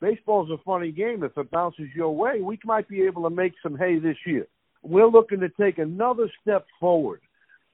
baseball's 0.00 0.50
a 0.50 0.58
funny 0.64 0.92
game. 0.92 1.22
If 1.22 1.36
it 1.36 1.50
bounces 1.50 1.88
your 1.94 2.14
way, 2.14 2.40
we 2.40 2.58
might 2.64 2.88
be 2.88 3.02
able 3.02 3.22
to 3.24 3.30
make 3.30 3.54
some 3.62 3.76
hay 3.76 3.98
this 3.98 4.16
year. 4.26 4.46
We're 4.82 5.08
looking 5.08 5.40
to 5.40 5.48
take 5.48 5.78
another 5.78 6.30
step 6.42 6.66
forward. 6.78 7.20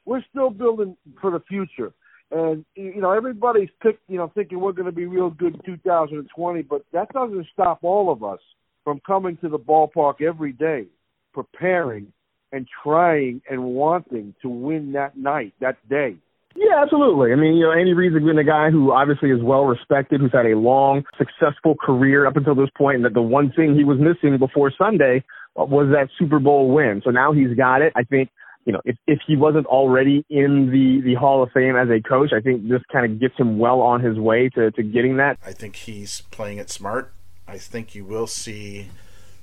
We're 0.05 0.25
still 0.31 0.51
building 0.51 0.97
for 1.21 1.31
the 1.31 1.41
future. 1.49 1.93
And 2.31 2.65
you 2.75 3.01
know, 3.01 3.11
everybody's 3.11 3.69
picked, 3.83 4.09
you 4.09 4.17
know, 4.17 4.33
thinking 4.35 4.59
we're 4.61 4.73
going 4.73 4.87
to 4.87 4.93
be 4.93 5.07
real 5.07 5.31
good 5.31 5.55
in 5.55 5.61
2020, 5.65 6.63
but 6.63 6.83
that 6.93 7.13
doesn't 7.13 7.47
stop 7.53 7.81
all 7.83 8.11
of 8.11 8.25
us 8.25 8.41
from 8.85 9.01
coming 9.07 9.37
to 9.39 9.49
the 9.49 9.59
ballpark 9.59 10.23
every 10.23 10.53
day, 10.53 10.87
preparing 11.35 12.13
and 12.53 12.67
trying 12.83 13.43
and 13.51 13.63
wanting 13.63 14.35
to 14.43 14.49
win 14.49 14.93
that 14.93 15.17
night, 15.17 15.53
that 15.61 15.77
day. 15.89 16.17
Yeah, 16.57 16.83
absolutely. 16.83 17.33
I 17.33 17.37
mean, 17.37 17.55
you 17.55 17.65
know, 17.65 17.73
Andy 17.73 17.93
Reid's 17.93 18.15
been 18.15 18.39
a 18.39 18.45
guy 18.45 18.71
who 18.71 18.93
obviously 18.93 19.31
is 19.31 19.43
well 19.43 19.65
respected, 19.65 20.21
who's 20.21 20.33
had 20.33 20.47
a 20.47 20.57
long, 20.57 21.05
successful 21.19 21.75
career 21.75 22.27
up 22.27 22.37
until 22.37 22.55
this 22.55 22.69
point, 22.77 22.97
and 22.97 23.05
that 23.05 23.15
the 23.15 23.23
one 23.23 23.53
thing 23.53 23.75
he 23.75 23.85
was 23.85 23.99
missing 23.99 24.39
before 24.39 24.73
Sunday 24.77 25.25
was 25.57 25.89
that 25.93 26.09
Super 26.19 26.39
Bowl 26.39 26.73
win. 26.73 27.03
So 27.05 27.11
now 27.11 27.33
he's 27.33 27.57
got 27.57 27.83
it. 27.83 27.93
I 27.97 28.05
think, 28.05 28.31
you 28.65 28.73
know, 28.73 28.81
if 28.85 28.97
if 29.07 29.19
he 29.27 29.37
wasn't 29.37 29.67
already 29.67 30.25
in 30.31 30.71
the 30.71 31.01
the 31.05 31.15
Hall 31.15 31.43
of 31.43 31.51
Fame 31.53 31.77
as 31.77 31.89
a 31.89 32.01
coach, 32.01 32.31
I 32.33 32.41
think 32.41 32.69
this 32.69 32.83
kind 32.93 33.11
of 33.11 33.21
gets 33.21 33.35
him 33.37 33.59
well 33.59 33.81
on 33.81 34.01
his 34.01 34.19
way 34.19 34.49
to 34.51 34.71
to 34.71 34.83
getting 34.83 35.17
that. 35.17 35.39
I 35.45 35.53
think 35.53 35.77
he's 35.77 36.23
playing 36.31 36.59
it 36.59 36.71
smart. 36.71 37.13
I 37.49 37.59
think 37.59 37.95
you 37.95 38.05
will 38.05 38.27
see 38.27 38.89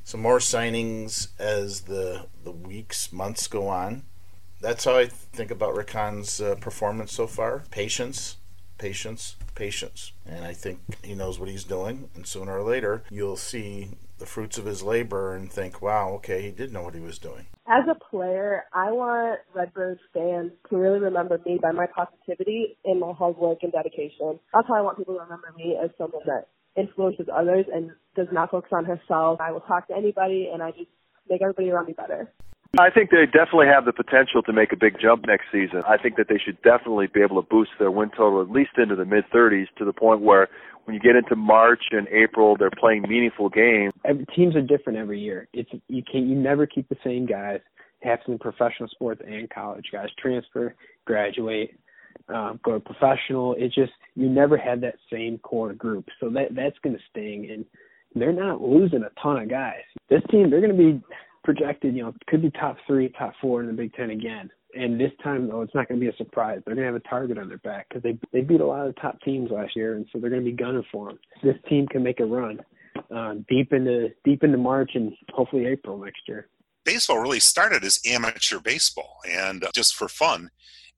some 0.03 0.21
more 0.21 0.39
signings 0.39 1.29
as 1.37 1.81
the 1.81 2.27
the 2.43 2.51
weeks, 2.51 3.11
months 3.11 3.47
go 3.47 3.67
on 3.67 4.03
that's 4.61 4.85
how 4.85 4.97
I 4.97 5.07
think 5.07 5.51
about 5.51 5.75
Rick 5.75 5.91
Hahn's 5.91 6.41
uh, 6.41 6.55
performance 6.55 7.13
so 7.13 7.27
far. 7.27 7.63
Patience, 7.71 8.37
patience, 8.77 9.35
patience. 9.55 10.11
And 10.25 10.45
I 10.45 10.53
think 10.53 10.79
he 11.03 11.15
knows 11.15 11.39
what 11.39 11.49
he's 11.49 11.63
doing. 11.63 12.09
And 12.15 12.25
sooner 12.25 12.57
or 12.57 12.63
later, 12.63 13.03
you'll 13.09 13.37
see 13.37 13.89
the 14.17 14.25
fruits 14.25 14.57
of 14.57 14.65
his 14.65 14.83
labor 14.83 15.33
and 15.35 15.51
think, 15.51 15.81
wow, 15.81 16.11
okay, 16.15 16.41
he 16.41 16.51
did 16.51 16.73
know 16.73 16.83
what 16.83 16.93
he 16.93 16.99
was 16.99 17.17
doing. 17.17 17.45
As 17.67 17.85
a 17.89 17.95
player, 17.95 18.63
I 18.73 18.91
want 18.91 19.39
Redbirds 19.53 20.01
fans 20.13 20.51
to 20.69 20.77
really 20.77 20.99
remember 20.99 21.39
me 21.45 21.57
by 21.61 21.71
my 21.71 21.85
positivity 21.95 22.77
and 22.83 22.99
my 22.99 23.13
hard 23.13 23.37
work 23.37 23.59
and 23.61 23.71
dedication. 23.71 24.39
That's 24.53 24.67
how 24.67 24.75
I 24.75 24.81
want 24.81 24.97
people 24.97 25.15
to 25.15 25.21
remember 25.21 25.53
me 25.55 25.77
as 25.81 25.89
someone 25.97 26.23
that 26.25 26.47
influences 26.75 27.27
others 27.33 27.65
and 27.73 27.91
does 28.15 28.27
not 28.31 28.51
focus 28.51 28.71
on 28.73 28.85
herself. 28.85 29.39
I 29.39 29.51
will 29.51 29.61
talk 29.61 29.87
to 29.87 29.95
anybody 29.95 30.49
and 30.51 30.61
I 30.61 30.71
just 30.71 30.89
make 31.29 31.41
everybody 31.41 31.69
around 31.69 31.87
me 31.87 31.93
better. 31.93 32.31
I 32.77 32.91
think 32.91 33.09
they 33.09 33.25
definitely 33.25 33.65
have 33.65 33.85
the 33.85 33.93
potential 33.93 34.43
to 34.43 34.53
make 34.53 34.71
a 34.71 34.75
big 34.75 34.97
jump 35.01 35.25
next 35.25 35.45
season. 35.51 35.81
I 35.87 35.97
think 35.97 36.17
that 36.17 36.27
they 36.29 36.37
should 36.37 36.61
definitely 36.61 37.07
be 37.07 37.21
able 37.21 37.41
to 37.41 37.47
boost 37.49 37.71
their 37.79 37.89
win 37.89 38.11
total 38.11 38.41
at 38.41 38.51
least 38.51 38.71
into 38.77 38.95
the 38.95 39.05
mid 39.05 39.25
30s 39.33 39.65
to 39.79 39.85
the 39.85 39.93
point 39.93 40.21
where 40.21 40.49
when 40.85 40.93
you 40.93 40.99
get 40.99 41.15
into 41.15 41.35
March 41.35 41.81
and 41.91 42.07
April, 42.09 42.55
they're 42.57 42.69
playing 42.69 43.03
meaningful 43.07 43.49
games. 43.49 43.93
Teams 44.35 44.55
are 44.55 44.61
different 44.61 44.99
every 44.99 45.19
year. 45.19 45.47
It's 45.53 45.69
you 45.87 46.03
can't 46.03 46.27
you 46.27 46.35
never 46.35 46.67
keep 46.67 46.87
the 46.89 46.97
same 47.03 47.25
guys. 47.25 47.59
Happens 48.01 48.29
in 48.29 48.39
professional 48.39 48.87
sports 48.89 49.21
and 49.25 49.49
college. 49.49 49.85
Guys 49.91 50.07
transfer, 50.17 50.75
graduate, 51.05 51.77
um, 52.27 52.59
go 52.63 52.73
to 52.73 52.79
professional. 52.79 53.55
It 53.55 53.71
just 53.73 53.91
you 54.15 54.29
never 54.29 54.57
had 54.57 54.81
that 54.81 54.95
same 55.11 55.39
core 55.39 55.73
group. 55.73 56.05
So 56.19 56.29
that 56.29 56.55
that's 56.55 56.77
going 56.83 56.95
to 56.95 57.01
sting, 57.09 57.49
and 57.51 57.65
they're 58.15 58.31
not 58.31 58.61
losing 58.61 59.03
a 59.03 59.09
ton 59.21 59.41
of 59.41 59.49
guys. 59.49 59.83
This 60.09 60.21
team, 60.31 60.49
they're 60.49 60.61
going 60.61 60.75
to 60.75 60.99
be 60.99 61.01
projected, 61.43 61.95
you 61.95 62.03
know, 62.03 62.13
could 62.27 62.41
be 62.41 62.51
top 62.51 62.77
three, 62.87 63.09
top 63.17 63.33
four 63.41 63.61
in 63.61 63.67
the 63.67 63.73
Big 63.73 63.93
Ten 63.93 64.09
again. 64.11 64.49
And 64.75 64.99
this 64.99 65.11
time, 65.23 65.47
though, 65.47 65.61
it's 65.61 65.73
not 65.73 65.87
going 65.87 65.99
to 65.99 66.05
be 66.05 66.11
a 66.11 66.17
surprise. 66.17 66.61
They're 66.65 66.75
going 66.75 66.85
to 66.85 66.93
have 66.93 67.01
a 67.01 67.09
target 67.09 67.39
on 67.39 67.49
their 67.49 67.57
back 67.59 67.87
because 67.89 68.03
they 68.03 68.19
they 68.31 68.41
beat 68.41 68.61
a 68.61 68.65
lot 68.65 68.87
of 68.87 68.93
the 68.93 69.01
top 69.01 69.19
teams 69.21 69.49
last 69.49 69.75
year, 69.75 69.95
and 69.95 70.05
so 70.11 70.19
they're 70.19 70.29
going 70.29 70.43
to 70.43 70.49
be 70.49 70.55
gunning 70.55 70.83
for 70.91 71.07
them. 71.07 71.19
This 71.43 71.55
team 71.67 71.87
can 71.87 72.03
make 72.03 72.19
a 72.19 72.25
run 72.25 72.59
uh, 73.13 73.35
deep 73.47 73.73
into 73.73 74.09
deep 74.23 74.43
into 74.43 74.57
March 74.57 74.91
and 74.93 75.13
hopefully 75.31 75.65
April 75.65 75.97
next 75.97 76.21
year. 76.27 76.49
Baseball 76.85 77.19
really 77.19 77.39
started 77.39 77.83
as 77.83 77.99
amateur 78.05 78.59
baseball 78.59 79.17
and 79.29 79.63
uh, 79.63 79.69
just 79.73 79.95
for 79.95 80.07
fun. 80.07 80.49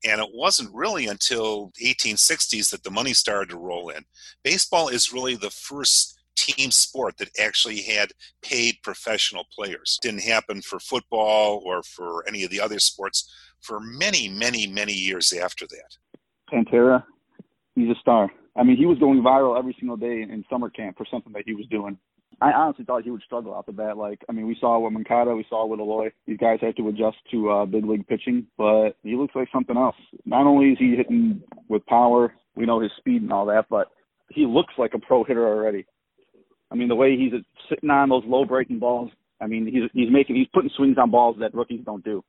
And 0.04 0.20
it 0.20 0.30
wasn't 0.32 0.74
really 0.74 1.06
until 1.06 1.70
1860s 1.80 2.70
that 2.70 2.82
the 2.82 2.90
money 2.90 3.14
started 3.14 3.50
to 3.50 3.58
roll 3.58 3.88
in. 3.88 4.04
Baseball 4.42 4.88
is 4.88 5.12
really 5.12 5.36
the 5.36 5.50
first 5.50 6.18
team 6.36 6.70
sport 6.70 7.16
that 7.18 7.30
actually 7.40 7.82
had 7.82 8.12
paid 8.42 8.76
professional 8.82 9.44
players. 9.52 9.98
Didn't 10.02 10.22
happen 10.22 10.62
for 10.62 10.78
football 10.80 11.62
or 11.64 11.82
for 11.82 12.26
any 12.28 12.42
of 12.44 12.50
the 12.50 12.60
other 12.60 12.78
sports 12.78 13.30
for 13.60 13.80
many, 13.80 14.28
many, 14.28 14.66
many 14.66 14.92
years 14.92 15.32
after 15.32 15.66
that. 15.66 15.96
Pantera, 16.52 17.04
he's 17.74 17.90
a 17.90 17.98
star. 18.00 18.30
I 18.56 18.64
mean, 18.64 18.76
he 18.76 18.86
was 18.86 18.98
going 18.98 19.22
viral 19.22 19.58
every 19.58 19.74
single 19.78 19.96
day 19.96 20.22
in 20.22 20.44
summer 20.50 20.68
camp 20.68 20.98
for 20.98 21.06
something 21.10 21.32
that 21.32 21.44
he 21.46 21.54
was 21.54 21.66
doing. 21.66 21.98
I 22.40 22.52
honestly 22.52 22.84
thought 22.84 23.04
he 23.04 23.10
would 23.10 23.22
struggle 23.22 23.54
out 23.54 23.66
the 23.66 23.72
bat. 23.72 23.96
Like, 23.96 24.20
I 24.28 24.32
mean, 24.32 24.46
we 24.46 24.56
saw 24.58 24.78
with 24.78 24.92
Moncada, 24.92 25.34
we 25.34 25.46
saw 25.48 25.64
with 25.66 25.80
Eloy. 25.80 26.10
These 26.26 26.38
guys 26.38 26.58
had 26.60 26.76
to 26.76 26.88
adjust 26.88 27.18
to 27.30 27.50
uh, 27.50 27.66
big 27.66 27.84
league 27.86 28.06
pitching, 28.08 28.46
but 28.58 28.96
he 29.02 29.16
looks 29.16 29.34
like 29.34 29.48
something 29.52 29.76
else. 29.76 29.96
Not 30.24 30.46
only 30.46 30.70
is 30.70 30.78
he 30.78 30.96
hitting 30.96 31.42
with 31.68 31.86
power, 31.86 32.34
we 32.56 32.66
know 32.66 32.80
his 32.80 32.90
speed 32.98 33.22
and 33.22 33.32
all 33.32 33.46
that, 33.46 33.66
but 33.70 33.88
he 34.30 34.46
looks 34.46 34.74
like 34.76 34.94
a 34.94 34.98
pro 34.98 35.24
hitter 35.24 35.46
already. 35.46 35.86
I 36.72 36.74
mean, 36.74 36.88
the 36.88 36.94
way 36.96 37.16
he's 37.16 37.32
sitting 37.68 37.90
on 37.90 38.08
those 38.08 38.24
low 38.26 38.46
breaking 38.46 38.78
balls. 38.78 39.10
I 39.40 39.46
mean, 39.46 39.66
he's 39.66 39.90
he's 39.92 40.10
making 40.10 40.36
he's 40.36 40.48
putting 40.54 40.70
swings 40.74 40.96
on 40.98 41.10
balls 41.10 41.36
that 41.40 41.54
rookies 41.54 41.82
don't 41.84 42.02
do. 42.02 42.24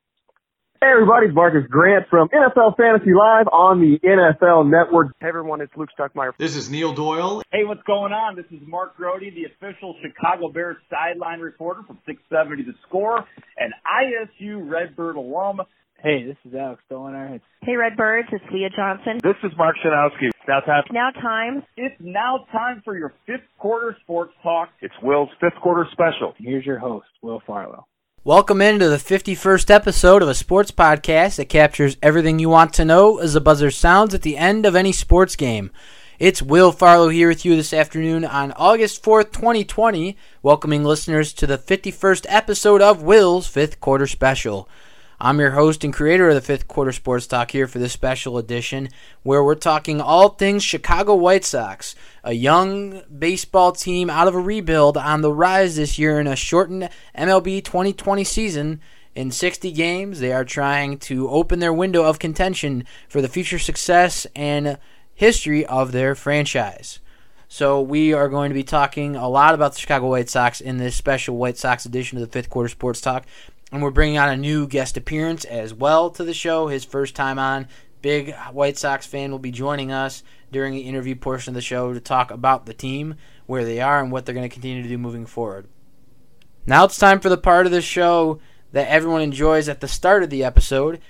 Hey 0.82 0.90
everybody, 0.90 1.28
it's 1.28 1.34
Marcus 1.34 1.64
Grant 1.70 2.04
from 2.10 2.28
NFL 2.28 2.76
Fantasy 2.76 3.14
Live 3.14 3.46
on 3.48 3.80
the 3.80 3.98
NFL 4.06 4.68
Network. 4.68 5.12
Hey 5.18 5.28
everyone, 5.28 5.62
it's 5.62 5.72
Luke 5.76 5.88
Stuckmeyer. 5.98 6.32
This 6.36 6.56
is 6.56 6.68
Neil 6.68 6.92
Doyle. 6.92 7.42
Hey, 7.52 7.64
what's 7.64 7.82
going 7.84 8.12
on? 8.12 8.36
This 8.36 8.44
is 8.50 8.60
Mark 8.66 8.94
Grote, 8.96 9.20
the 9.20 9.44
official 9.44 9.96
Chicago 10.02 10.52
Bears 10.52 10.76
sideline 10.90 11.40
reporter 11.40 11.82
from 11.86 11.98
670 12.04 12.64
The 12.64 12.76
Score, 12.86 13.24
an 13.56 13.72
ISU 13.88 14.70
Redbird 14.70 15.16
alum. 15.16 15.62
Hey, 16.02 16.26
this 16.26 16.36
is 16.44 16.54
Alex 16.54 16.82
Stoner. 16.84 17.40
Hey, 17.62 17.76
Redbirds, 17.76 18.28
it's 18.30 18.44
Leah 18.52 18.68
Johnson. 18.68 19.20
This 19.22 19.36
is 19.42 19.56
Mark 19.56 19.76
Schanowski. 19.82 20.33
Now 20.46 20.60
time. 20.60 20.84
Now 20.92 21.10
time. 21.10 21.62
It's 21.76 21.94
now 22.00 22.44
time 22.52 22.82
for 22.84 22.96
your 22.96 23.14
fifth 23.26 23.46
quarter 23.58 23.96
sports 24.02 24.34
talk. 24.42 24.68
It's 24.82 24.94
Will's 25.02 25.30
fifth 25.40 25.58
quarter 25.62 25.86
special. 25.90 26.34
Here's 26.36 26.66
your 26.66 26.78
host, 26.78 27.06
Will 27.22 27.40
Farlow. 27.46 27.86
Welcome 28.24 28.60
into 28.60 28.88
the 28.88 28.96
51st 28.96 29.70
episode 29.70 30.22
of 30.22 30.28
a 30.28 30.34
sports 30.34 30.70
podcast 30.70 31.36
that 31.36 31.48
captures 31.48 31.96
everything 32.02 32.38
you 32.38 32.50
want 32.50 32.74
to 32.74 32.84
know 32.84 33.18
as 33.18 33.32
the 33.32 33.40
buzzer 33.40 33.70
sounds 33.70 34.12
at 34.12 34.20
the 34.20 34.36
end 34.36 34.66
of 34.66 34.76
any 34.76 34.92
sports 34.92 35.34
game. 35.34 35.70
It's 36.18 36.42
Will 36.42 36.72
Farlow 36.72 37.08
here 37.08 37.28
with 37.28 37.46
you 37.46 37.56
this 37.56 37.72
afternoon 37.72 38.26
on 38.26 38.52
August 38.52 39.02
4th, 39.02 39.32
2020, 39.32 40.16
welcoming 40.42 40.84
listeners 40.84 41.32
to 41.34 41.46
the 41.46 41.58
51st 41.58 42.26
episode 42.28 42.82
of 42.82 43.02
Will's 43.02 43.46
Fifth 43.46 43.80
Quarter 43.80 44.06
Special. 44.06 44.68
I'm 45.24 45.40
your 45.40 45.52
host 45.52 45.84
and 45.84 45.94
creator 45.94 46.28
of 46.28 46.34
the 46.34 46.42
Fifth 46.42 46.68
Quarter 46.68 46.92
Sports 46.92 47.26
Talk 47.26 47.52
here 47.52 47.66
for 47.66 47.78
this 47.78 47.94
special 47.94 48.36
edition 48.36 48.90
where 49.22 49.42
we're 49.42 49.54
talking 49.54 49.98
all 49.98 50.28
things 50.28 50.62
Chicago 50.62 51.14
White 51.14 51.46
Sox, 51.46 51.94
a 52.22 52.34
young 52.34 53.00
baseball 53.18 53.72
team 53.72 54.10
out 54.10 54.28
of 54.28 54.34
a 54.34 54.38
rebuild 54.38 54.98
on 54.98 55.22
the 55.22 55.32
rise 55.32 55.76
this 55.76 55.98
year 55.98 56.20
in 56.20 56.26
a 56.26 56.36
shortened 56.36 56.90
MLB 57.16 57.64
2020 57.64 58.22
season. 58.22 58.82
In 59.14 59.30
60 59.30 59.72
games, 59.72 60.20
they 60.20 60.30
are 60.30 60.44
trying 60.44 60.98
to 60.98 61.30
open 61.30 61.58
their 61.58 61.72
window 61.72 62.04
of 62.04 62.18
contention 62.18 62.84
for 63.08 63.22
the 63.22 63.28
future 63.28 63.58
success 63.58 64.26
and 64.36 64.76
history 65.14 65.64
of 65.64 65.92
their 65.92 66.14
franchise. 66.14 66.98
So 67.48 67.80
we 67.80 68.12
are 68.12 68.28
going 68.28 68.50
to 68.50 68.54
be 68.54 68.64
talking 68.64 69.16
a 69.16 69.28
lot 69.28 69.54
about 69.54 69.74
the 69.74 69.78
Chicago 69.78 70.08
White 70.08 70.28
Sox 70.28 70.60
in 70.60 70.78
this 70.78 70.96
special 70.96 71.36
White 71.36 71.56
Sox 71.56 71.86
edition 71.86 72.18
of 72.18 72.22
the 72.22 72.30
Fifth 72.30 72.50
Quarter 72.50 72.68
Sports 72.68 73.00
Talk. 73.00 73.24
And 73.74 73.82
we're 73.82 73.90
bringing 73.90 74.18
on 74.18 74.28
a 74.28 74.36
new 74.36 74.68
guest 74.68 74.96
appearance 74.96 75.44
as 75.44 75.74
well 75.74 76.08
to 76.10 76.22
the 76.22 76.32
show. 76.32 76.68
His 76.68 76.84
first 76.84 77.16
time 77.16 77.40
on. 77.40 77.66
Big 78.02 78.32
White 78.52 78.78
Sox 78.78 79.04
fan 79.04 79.32
will 79.32 79.40
be 79.40 79.50
joining 79.50 79.90
us 79.90 80.22
during 80.52 80.74
the 80.74 80.82
interview 80.82 81.16
portion 81.16 81.50
of 81.50 81.54
the 81.56 81.60
show 81.60 81.92
to 81.92 81.98
talk 81.98 82.30
about 82.30 82.66
the 82.66 82.72
team, 82.72 83.16
where 83.46 83.64
they 83.64 83.80
are, 83.80 84.00
and 84.00 84.12
what 84.12 84.24
they're 84.24 84.34
going 84.34 84.48
to 84.48 84.54
continue 84.54 84.80
to 84.80 84.88
do 84.88 84.96
moving 84.96 85.26
forward. 85.26 85.66
Now 86.64 86.84
it's 86.84 86.96
time 86.96 87.18
for 87.18 87.28
the 87.28 87.36
part 87.36 87.66
of 87.66 87.72
the 87.72 87.82
show 87.82 88.38
that 88.70 88.86
everyone 88.86 89.22
enjoys 89.22 89.68
at 89.68 89.80
the 89.80 89.88
start 89.88 90.22
of 90.22 90.30
the 90.30 90.44
episode. 90.44 91.00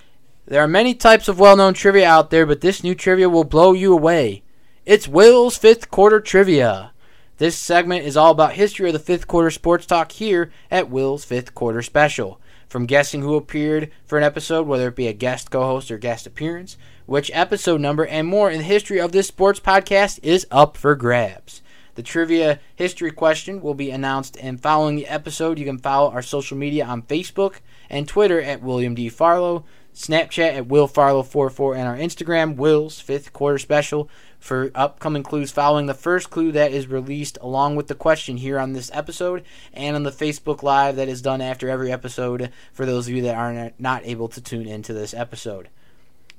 There 0.47 0.63
are 0.63 0.67
many 0.67 0.95
types 0.95 1.29
of 1.29 1.39
well 1.39 1.59
known 1.59 1.75
trivia 1.75 2.09
out 2.09 2.31
there, 2.31 2.47
but 2.47 2.63
this 2.63 2.83
new 2.83 2.95
trivia 2.95 3.29
will 3.29 3.45
blow 3.45 3.75
you 3.75 3.93
away. 3.93 4.43
It's 4.87 5.07
Will's 5.07 5.59
Fifth 5.59 5.91
Quarter 5.91 6.21
Trivia. 6.21 6.93
This 7.37 7.59
segment 7.59 8.07
is 8.07 8.17
all 8.17 8.31
about 8.31 8.55
history 8.55 8.89
of 8.89 8.95
the 8.95 8.99
fifth 8.99 9.27
quarter 9.27 9.51
sports 9.51 9.85
talk 9.85 10.13
here 10.13 10.51
at 10.71 10.89
Will's 10.89 11.27
Fifth 11.27 11.55
Quarter 11.55 11.83
Special 11.83 12.41
from 12.69 12.87
guessing 12.87 13.23
who 13.23 13.37
appeared 13.37 13.91
for 14.05 14.19
an 14.19 14.25
episode, 14.25 14.67
whether 14.67 14.89
it 14.89 14.97
be 14.97 15.09
a 15.09 15.13
guest 15.13 15.51
co 15.51 15.63
host 15.63 15.91
or 15.91 15.99
guest 15.99 16.27
appearance, 16.27 16.77
which 17.07 17.31
episode 17.35 17.81
number, 17.81 18.07
and 18.07 18.27
more 18.27 18.51
in 18.51 18.59
the 18.59 18.65
history 18.65 19.01
of 19.01 19.13
this 19.13 19.29
sports 19.29 19.61
podcast 19.61 20.21
is 20.23 20.47
up 20.51 20.77
for 20.77 20.95
grabs. 20.95 21.63
The 21.95 22.03
trivia 22.03 22.59
history 22.75 23.13
question 23.13 23.61
will 23.61 23.75
be 23.75 23.91
announced, 23.91 24.37
and 24.41 24.61
following 24.61 24.97
the 24.97 25.07
episode, 25.07 25.59
you 25.59 25.65
can 25.65 25.79
follow 25.79 26.11
our 26.11 26.23
social 26.23 26.57
media 26.57 26.85
on 26.85 27.03
Facebook 27.03 27.57
and 27.89 28.09
Twitter 28.09 28.41
at 28.41 28.63
William 28.63 28.95
D. 28.97 29.09
Farlow, 29.09 29.65
Snapchat 29.95 30.57
at 30.57 30.67
Will 30.67 30.89
Farlow44, 30.89 31.77
and 31.77 31.87
our 31.87 31.97
Instagram, 31.97 32.57
Will's 32.57 32.99
Fifth 32.99 33.33
Quarter 33.33 33.59
Special, 33.59 34.11
for 34.45 34.71
upcoming 34.75 35.23
clues 35.23 35.51
following 35.51 35.87
the 35.87 35.95
first 35.95 36.29
clue 36.29 36.53
that 36.53 36.71
is 36.71 36.87
released 36.87 37.39
along 37.41 37.77
with 37.77 37.89
the 37.89 37.95
question 37.95 38.37
here 38.37 38.59
on 38.59 38.75
this 38.75 38.91
episode 38.93 39.43
and 39.73 39.97
on 39.97 40.03
the 40.03 40.11
Facebook 40.11 40.63
Live 40.63 40.97
that 40.97 41.09
is 41.09 41.23
done 41.23 41.41
after 41.41 41.71
every 41.71 41.91
episode 41.91 42.51
for 42.71 42.85
those 42.85 43.09
of 43.09 43.15
you 43.15 43.23
that 43.23 43.37
are 43.37 43.73
not 43.79 44.03
able 44.05 44.29
to 44.29 44.43
tune 44.43 44.69
into 44.69 44.93
this 44.93 45.15
episode. 45.15 45.71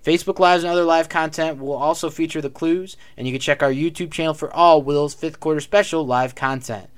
Facebook 0.03 0.37
Lives 0.37 0.63
and 0.63 0.71
other 0.71 0.83
live 0.83 1.09
content 1.09 1.57
will 1.57 1.73
also 1.73 2.11
feature 2.11 2.41
the 2.41 2.49
clues, 2.51 2.95
and 3.17 3.25
you 3.25 3.33
can 3.33 3.41
check 3.41 3.63
our 3.63 3.71
YouTube 3.71 4.11
channel 4.11 4.35
for 4.35 4.53
all 4.53 4.83
Will's 4.83 5.15
fifth 5.15 5.39
quarter 5.39 5.59
special 5.59 6.05
live 6.05 6.35
content. 6.35 6.91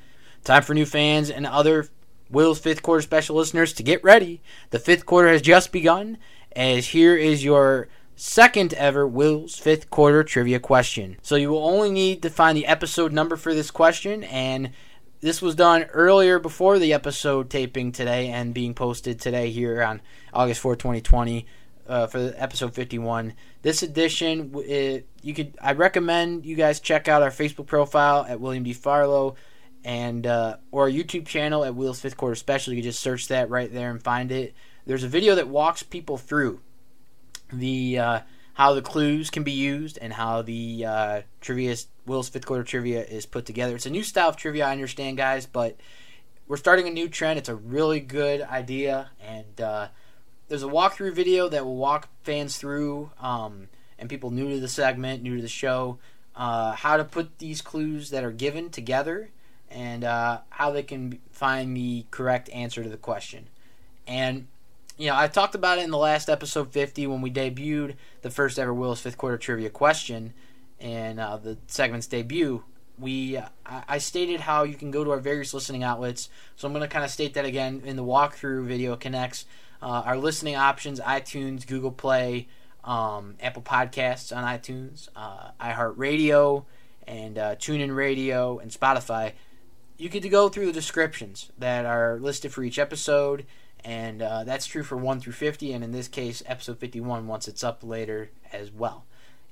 Time 0.43 0.61
for 0.61 0.73
new 0.73 0.85
fans 0.85 1.29
and 1.29 1.47
other 1.47 1.87
Will's 2.29 2.59
fifth 2.59 2.81
quarter 2.81 3.01
special 3.01 3.37
listeners 3.37 3.71
to 3.71 3.81
get 3.81 4.03
ready. 4.03 4.41
The 4.71 4.79
fifth 4.79 5.05
quarter 5.05 5.29
has 5.29 5.41
just 5.41 5.71
begun, 5.71 6.17
as 6.53 6.87
here 6.87 7.15
is 7.15 7.45
your 7.45 7.87
second 8.17 8.73
ever 8.73 9.07
Will's 9.07 9.57
fifth 9.57 9.89
quarter 9.91 10.23
trivia 10.23 10.59
question. 10.59 11.17
So 11.21 11.35
you 11.35 11.51
will 11.51 11.63
only 11.63 11.91
need 11.91 12.23
to 12.23 12.29
find 12.29 12.57
the 12.57 12.65
episode 12.65 13.13
number 13.13 13.37
for 13.37 13.53
this 13.53 13.71
question, 13.71 14.23
and 14.25 14.71
this 15.21 15.41
was 15.41 15.55
done 15.55 15.83
earlier 15.83 16.39
before 16.39 16.79
the 16.79 16.93
episode 16.93 17.49
taping 17.49 17.91
today 17.91 18.29
and 18.29 18.53
being 18.53 18.73
posted 18.73 19.21
today 19.21 19.51
here 19.51 19.83
on 19.83 20.01
August 20.33 20.61
4, 20.61 20.75
2020 20.75 21.45
uh, 21.87 22.07
for 22.07 22.33
episode 22.37 22.73
51. 22.73 23.33
This 23.61 23.83
edition, 23.83 24.51
it, 24.65 25.07
you 25.21 25.35
could 25.35 25.55
I 25.61 25.73
recommend 25.73 26.45
you 26.45 26.55
guys 26.55 26.79
check 26.79 27.07
out 27.07 27.21
our 27.21 27.29
Facebook 27.29 27.67
profile 27.67 28.25
at 28.27 28.39
William 28.39 28.63
D. 28.63 28.73
Farlow 28.73 29.35
and 29.83 30.25
uh, 30.25 30.57
or 30.71 30.83
our 30.83 30.89
YouTube 30.89 31.27
channel 31.27 31.63
at 31.63 31.75
Will's 31.75 32.01
Fifth 32.01 32.17
Quarter 32.17 32.35
Special. 32.35 32.73
You 32.73 32.81
can 32.81 32.89
just 32.89 32.99
search 32.99 33.27
that 33.27 33.51
right 33.51 33.71
there 33.71 33.91
and 33.91 34.01
find 34.01 34.31
it. 34.31 34.55
There's 34.87 35.03
a 35.03 35.07
video 35.07 35.35
that 35.35 35.47
walks 35.47 35.83
people 35.83 36.17
through 36.17 36.61
the 37.51 37.99
uh, 37.99 38.19
how 38.53 38.73
the 38.73 38.81
clues 38.81 39.29
can 39.29 39.43
be 39.43 39.51
used 39.51 39.99
and 40.01 40.13
how 40.13 40.41
the 40.41 40.85
uh, 40.85 41.21
trivia 41.41 41.75
Will's 42.05 42.29
Fifth 42.29 42.45
Quarter 42.45 42.63
trivia 42.63 43.03
is 43.03 43.25
put 43.25 43.45
together. 43.45 43.75
It's 43.75 43.85
a 43.85 43.91
new 43.91 44.03
style 44.03 44.29
of 44.29 44.35
trivia, 44.35 44.65
I 44.65 44.71
understand, 44.71 45.17
guys, 45.17 45.45
but 45.45 45.77
we're 46.47 46.57
starting 46.57 46.87
a 46.87 46.91
new 46.91 47.09
trend. 47.09 47.37
It's 47.37 47.49
a 47.49 47.55
really 47.55 47.99
good 47.99 48.41
idea 48.41 49.11
and 49.21 49.61
uh, 49.61 49.87
there's 50.47 50.63
a 50.63 50.67
walkthrough 50.67 51.13
video 51.13 51.49
that 51.49 51.65
will 51.65 51.75
walk 51.75 52.09
fans 52.23 52.57
through 52.57 53.11
um, 53.19 53.67
and 53.99 54.09
people 54.09 54.31
new 54.31 54.49
to 54.49 54.59
the 54.59 54.67
segment, 54.67 55.21
new 55.21 55.35
to 55.35 55.41
the 55.41 55.47
show, 55.47 55.99
uh, 56.35 56.71
how 56.71 56.97
to 56.97 57.03
put 57.03 57.39
these 57.39 57.61
clues 57.61 58.09
that 58.11 58.23
are 58.23 58.31
given 58.31 58.69
together 58.69 59.29
and 59.69 60.03
uh, 60.03 60.39
how 60.49 60.71
they 60.71 60.83
can 60.83 61.19
find 61.31 61.75
the 61.75 62.05
correct 62.11 62.49
answer 62.51 62.81
to 62.81 62.89
the 62.89 62.97
question. 62.97 63.49
And 64.07 64.47
you 64.97 65.07
know, 65.07 65.15
I 65.15 65.27
talked 65.27 65.55
about 65.55 65.77
it 65.77 65.83
in 65.83 65.91
the 65.91 65.97
last 65.97 66.29
episode 66.29 66.71
50 66.71 67.07
when 67.07 67.21
we 67.21 67.31
debuted 67.31 67.95
the 68.21 68.31
first 68.31 68.57
ever 68.57 68.73
Will's 68.73 68.99
fifth 68.99 69.17
quarter 69.17 69.37
trivia 69.37 69.69
question 69.69 70.33
and 70.79 71.19
uh, 71.19 71.37
the 71.37 71.57
segment's 71.67 72.07
debut. 72.07 72.63
We 72.99 73.39
I 73.65 73.99
stated 73.99 74.39
how 74.39 74.63
you 74.63 74.73
can 74.73 74.89
go 74.89 75.03
to 75.03 75.11
our 75.11 75.19
various 75.19 75.53
listening 75.53 75.83
outlets, 75.83 76.29
so 76.55 76.67
I'm 76.67 76.73
going 76.73 76.81
to 76.81 76.87
kind 76.87 77.05
of 77.05 77.11
state 77.11 77.35
that 77.35 77.45
again 77.45 77.83
in 77.85 77.95
the 77.95 78.03
walkthrough 78.03 78.65
video. 78.65 78.95
Connects 78.95 79.45
uh, 79.83 80.01
our 80.03 80.17
listening 80.17 80.55
options: 80.55 80.99
iTunes, 80.99 81.67
Google 81.67 81.91
Play, 81.91 82.47
um, 82.83 83.35
Apple 83.39 83.61
Podcasts 83.61 84.35
on 84.35 84.43
iTunes, 84.43 85.09
uh, 85.15 85.51
iHeartRadio, 85.61 86.65
and 87.05 87.37
uh, 87.37 87.55
TuneIn 87.55 87.95
Radio 87.95 88.57
and 88.57 88.71
Spotify. 88.71 89.33
You 89.99 90.09
get 90.09 90.23
to 90.23 90.29
go 90.29 90.49
through 90.49 90.65
the 90.65 90.73
descriptions 90.73 91.51
that 91.59 91.85
are 91.85 92.17
listed 92.19 92.51
for 92.51 92.63
each 92.63 92.79
episode, 92.79 93.45
and 93.83 94.21
uh, 94.21 94.43
that's 94.43 94.65
true 94.65 94.83
for 94.83 94.97
one 94.97 95.19
through 95.19 95.33
fifty, 95.33 95.73
and 95.73 95.83
in 95.83 95.91
this 95.91 96.07
case, 96.07 96.43
episode 96.45 96.79
fifty-one 96.79 97.27
once 97.27 97.47
it's 97.47 97.63
up 97.63 97.83
later 97.83 98.29
as 98.51 98.71
well. 98.71 99.05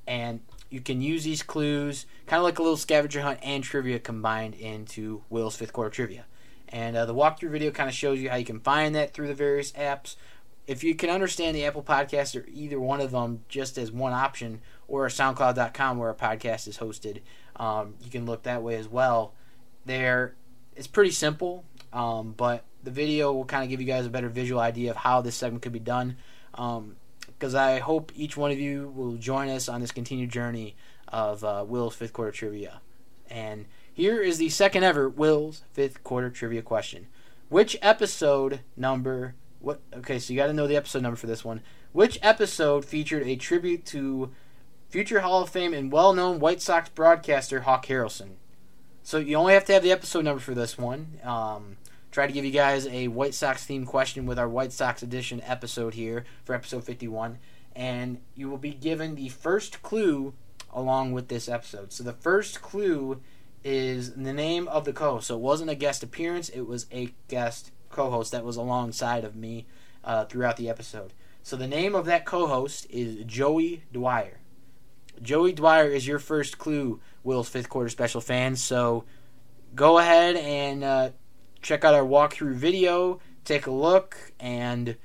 And 0.07 0.42
you 0.69 0.81
can 0.81 1.01
use 1.01 1.24
these 1.24 1.44
clues 1.44 2.06
kind 2.27 2.39
of 2.39 2.44
like 2.44 2.60
a 2.60 2.62
little 2.62 2.77
scavenger 2.77 3.22
hunt 3.22 3.39
and 3.42 3.63
trivia 3.63 4.00
combined 4.00 4.56
into 4.56 5.24
Will's 5.30 5.56
fifth 5.56 5.74
quarter 5.74 5.89
trivia. 5.89 6.25
And 6.69 6.98
uh, 6.98 7.06
the 7.06 7.16
walkthrough 7.16 7.51
video 7.51 7.72
kind 7.72 7.89
of 7.89 7.95
shows 7.95 8.19
you 8.19 8.30
how 8.30 8.36
you 8.36 8.45
can 8.45 8.60
find 8.60 8.94
that 8.95 9.13
through 9.13 9.27
the 9.27 9.33
various 9.33 9.72
apps. 9.74 10.16
If 10.68 10.83
you 10.83 10.95
can 10.95 11.12
understand 11.12 11.56
the 11.56 11.63
Apple 11.66 11.83
Podcast 11.83 12.36
or 12.36 12.45
either 12.50 12.80
one 12.80 13.00
of 13.00 13.12
them 13.12 13.45
just 13.48 13.78
as 13.78 13.92
one 13.92 14.13
option, 14.13 14.62
or 14.88 15.07
SoundCloud.com 15.07 15.98
where 15.98 16.10
a 16.10 16.16
podcast 16.16 16.68
is 16.68 16.80
hosted, 16.80 17.21
um, 17.56 17.95
you 18.04 18.10
can 18.10 18.25
look 18.25 18.44
that 18.44 18.63
way 18.63 18.75
as 18.75 18.88
well. 18.88 19.33
There, 19.86 20.36
it's 20.75 20.88
pretty 20.88 21.12
simple, 21.12 21.66
um, 21.94 22.33
but 22.36 22.63
the 22.86 22.92
video 22.92 23.34
will 23.34 23.46
kind 23.46 23.64
of 23.64 23.70
give 23.70 23.82
you 23.82 23.88
guys 23.88 24.06
a 24.06 24.10
better 24.10 24.30
visual 24.30 24.62
idea 24.62 24.92
of 24.92 24.98
how 24.98 25.22
this 25.22 25.36
segment 25.36 25.64
could 25.64 25.74
be 25.74 25.80
done. 25.80 26.16
Because 26.52 27.56
um, 27.56 27.60
I 27.60 27.80
hope 27.80 28.12
each 28.16 28.38
one 28.38 28.52
of 28.52 28.60
you 28.60 28.94
will 28.96 29.16
join 29.16 29.50
us 29.50 29.68
on 29.68 29.82
this 29.82 29.92
continued 29.92 30.30
journey 30.30 30.76
of 31.08 31.44
uh, 31.44 31.66
Will's 31.68 31.96
fifth 31.96 32.14
quarter 32.14 32.32
trivia. 32.32 32.80
And 33.30 33.66
here 33.92 34.22
is 34.22 34.38
the 34.38 34.50
second 34.50 34.84
ever 34.84 35.10
Will's 35.10 35.64
fifth 35.74 36.04
quarter 36.04 36.30
trivia 36.30 36.62
question. 36.62 37.08
Which 37.50 37.76
episode 37.82 38.62
number? 38.78 39.36
What? 39.60 39.81
Okay, 39.94 40.20
so 40.20 40.31
you 40.31 40.38
got 40.38 40.48
to 40.48 40.54
know 40.54 40.68
the 40.68 40.78
episode 40.78 41.02
number 41.02 41.18
for 41.18 41.28
this 41.28 41.44
one. 41.44 41.62
Which 41.92 42.20
episode 42.22 42.86
featured 42.86 43.28
a 43.28 43.36
tribute 43.36 43.86
to 43.88 44.31
future 44.90 45.22
Hall 45.22 45.42
of 45.42 45.50
Fame 45.50 45.74
and 45.74 45.92
well-known 45.92 46.40
White 46.40 46.62
Sox 46.62 46.90
broadcaster 46.90 47.62
Hawk 47.62 47.88
Harrelson? 47.88 48.36
So 49.02 49.18
you 49.18 49.36
only 49.38 49.54
have 49.54 49.66
to 49.66 49.74
have 49.74 49.84
the 49.84 49.92
episode 49.92 50.26
number 50.26 50.42
for 50.42 50.54
this 50.54 50.78
one. 50.78 51.20
Um, 51.24 51.78
try 52.16 52.26
to 52.26 52.32
give 52.32 52.46
you 52.46 52.52
guys 52.52 52.88
a 52.88 53.10
White 53.10 53.34
Sox 53.34 53.66
themed 53.66 53.88
question 53.88 54.26
with 54.26 54.40
our 54.40 54.48
White 54.48 54.72
Sox 54.72 55.04
edition 55.04 55.42
episode 55.42 55.96
here 55.96 56.24
for 56.46 56.56
episode 56.56 56.86
51, 56.86 57.40
and 57.76 58.22
you 58.36 58.50
will 58.50 58.58
be 58.58 58.72
given 58.72 59.16
the 59.16 59.28
first 59.28 59.84
clue 59.84 60.34
along 60.72 61.12
with 61.12 61.28
this 61.28 61.50
episode. 61.50 61.92
So 61.92 62.06
the 62.06 62.14
first 62.14 62.62
clue 62.62 63.20
is 63.66 64.14
the 64.14 64.32
name 64.32 64.70
of 64.70 64.86
the 64.86 64.94
co-host. 64.94 65.28
So 65.28 65.36
it 65.36 65.42
wasn't 65.42 65.72
a 65.72 65.76
guest 65.76 66.04
appearance; 66.04 66.48
it 66.48 66.62
was 66.62 66.86
a 66.90 67.14
guest 67.28 67.72
co-host 67.90 68.32
that 68.32 68.46
was 68.46 68.56
alongside 68.56 69.26
of 69.26 69.36
me 69.36 69.66
uh, 70.02 70.24
throughout 70.24 70.56
the 70.56 70.70
episode. 70.70 71.12
So 71.44 71.58
the 71.58 71.68
name 71.68 71.96
of 71.96 72.06
that 72.06 72.24
co-host 72.24 72.88
is 72.90 73.26
Joey 73.26 73.84
Dwyer. 73.92 74.40
Joey 75.22 75.52
Dwyer 75.52 75.90
is 75.90 76.08
your 76.08 76.20
first 76.20 76.60
clue, 76.60 77.02
Will's 77.26 77.50
fifth 77.50 77.68
quarter 77.68 77.90
special 77.90 78.22
fans. 78.22 78.64
So 78.64 79.04
go 79.76 79.98
ahead 79.98 80.38
and 80.38 80.82
uh, 80.82 81.10
check 81.66 81.84
out 81.84 81.96
our 81.96 82.06
walkthrough 82.06 82.54
video, 82.54 83.20
take 83.44 83.66
a 83.66 83.72
look, 83.72 84.32
and 84.40 84.96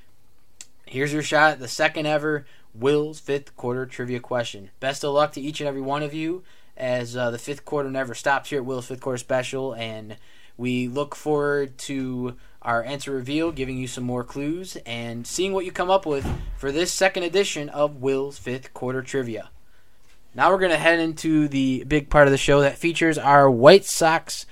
here's 0.84 1.12
your 1.12 1.22
shot 1.22 1.52
at 1.52 1.58
the 1.58 1.66
second 1.66 2.06
ever 2.06 2.44
Will's 2.74 3.18
fifth 3.18 3.56
quarter 3.56 3.86
trivia 3.86 4.20
question. 4.20 4.70
Best 4.78 5.02
of 5.02 5.14
luck 5.14 5.32
to 5.32 5.40
each 5.40 5.60
and 5.60 5.68
every 5.68 5.80
one 5.80 6.02
of 6.02 6.12
you 6.12 6.42
as 6.76 7.16
uh, 7.16 7.30
the 7.30 7.38
fifth 7.38 7.64
quarter 7.64 7.90
never 7.90 8.14
stops 8.14 8.50
here 8.50 8.58
at 8.58 8.64
Will's 8.66 8.86
Fifth 8.86 9.00
Quarter 9.00 9.18
Special, 9.18 9.74
and 9.74 10.18
we 10.56 10.86
look 10.86 11.14
forward 11.14 11.78
to 11.78 12.36
our 12.60 12.84
answer 12.84 13.12
reveal, 13.12 13.52
giving 13.52 13.78
you 13.78 13.86
some 13.86 14.04
more 14.04 14.22
clues, 14.22 14.76
and 14.84 15.26
seeing 15.26 15.54
what 15.54 15.64
you 15.64 15.72
come 15.72 15.90
up 15.90 16.04
with 16.04 16.26
for 16.58 16.70
this 16.70 16.92
second 16.92 17.22
edition 17.22 17.70
of 17.70 18.02
Will's 18.02 18.38
Fifth 18.38 18.74
Quarter 18.74 19.02
Trivia. 19.02 19.50
Now 20.34 20.50
we're 20.50 20.58
going 20.58 20.70
to 20.72 20.76
head 20.76 20.98
into 20.98 21.48
the 21.48 21.84
big 21.84 22.10
part 22.10 22.28
of 22.28 22.32
the 22.32 22.38
show 22.38 22.60
that 22.60 22.76
features 22.76 23.16
our 23.16 23.50
White 23.50 23.86
Sox 23.86 24.44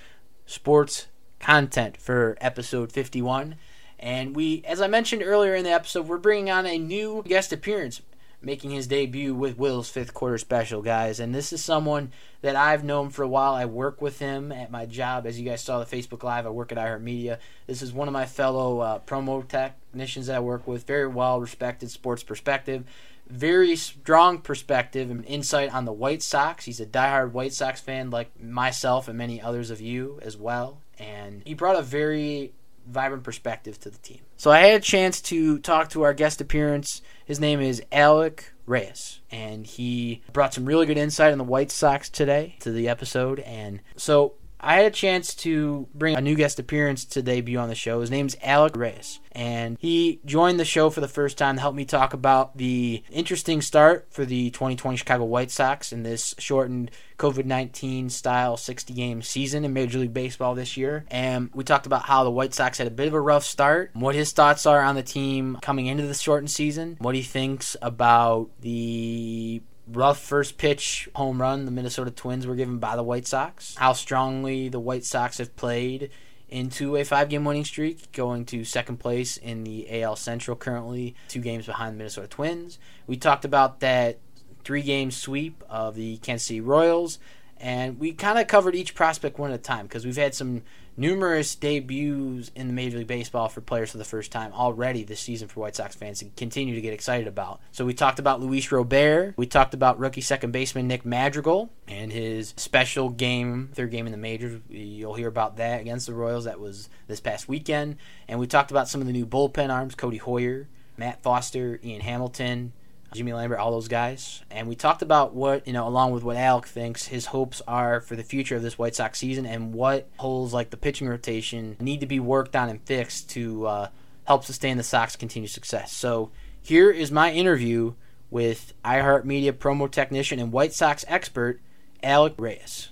sports 0.47 1.08
content 1.38 1.97
for 1.97 2.37
episode 2.40 2.92
51. 2.92 3.57
And 3.99 4.37
we, 4.37 4.62
as 4.66 4.80
I 4.80 4.87
mentioned 4.87 5.23
earlier 5.25 5.54
in 5.54 5.64
the 5.64 5.73
episode, 5.73 6.07
we're 6.07 6.18
bringing 6.18 6.50
on 6.50 6.66
a 6.66 6.78
new 6.78 7.23
guest 7.26 7.52
appearance 7.52 8.00
making 8.40 8.71
his 8.71 8.87
debut 8.87 9.35
with 9.35 9.59
Will's 9.59 9.90
fifth 9.90 10.14
quarter 10.14 10.38
special, 10.38 10.80
guys. 10.80 11.18
And 11.18 11.35
this 11.35 11.52
is 11.52 11.62
someone 11.62 12.12
that 12.40 12.54
I've 12.54 12.85
known 12.85 13.11
for 13.11 13.23
a 13.23 13.28
while. 13.28 13.54
I 13.54 13.64
work 13.64 14.00
with 14.00 14.21
him 14.21 14.52
at 14.52 14.71
my 14.71 14.87
job. 14.87 15.26
As 15.26 15.38
you 15.38 15.49
guys 15.49 15.62
saw 15.62 15.83
the 15.83 15.97
Facebook 15.97 16.23
Live, 16.23 16.47
I 16.47 16.50
work 16.50 16.71
at 16.71 16.78
iHeartMedia. 16.78 17.38
This 17.66 17.83
is 17.83 17.92
one 17.92 18.07
of 18.07 18.14
my 18.14 18.26
fellow 18.26 18.78
uh, 18.80 18.99
promo 19.00 19.47
technicians 19.47 20.28
that 20.28 20.37
I 20.37 20.40
work 20.40 20.66
with. 20.66 20.87
Very 20.87 21.09
well 21.09 21.40
respected 21.40 21.90
sports 21.90 22.23
perspective. 22.23 22.85
Very 23.28 23.76
strong 23.76 24.38
perspective 24.38 25.11
and 25.11 25.25
insight 25.26 25.75
on 25.75 25.85
the 25.85 25.92
White 25.92 26.23
Sox. 26.23 26.64
He's 26.64 26.80
a 26.80 26.87
diehard 26.87 27.33
White 27.33 27.52
Sox 27.52 27.80
fan, 27.80 28.09
like 28.09 28.40
myself 28.40 29.09
and 29.09 29.18
many 29.18 29.42
others 29.42 29.71
of 29.71 29.80
you 29.80 30.18
as 30.23 30.37
well. 30.37 30.80
And 30.99 31.43
he 31.45 31.55
brought 31.55 31.76
a 31.76 31.83
very 31.83 32.52
vibrant 32.87 33.23
perspective 33.23 33.78
to 33.81 33.90
the 33.90 33.99
team. 33.99 34.21
So 34.37 34.50
I 34.50 34.61
had 34.61 34.81
a 34.81 34.85
chance 34.85 35.21
to 35.23 35.59
talk 35.59 35.90
to 35.90 36.02
our 36.02 36.14
guest 36.14 36.40
appearance. 36.40 37.02
His 37.25 37.38
name 37.38 37.61
is 37.61 37.83
Alec 37.93 38.52
Reyes, 38.67 39.21
and 39.31 39.67
he 39.67 40.23
brought 40.33 40.55
some 40.55 40.64
really 40.64 40.87
good 40.87 40.99
insight 40.99 41.33
on 41.33 41.38
the 41.38 41.45
White 41.45 41.71
Sox 41.71 42.09
today 42.09 42.57
to 42.61 42.71
the 42.71 42.88
episode. 42.88 43.40
And 43.40 43.81
so 43.97 44.35
I 44.61 44.77
had 44.77 44.87
a 44.87 44.91
chance 44.91 45.35
to 45.37 45.88
bring 45.95 46.17
a 46.17 46.21
new 46.21 46.35
guest 46.35 46.59
appearance 46.59 47.05
to 47.07 47.23
debut 47.23 47.59
on 47.59 47.69
the 47.69 47.75
show. 47.75 48.00
His 48.00 48.11
name's 48.11 48.37
Alec 48.43 48.77
Reyes, 48.77 49.21
and 49.33 49.77
he 49.81 50.21
joined 50.25 50.59
the 50.59 50.65
show 50.65 50.91
for 50.91 51.00
the 51.00 51.09
first 51.09 51.38
time 51.38 51.57
to 51.57 51.61
help 51.61 51.75
me 51.75 51.85
talk 51.85 52.12
about 52.12 52.57
the 52.57 53.03
interesting 53.11 53.62
start 53.62 54.09
for 54.11 54.25
the 54.25 54.50
2020 54.50 54.97
Chicago 54.97 55.25
White 55.25 55.50
Sox 55.50 55.93
in 55.93 56.03
this 56.03 56.35
shortened 56.38 56.91
COVID 57.19 57.45
19 57.45 58.11
style 58.11 58.57
60 58.57 58.93
game 58.95 59.23
season 59.23 59.65
in 59.65 59.73
Major 59.73 59.99
League 59.99 60.15
Baseball 60.15 60.55
this 60.55 60.77
year. 60.77 61.05
And 61.09 61.50
we 61.55 61.65
talked 61.65 61.87
about 61.87 62.03
how 62.03 62.25
the 62.25 62.31
White 62.31 62.55
Sox 62.55 62.79
had 62.79 62.87
a 62.87 62.93
bit 62.93 63.09
of 63.09 63.15
a 63.15 63.21
rough 63.21 63.45
start, 63.45 63.91
what 63.95 64.15
his 64.15 64.33
thoughts 64.33 64.67
are 64.67 64.83
on 64.83 64.95
the 64.95 65.03
team 65.03 65.59
coming 65.62 65.87
into 65.87 66.07
the 66.07 66.15
shortened 66.15 66.50
season, 66.50 66.97
what 67.00 67.15
he 67.15 67.23
thinks 67.23 67.77
about 67.81 68.50
the 68.61 69.62
rough 69.92 70.21
first 70.21 70.59
pitch 70.59 71.09
home 71.14 71.40
run 71.40 71.64
the 71.64 71.71
Minnesota 71.71 72.11
Twins 72.11 72.47
were 72.47 72.54
given 72.54 72.78
by 72.78 72.97
the 72.97 73.02
White 73.02 73.26
Sox, 73.26 73.75
how 73.76 73.92
strongly 73.92 74.68
the 74.68 74.80
White 74.80 75.04
Sox 75.04 75.38
have 75.38 75.54
played 75.57 76.11
into 76.49 76.97
a 76.97 77.04
five 77.04 77.28
game 77.28 77.45
winning 77.45 77.64
streak, 77.64 78.11
going 78.12 78.45
to 78.47 78.64
second 78.64 78.99
place 78.99 79.37
in 79.37 79.64
the 79.64 80.02
AL 80.02 80.16
Central 80.16 80.57
currently, 80.57 81.14
two 81.28 81.40
games 81.40 81.66
behind 81.66 81.95
the 81.95 81.99
Minnesota 81.99 82.26
Twins. 82.28 82.78
We 83.07 83.16
talked 83.16 83.45
about 83.45 83.80
that 83.80 84.18
three 84.64 84.83
game 84.83 85.11
sweep 85.11 85.62
of 85.68 85.95
the 85.95 86.18
Kansas 86.18 86.47
City 86.47 86.61
Royals, 86.61 87.18
and 87.61 87.99
we 87.99 88.12
kind 88.12 88.38
of 88.38 88.47
covered 88.47 88.75
each 88.75 88.95
prospect 88.95 89.38
one 89.38 89.50
at 89.50 89.61
a 89.61 89.62
time 89.62 89.87
because 89.87 90.05
we've 90.05 90.17
had 90.17 90.35
some 90.35 90.62
numerous 90.97 91.55
debuts 91.55 92.50
in 92.55 92.67
the 92.67 92.73
Major 92.73 92.99
League 92.99 93.07
Baseball 93.07 93.49
for 93.49 93.61
players 93.61 93.93
for 93.93 93.99
the 93.99 94.05
first 94.05 94.33
time 94.33 94.53
already 94.53 95.05
this 95.05 95.21
season 95.21 95.47
for 95.49 95.61
White 95.61 95.77
Sox 95.77 95.95
fans 95.95 96.19
to 96.19 96.27
continue 96.37 96.75
to 96.75 96.81
get 96.81 96.93
excited 96.93 97.29
about. 97.29 97.61
So 97.71 97.85
we 97.85 97.95
talked 97.95 98.19
about 98.19 98.41
Luis 98.41 98.71
Robert, 98.73 99.35
we 99.37 99.47
talked 99.47 99.75
about 99.75 99.99
rookie 99.99 100.21
second 100.21 100.50
baseman 100.50 100.88
Nick 100.88 101.05
Madrigal 101.05 101.71
and 101.87 102.12
his 102.12 102.53
special 102.57 103.11
game, 103.11 103.71
third 103.73 103.91
game 103.91 104.07
in 104.07 104.12
the 104.12 104.19
majors. 104.19 104.61
You'll 104.69 105.15
hear 105.15 105.29
about 105.29 105.57
that 105.57 105.81
against 105.81 106.07
the 106.07 106.15
Royals. 106.15 106.45
That 106.45 106.61
was 106.61 106.88
this 107.07 107.21
past 107.21 107.49
weekend. 107.49 107.97
And 108.27 108.41
we 108.41 108.47
talked 108.47 108.71
about 108.71 108.88
some 108.88 109.00
of 109.00 109.07
the 109.07 109.12
new 109.12 109.27
bullpen 109.27 109.73
arms, 109.73 109.95
Codi 109.95 110.21
Heuer, 110.21 110.67
Matt 110.97 111.23
Foster, 111.23 111.79
Ian 111.83 112.00
Hamilton, 112.00 112.73
Jimmy 113.12 113.33
Lambert, 113.33 113.59
all 113.59 113.73
those 113.73 113.88
guys. 113.88 114.43
And 114.50 114.69
we 114.69 114.75
talked 114.75 115.03
about 115.03 115.35
what, 115.35 115.67
you 115.67 115.73
know, 115.73 115.87
along 115.88 116.12
with 116.12 116.23
what 116.23 116.37
Alec 116.37 116.67
thinks 116.67 117.07
his 117.07 117.27
hopes 117.27 117.62
are 117.67 118.00
for 118.00 118.17
the 118.17 118.23
future 118.23 118.57
of 118.57 118.62
this 118.62 118.79
White 118.79 118.95
Sox 118.95 119.19
season 119.19 119.47
and 119.47 119.73
what 119.73 120.09
holes 120.19 120.53
like 120.53 120.71
the 120.71 120.77
pitching 120.77 121.09
rotation 121.09 121.77
need 121.81 122.00
to 122.00 122.07
be 122.07 122.21
worked 122.21 122.55
on 122.55 122.69
and 122.69 122.81
fixed 122.83 123.31
to 123.31 123.67
uh, 123.67 123.88
help 124.25 124.45
sustain 124.45 124.77
the 124.77 124.83
Sox' 124.83 125.17
continued 125.17 125.50
success. 125.50 125.93
So 125.93 126.31
here 126.62 126.91
is 126.91 127.11
my 127.11 127.33
interview 127.33 127.95
with 128.31 128.75
iHeartMedia 128.85 129.53
promo 129.53 129.91
technician 129.91 130.38
and 130.38 130.53
White 130.53 130.75
Sox 130.75 131.05
expert, 131.09 131.61
Alec 132.03 132.35
Reyes. 132.37 132.91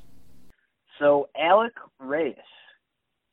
So 0.99 1.29
Alec 1.39 1.75
Reyes 2.01 2.37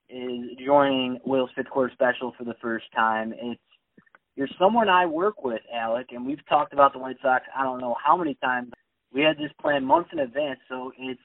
is 0.09 0.57
joining 0.65 1.19
Will's 1.25 1.49
fifth 1.55 1.69
quarter 1.69 1.93
special 1.93 2.33
for 2.37 2.43
the 2.43 2.55
first 2.61 2.85
time. 2.93 3.33
It's 3.33 3.61
you're 4.35 4.47
someone 4.59 4.89
I 4.89 5.05
work 5.05 5.43
with, 5.43 5.61
Alec, 5.73 6.07
and 6.11 6.25
we've 6.25 6.45
talked 6.47 6.73
about 6.73 6.93
the 6.93 6.99
White 6.99 7.17
Sox 7.21 7.43
I 7.55 7.63
don't 7.63 7.79
know 7.79 7.95
how 8.03 8.17
many 8.17 8.35
times. 8.35 8.71
We 9.13 9.21
had 9.21 9.37
this 9.37 9.51
plan 9.61 9.85
months 9.85 10.09
in 10.11 10.19
advance, 10.19 10.59
so 10.67 10.91
it's 10.97 11.21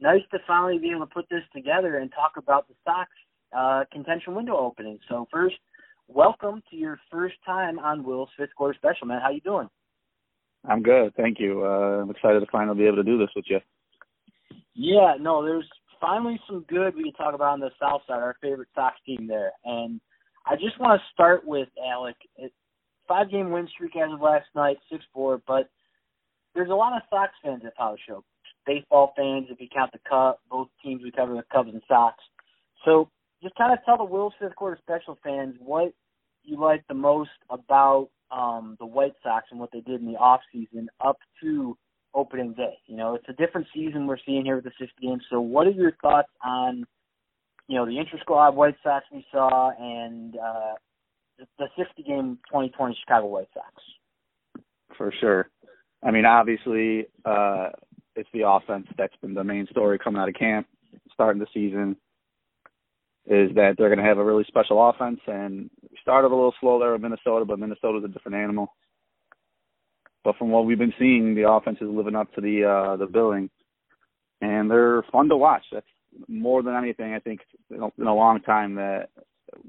nice 0.00 0.22
to 0.32 0.38
finally 0.46 0.78
be 0.78 0.90
able 0.90 1.06
to 1.06 1.14
put 1.14 1.28
this 1.30 1.44
together 1.54 1.98
and 1.98 2.10
talk 2.10 2.32
about 2.36 2.66
the 2.66 2.74
Sox 2.84 3.08
uh, 3.56 3.84
contention 3.92 4.34
window 4.34 4.56
opening. 4.56 4.98
So 5.08 5.28
first, 5.30 5.56
welcome 6.08 6.62
to 6.70 6.76
your 6.76 6.98
first 7.10 7.36
time 7.46 7.78
on 7.78 8.02
Will's 8.02 8.30
fifth 8.36 8.54
quarter 8.56 8.74
special, 8.76 9.06
man. 9.06 9.20
How 9.22 9.30
you 9.30 9.40
doing? 9.40 9.68
I'm 10.68 10.82
good, 10.82 11.14
thank 11.16 11.38
you. 11.38 11.64
Uh, 11.64 12.02
I'm 12.02 12.10
excited 12.10 12.40
to 12.40 12.46
finally 12.50 12.78
be 12.78 12.86
able 12.86 12.96
to 12.96 13.04
do 13.04 13.16
this 13.16 13.30
with 13.36 13.44
you. 13.48 13.60
Yeah, 14.74 15.14
no, 15.20 15.44
there's 15.44 15.68
finally 16.00 16.40
some 16.48 16.64
good 16.68 16.96
we 16.96 17.04
can 17.04 17.12
talk 17.12 17.34
about 17.34 17.52
on 17.52 17.60
the 17.60 17.70
South 17.80 18.02
Side, 18.08 18.14
our 18.14 18.36
favorite 18.42 18.68
Sox 18.74 18.96
team 19.06 19.26
there, 19.28 19.52
and 19.64 20.00
I 20.46 20.56
just 20.56 20.78
want 20.80 21.00
to 21.00 21.06
start 21.12 21.46
with 21.46 21.68
Alec. 21.84 22.16
Five 23.06 23.30
game 23.30 23.50
win 23.50 23.68
streak 23.74 23.96
as 23.96 24.12
of 24.12 24.20
last 24.20 24.46
night, 24.54 24.78
six 24.90 25.04
four. 25.12 25.40
But 25.46 25.68
there's 26.54 26.70
a 26.70 26.74
lot 26.74 26.94
of 26.94 27.02
Sox 27.10 27.32
fans 27.42 27.62
at 27.66 27.76
Power 27.76 27.96
Show, 28.06 28.24
baseball 28.66 29.12
fans 29.16 29.46
if 29.50 29.60
you 29.60 29.68
count 29.74 29.92
the 29.92 29.98
Cubs, 30.08 30.38
Both 30.50 30.68
teams 30.82 31.02
we 31.02 31.10
cover 31.10 31.34
the 31.34 31.44
Cubs 31.52 31.70
and 31.72 31.82
Sox. 31.88 32.16
So 32.84 33.10
just 33.42 33.54
kind 33.56 33.72
of 33.72 33.78
tell 33.84 33.96
the 33.96 34.04
Will's 34.04 34.34
fifth 34.40 34.56
quarter 34.56 34.78
special 34.82 35.18
fans 35.22 35.56
what 35.58 35.92
you 36.42 36.58
like 36.58 36.84
the 36.88 36.94
most 36.94 37.30
about 37.50 38.08
um, 38.30 38.76
the 38.78 38.86
White 38.86 39.14
Sox 39.22 39.46
and 39.50 39.60
what 39.60 39.70
they 39.72 39.80
did 39.80 40.00
in 40.00 40.06
the 40.06 40.18
off 40.18 40.40
season 40.52 40.88
up 41.04 41.18
to 41.42 41.76
opening 42.14 42.54
day. 42.54 42.74
You 42.86 42.96
know, 42.96 43.14
it's 43.14 43.28
a 43.28 43.32
different 43.32 43.66
season 43.74 44.06
we're 44.06 44.18
seeing 44.24 44.44
here 44.44 44.56
with 44.56 44.64
the 44.64 44.72
60 44.78 44.94
games. 45.00 45.22
So 45.30 45.40
what 45.40 45.66
are 45.66 45.70
your 45.70 45.92
thoughts 46.02 46.30
on 46.44 46.84
you 47.70 47.76
know, 47.76 47.86
the 47.86 47.96
intra 47.96 48.18
squad 48.18 48.56
White 48.56 48.74
Sox 48.82 49.06
we 49.12 49.24
saw 49.30 49.70
and 49.78 50.36
uh, 50.36 50.74
the 51.56 51.68
60 51.78 52.02
game 52.02 52.36
2020 52.48 52.98
Chicago 53.00 53.28
White 53.28 53.46
Sox. 53.54 54.64
For 54.98 55.12
sure. 55.20 55.48
I 56.02 56.10
mean, 56.10 56.24
obviously, 56.24 57.06
uh, 57.24 57.68
it's 58.16 58.28
the 58.34 58.48
offense 58.48 58.88
that's 58.98 59.14
been 59.22 59.34
the 59.34 59.44
main 59.44 59.68
story 59.70 60.00
coming 60.00 60.20
out 60.20 60.28
of 60.28 60.34
camp, 60.34 60.66
starting 61.12 61.38
the 61.38 61.46
season. 61.54 61.96
Is 63.26 63.54
that 63.54 63.76
they're 63.78 63.88
going 63.88 63.98
to 64.00 64.04
have 64.04 64.18
a 64.18 64.24
really 64.24 64.44
special 64.48 64.88
offense, 64.90 65.20
and 65.28 65.70
we 65.88 65.96
started 66.02 66.26
a 66.28 66.34
little 66.34 66.54
slow 66.60 66.80
there 66.80 66.92
with 66.92 67.02
Minnesota, 67.02 67.44
but 67.44 67.60
Minnesota's 67.60 68.02
a 68.02 68.08
different 68.08 68.36
animal. 68.36 68.74
But 70.24 70.36
from 70.38 70.50
what 70.50 70.66
we've 70.66 70.78
been 70.78 70.94
seeing, 70.98 71.36
the 71.36 71.48
offense 71.48 71.78
is 71.80 71.88
living 71.88 72.16
up 72.16 72.32
to 72.34 72.40
the 72.40 72.64
uh, 72.64 72.96
the 72.96 73.06
billing, 73.06 73.48
and 74.40 74.68
they're 74.68 75.04
fun 75.12 75.28
to 75.28 75.36
watch. 75.36 75.62
That's 75.70 75.86
more 76.28 76.62
than 76.62 76.74
anything, 76.74 77.14
I 77.14 77.18
think 77.18 77.40
in 77.70 78.06
a 78.06 78.14
long 78.14 78.40
time 78.40 78.74
that 78.76 79.08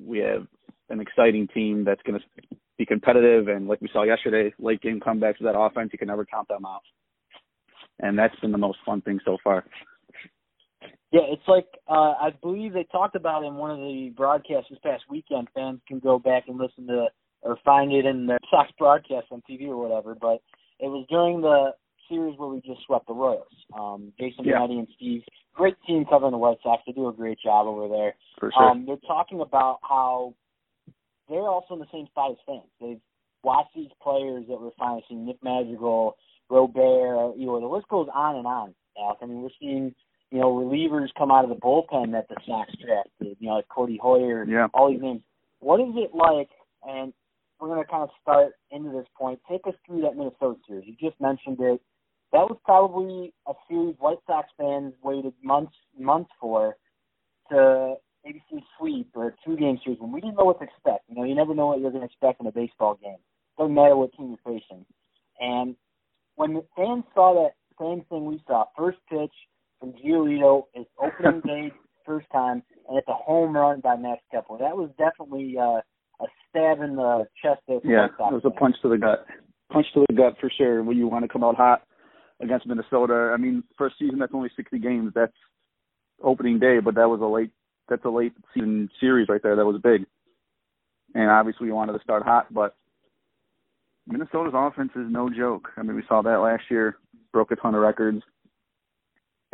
we 0.04 0.20
have 0.20 0.48
an 0.90 1.00
exciting 1.00 1.48
team 1.54 1.84
that's 1.86 2.02
going 2.04 2.20
to 2.20 2.58
be 2.78 2.86
competitive. 2.86 3.48
And 3.48 3.68
like 3.68 3.82
we 3.82 3.90
saw 3.92 4.04
yesterday, 4.04 4.54
late 4.60 4.82
game 4.82 5.00
comebacks 5.00 5.40
with 5.40 5.52
that 5.52 5.58
offense, 5.58 5.90
you 5.94 6.00
can 6.00 6.08
never 6.08 6.26
count 6.26 6.48
them 6.48 6.66
out. 6.66 6.82
And 8.00 8.18
that's 8.18 8.38
been 8.40 8.52
the 8.52 8.58
most 8.58 8.80
fun 8.86 9.02
thing 9.02 9.20
so 9.24 9.38
far. 9.44 9.64
Yeah, 11.12 11.22
it's 11.28 11.48
like 11.48 11.68
uh, 11.90 12.14
I 12.22 12.30
believe 12.42 12.74
they 12.74 12.88
talked 12.90 13.16
about 13.16 13.44
in 13.44 13.56
one 13.56 13.70
of 13.70 13.78
the 13.78 14.14
broadcasts 14.16 14.70
this 14.70 14.80
past 14.82 15.04
weekend. 15.10 15.50
Fans 15.54 15.82
can 15.88 16.00
go 16.00 16.18
back 16.18 16.46
and 16.48 16.58
listen 16.58 16.88
to 16.88 17.08
or 17.42 17.58
find 17.66 17.92
it 17.92 18.06
in 18.06 18.28
the 18.28 18.40
Sox 18.50 18.72
broadcast 18.78 19.28
on 19.30 19.44
TV 19.50 19.68
or 19.68 19.78
whatever. 19.78 20.16
But 20.16 20.42
it 20.80 20.88
was 20.88 21.06
during 21.10 21.42
the 21.42 21.72
series 22.12 22.38
where 22.38 22.50
we 22.50 22.62
just 22.62 22.82
swept 22.86 23.08
the 23.08 23.14
Royals. 23.14 23.48
Um, 23.74 24.12
Jason 24.20 24.46
yeah. 24.46 24.64
and 24.64 24.88
Steve, 24.96 25.24
great 25.54 25.76
team 25.88 26.06
covering 26.10 26.32
the 26.32 26.38
White 26.38 26.58
Sox. 26.62 26.84
They 26.86 26.92
do 26.92 27.08
a 27.08 27.14
great 27.14 27.40
job 27.40 27.68
over 27.68 27.88
there. 27.88 28.16
For 28.40 28.52
sure. 28.52 28.64
Um, 28.64 28.86
they're 28.86 28.98
talking 29.08 29.40
about 29.40 29.80
how 29.82 30.36
they're 31.30 31.40
also 31.40 31.76
in 31.76 31.80
the 31.80 31.88
same 31.92 32.08
spot 32.08 32.32
as 32.32 32.38
fans. 32.46 32.70
They've 32.80 33.00
watched 33.44 33.74
these 33.76 33.90
players 34.02 34.46
that 34.50 34.60
we're 34.60 34.72
finally 34.78 35.04
seeing, 35.08 35.26
Nick 35.26 35.38
Madrigal, 35.42 36.18
Robert, 36.50 37.34
you 37.38 37.46
know, 37.46 37.60
the 37.60 37.68
list 37.68 37.88
goes 37.88 38.08
on 38.14 38.36
and 38.36 38.46
on, 38.46 38.76
Alec. 39.02 39.18
I 39.22 39.26
mean, 39.26 39.42
we're 39.42 39.50
seeing, 39.60 39.96
you 40.32 40.40
know, 40.40 40.54
relievers 40.54 41.08
come 41.18 41.32
out 41.32 41.46
of 41.46 41.50
the 41.50 41.56
bullpen 41.56 42.12
that 42.12 42.28
the 42.28 42.36
Sox 42.46 42.72
drafted, 42.86 43.38
you 43.40 43.48
know, 43.48 43.56
like 43.56 43.68
Codi 43.70 43.98
Heuer, 43.98 44.48
yeah. 44.48 44.68
all 44.74 44.92
these 44.92 45.02
names. 45.02 45.22
What 45.60 45.80
is 45.80 45.94
it 45.96 46.14
like, 46.14 46.50
and 46.84 47.14
we're 47.60 47.68
going 47.68 47.84
to 47.84 47.90
kind 47.90 48.04
of 48.04 48.10
start 48.22 48.54
into 48.72 48.92
this 48.92 49.06
point. 49.18 49.40
Take 49.50 49.68
us 49.68 49.76
through 49.86 50.02
that 50.02 50.18
Minnesota 50.18 50.60
series. 50.68 50.88
You 50.88 51.10
just 51.10 51.20
mentioned 51.22 51.58
it 51.60 51.80
that 52.32 52.48
was 52.48 52.58
probably 52.64 53.34
a 53.48 53.54
series 53.68 53.96
White 54.00 54.20
Sox 54.26 54.48
fans 54.58 54.94
waited 55.04 55.34
months 55.44 55.76
months 55.98 56.30
for 56.40 56.78
to 57.52 57.96
maybe 58.24 58.42
see 58.50 58.60
sweep 58.78 59.10
or 59.16 59.30
a 59.30 59.34
two 59.46 59.58
game 59.58 59.80
series 59.84 60.00
when 60.00 60.12
we 60.12 60.22
didn't 60.22 60.38
know 60.38 60.46
what 60.46 60.60
to 60.60 60.66
expect. 60.66 61.04
You 61.10 61.16
know, 61.16 61.24
you 61.24 61.36
never 61.36 61.54
know 61.54 61.68
what 61.68 61.82
you're 61.82 61.92
going 61.92 62.02
to 62.02 62.08
expect 62.08 62.40
in 62.40 62.48
a 62.48 62.52
baseball 62.52 62.98
game. 63.02 63.18
Doesn't 63.58 63.74
matter 63.74 63.98
what 63.98 64.14
team 64.14 64.30
you're 64.46 64.60
facing. 64.60 64.86
And 65.40 65.76
when 66.36 66.54
the 66.54 66.64
fans 66.76 67.04
saw 67.14 67.34
that 67.44 67.56
same 67.80 68.06
thing 68.10 68.26
we 68.26 68.42
saw, 68.48 68.66
first 68.78 69.00
pitch 69.10 69.34
from 69.80 69.94
Giolito 69.94 70.64
is 70.76 70.86
opening 71.00 71.42
day 71.46 71.74
first 72.06 72.28
time, 72.32 72.64
and 72.88 72.98
it's 72.98 73.08
a 73.08 73.14
home 73.14 73.56
run 73.56 73.82
by 73.82 73.96
Max 73.96 74.22
Kepler. 74.32 74.60
That 74.60 74.78
was 74.78 74.90
definitely 74.98 75.56
uh, 75.60 75.82
a 76.22 76.28
stab 76.50 76.82
in 76.82 76.96
the 76.96 77.28
chest. 77.44 77.62
There 77.68 77.80
yeah, 77.84 78.06
it 78.06 78.34
was 78.34 78.42
a 78.46 78.52
punch 78.52 78.76
to 78.84 78.90
the 78.90 78.98
gut. 78.98 79.26
Punch 79.72 79.88
to 79.94 80.06
the 80.08 80.16
gut 80.16 80.36
for 80.40 80.50
sure. 80.58 80.84
When 80.84 80.98
you 80.98 81.08
want 81.08 81.24
to 81.24 81.30
come 81.30 81.44
out 81.44 81.56
hot 81.56 81.84
against 82.42 82.68
Minnesota. 82.68 83.32
I 83.34 83.38
mean, 83.38 83.64
first 83.78 83.96
season 84.00 84.20
that's 84.20 84.34
only 84.34 84.50
60 84.56 84.80
games. 84.80 85.12
That's 85.16 85.34
opening 86.24 86.60
day, 86.60 86.80
but 86.80 86.96
that 86.96 87.10
was 87.10 87.22
a 87.22 87.26
late 87.26 87.52
that's 87.90 88.06
a 88.06 88.10
late 88.10 88.34
season 88.54 88.90
series 89.00 89.28
right 89.30 89.42
there. 89.44 89.56
That 89.56 89.66
was 89.66 89.82
big. 89.82 90.06
And 91.14 91.30
obviously 91.30 91.68
we 91.68 91.74
wanted 91.74 91.94
to 91.94 92.04
start 92.04 92.24
hot, 92.24 92.54
but 92.54 92.76
Minnesota's 94.08 94.54
offense 94.56 94.92
is 94.96 95.08
no 95.10 95.30
joke. 95.30 95.70
I 95.78 95.84
mean, 95.84 95.96
we 95.96 96.04
saw 96.08 96.22
that 96.22 96.40
last 96.40 96.64
year, 96.70 96.98
broke 97.34 97.52
a 97.52 97.56
ton 97.56 97.76
of 97.76 97.82
records. 97.82 98.22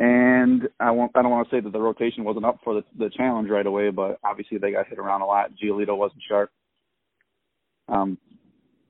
And 0.00 0.68
I 0.78 0.92
won't 0.92 1.10
I 1.16 1.22
don't 1.22 1.32
want 1.32 1.48
to 1.48 1.56
say 1.56 1.60
that 1.60 1.72
the 1.72 1.80
rotation 1.80 2.22
wasn't 2.24 2.44
up 2.44 2.60
for 2.62 2.74
the 2.74 2.84
the 2.96 3.10
challenge 3.10 3.50
right 3.50 3.66
away, 3.66 3.90
but 3.90 4.18
obviously 4.22 4.58
they 4.58 4.72
got 4.72 4.86
hit 4.86 4.98
around 4.98 5.22
a 5.22 5.26
lot. 5.26 5.50
Giolito 5.60 5.96
wasn't 5.96 6.22
sharp. 6.28 6.50
Um 7.88 8.18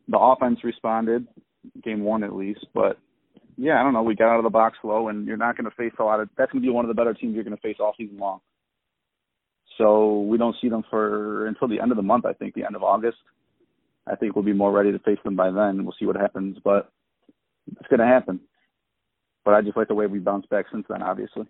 the 0.09 0.19
offense 0.19 0.64
responded, 0.64 1.26
game 1.83 2.00
one 2.00 2.25
at 2.25 2.35
least, 2.35 2.67
but 2.75 2.99
yeah, 3.58 3.80
I 3.80 3.82
don't 3.82 3.92
know. 3.92 4.04
We 4.04 4.14
got 4.14 4.32
out 4.32 4.38
of 4.38 4.44
the 4.44 4.50
box 4.50 4.78
slow, 4.80 5.08
and 5.08 5.26
you're 5.26 5.36
not 5.36 5.56
going 5.56 5.68
to 5.68 5.76
face 5.76 5.92
a 5.98 6.04
lot 6.04 6.20
of. 6.20 6.28
That's 6.38 6.52
going 6.52 6.62
to 6.62 6.66
be 6.66 6.72
one 6.72 6.84
of 6.84 6.88
the 6.88 6.94
better 6.94 7.12
teams 7.12 7.34
you're 7.34 7.44
going 7.44 7.56
to 7.56 7.60
face 7.60 7.76
all 7.80 7.94
season 7.98 8.16
long. 8.16 8.40
So 9.76 10.20
we 10.22 10.38
don't 10.38 10.56
see 10.62 10.68
them 10.68 10.84
for 10.88 11.46
until 11.46 11.66
the 11.68 11.80
end 11.80 11.90
of 11.90 11.96
the 11.96 12.02
month. 12.02 12.24
I 12.24 12.32
think 12.32 12.54
the 12.54 12.64
end 12.64 12.76
of 12.76 12.84
August. 12.84 13.18
I 14.06 14.14
think 14.14 14.34
we'll 14.34 14.44
be 14.44 14.52
more 14.52 14.72
ready 14.72 14.92
to 14.92 14.98
face 15.00 15.18
them 15.24 15.36
by 15.36 15.50
then. 15.50 15.84
We'll 15.84 15.94
see 15.98 16.06
what 16.06 16.16
happens, 16.16 16.56
but 16.64 16.90
it's 17.66 17.88
going 17.88 18.00
to 18.00 18.06
happen. 18.06 18.40
But 19.44 19.54
I 19.54 19.60
just 19.60 19.76
like 19.76 19.88
the 19.88 19.94
way 19.94 20.06
we 20.06 20.20
bounced 20.20 20.48
back 20.48 20.66
since 20.72 20.86
then, 20.88 21.02
obviously. 21.02 21.44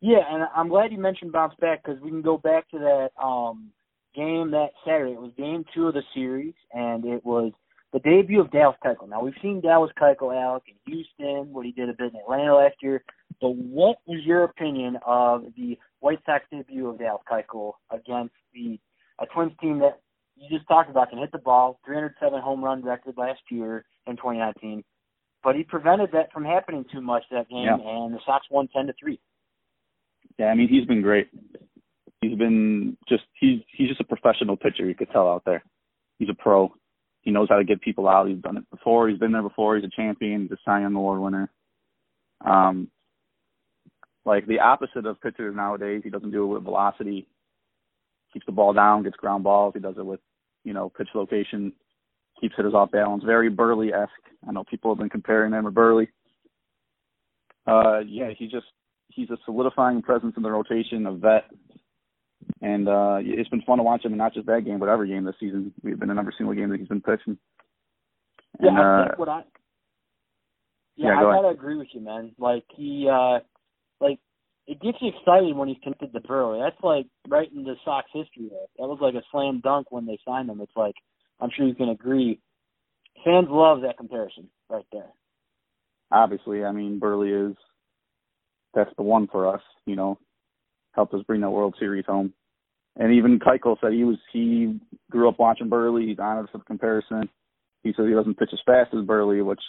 Yeah, 0.00 0.22
and 0.28 0.44
I'm 0.56 0.68
glad 0.68 0.90
you 0.90 0.98
mentioned 0.98 1.32
bounce 1.32 1.54
back 1.60 1.82
because 1.84 2.00
we 2.00 2.08
can 2.08 2.22
go 2.22 2.38
back 2.38 2.68
to 2.70 2.78
that 2.78 3.10
um 3.22 3.70
game 4.14 4.50
that 4.52 4.70
Saturday. 4.84 5.12
It 5.12 5.20
was 5.20 5.32
game 5.36 5.64
two 5.74 5.88
of 5.88 5.94
the 5.94 6.02
series, 6.14 6.54
and 6.72 7.04
it 7.04 7.24
was 7.24 7.52
the 7.92 7.98
debut 7.98 8.40
of 8.40 8.50
Dallas 8.50 8.76
Keuchel. 8.84 9.08
Now 9.08 9.22
we've 9.22 9.34
seen 9.42 9.60
Dallas 9.60 9.90
Keuchel, 10.00 10.34
Alec, 10.40 10.62
in 10.68 10.92
Houston, 10.92 11.52
what 11.52 11.66
he 11.66 11.72
did 11.72 11.88
a 11.88 11.92
bit 11.92 12.12
in 12.14 12.20
Atlanta 12.20 12.54
last 12.56 12.76
year. 12.82 13.02
But 13.40 13.50
what 13.50 13.96
was 14.06 14.20
your 14.24 14.44
opinion 14.44 14.98
of 15.06 15.44
the 15.56 15.78
White 16.00 16.20
Sox 16.26 16.44
debut 16.50 16.88
of 16.88 16.98
Dallas 16.98 17.22
Keuchel 17.30 17.72
against 17.90 18.34
the 18.54 18.78
a 19.18 19.26
Twins 19.26 19.52
team 19.60 19.80
that 19.80 20.00
you 20.36 20.48
just 20.56 20.66
talked 20.68 20.88
about 20.88 21.10
can 21.10 21.18
hit 21.18 21.30
the 21.32 21.38
ball, 21.38 21.78
307 21.84 22.40
home 22.40 22.64
run 22.64 22.82
record 22.82 23.14
last 23.18 23.40
year 23.50 23.84
in 24.06 24.16
2019, 24.16 24.82
but 25.44 25.54
he 25.54 25.62
prevented 25.62 26.10
that 26.12 26.32
from 26.32 26.44
happening 26.44 26.86
too 26.90 27.02
much 27.02 27.24
that 27.30 27.48
game, 27.50 27.64
Yeah. 27.64 27.74
and 27.74 28.14
the 28.14 28.20
Sox 28.24 28.46
won 28.50 28.68
10 28.68 28.86
to 28.86 28.94
three. 28.94 29.20
Yeah, 30.38 30.46
I 30.46 30.54
mean 30.54 30.68
he's 30.68 30.86
been 30.86 31.02
great. 31.02 31.28
He's 32.22 32.36
been 32.38 32.96
just 33.08 33.24
he's 33.38 33.60
he's 33.76 33.88
just 33.88 34.00
a 34.00 34.04
professional 34.04 34.56
pitcher. 34.56 34.86
You 34.86 34.94
could 34.94 35.10
tell 35.10 35.28
out 35.28 35.44
there. 35.44 35.62
He's 36.18 36.28
a 36.30 36.34
pro. 36.34 36.72
He 37.22 37.30
knows 37.30 37.48
how 37.48 37.58
to 37.58 37.64
get 37.64 37.80
people 37.80 38.08
out. 38.08 38.28
He's 38.28 38.38
done 38.38 38.56
it 38.56 38.70
before. 38.70 39.08
He's 39.08 39.18
been 39.18 39.32
there 39.32 39.42
before. 39.42 39.76
He's 39.76 39.84
a 39.84 39.90
champion. 39.94 40.42
He's 40.42 40.52
a 40.52 40.56
Cy 40.64 40.80
Young 40.80 40.94
Award 40.94 41.20
winner. 41.20 41.50
Um, 42.44 42.88
like 44.24 44.46
the 44.46 44.60
opposite 44.60 45.06
of 45.06 45.20
pitchers 45.20 45.54
nowadays. 45.54 46.02
He 46.04 46.10
doesn't 46.10 46.30
do 46.30 46.44
it 46.44 46.54
with 46.54 46.64
velocity. 46.64 47.26
Keeps 48.32 48.46
the 48.46 48.52
ball 48.52 48.72
down, 48.72 49.02
gets 49.02 49.16
ground 49.16 49.44
balls. 49.44 49.74
He 49.74 49.80
does 49.80 49.96
it 49.98 50.06
with, 50.06 50.20
you 50.64 50.72
know, 50.72 50.88
pitch 50.88 51.08
location. 51.14 51.72
Keeps 52.40 52.54
hitters 52.56 52.74
off 52.74 52.90
balance. 52.90 53.24
Very 53.24 53.50
Buehrle 53.50 53.92
esque. 53.92 54.12
I 54.48 54.52
know 54.52 54.64
people 54.64 54.90
have 54.90 54.98
been 54.98 55.10
comparing 55.10 55.52
him 55.52 55.64
to 55.64 55.70
Buehrle. 55.70 56.06
Uh, 57.66 58.00
yeah, 58.06 58.30
he 58.36 58.46
just 58.46 58.66
he's 59.08 59.30
a 59.30 59.36
solidifying 59.44 60.00
presence 60.00 60.34
in 60.36 60.42
the 60.42 60.50
rotation, 60.50 61.06
a 61.06 61.12
vet, 61.12 61.44
and 62.60 62.88
uh, 62.88 63.18
it's 63.20 63.48
been 63.48 63.62
fun 63.62 63.78
to 63.78 63.84
watch 63.84 64.04
him. 64.04 64.12
And 64.12 64.18
not 64.18 64.34
just 64.34 64.46
that 64.46 64.64
game, 64.64 64.78
but 64.78 64.88
every 64.88 65.08
game 65.08 65.24
this 65.24 65.34
season. 65.40 65.72
We've 65.82 65.98
been 65.98 66.10
in 66.10 66.18
every 66.18 66.34
single 66.36 66.54
game 66.54 66.70
that 66.70 66.78
he's 66.78 66.88
been 66.88 67.00
pitching. 67.02 67.38
Yeah, 68.60 68.70
I 68.70 69.02
uh, 69.02 69.04
think 69.04 69.18
what 69.18 69.28
I 69.28 69.42
yeah, 70.96 71.06
yeah, 71.06 71.12
I 71.12 71.30
ahead. 71.30 71.42
gotta 71.42 71.54
agree 71.54 71.76
with 71.76 71.88
you, 71.94 72.00
man. 72.00 72.32
Like 72.38 72.64
he, 72.76 73.08
uh 73.10 73.38
like 74.00 74.18
it 74.66 74.80
gets 74.80 74.98
you 75.00 75.08
excited 75.08 75.56
when 75.56 75.68
he's 75.68 75.78
connected 75.82 76.12
to 76.12 76.20
Buehrle. 76.20 76.62
That's 76.62 76.82
like 76.82 77.06
right 77.28 77.50
in 77.54 77.64
the 77.64 77.74
Sox 77.84 78.06
history 78.12 78.48
there. 78.50 78.66
That 78.78 78.88
was 78.88 78.98
like 79.00 79.14
a 79.14 79.24
slam 79.30 79.60
dunk 79.62 79.90
when 79.90 80.06
they 80.06 80.18
signed 80.26 80.50
him. 80.50 80.60
It's 80.60 80.76
like 80.76 80.94
I'm 81.40 81.50
sure 81.56 81.66
you 81.66 81.74
can 81.74 81.88
agree. 81.88 82.40
Fans 83.24 83.48
love 83.50 83.82
that 83.82 83.98
comparison 83.98 84.48
right 84.68 84.84
there. 84.92 85.10
obviously, 86.10 86.64
I 86.64 86.72
mean, 86.72 87.00
Buehrle 87.00 87.50
is 87.50 87.56
that's 88.74 88.94
the 88.96 89.02
one 89.02 89.26
for 89.26 89.54
us. 89.54 89.62
You 89.86 89.96
know, 89.96 90.18
helped 90.92 91.14
us 91.14 91.22
bring 91.26 91.40
that 91.42 91.50
World 91.50 91.76
Series 91.78 92.06
home. 92.06 92.32
And 93.00 93.14
even 93.14 93.38
Keuchel 93.38 93.78
said 93.80 93.94
he 93.94 94.04
was 94.04 94.18
he 94.30 94.78
grew 95.10 95.28
up 95.28 95.38
watching 95.38 95.70
Buehrle. 95.70 96.06
He's 96.06 96.18
honored 96.18 96.50
for 96.52 96.58
the 96.58 96.64
comparison. 96.64 97.28
He 97.82 97.94
says 97.96 98.04
he 98.06 98.14
doesn't 98.14 98.38
pitch 98.38 98.50
as 98.52 98.60
fast 98.66 98.94
as 98.94 99.06
Buehrle, 99.06 99.44
which 99.44 99.62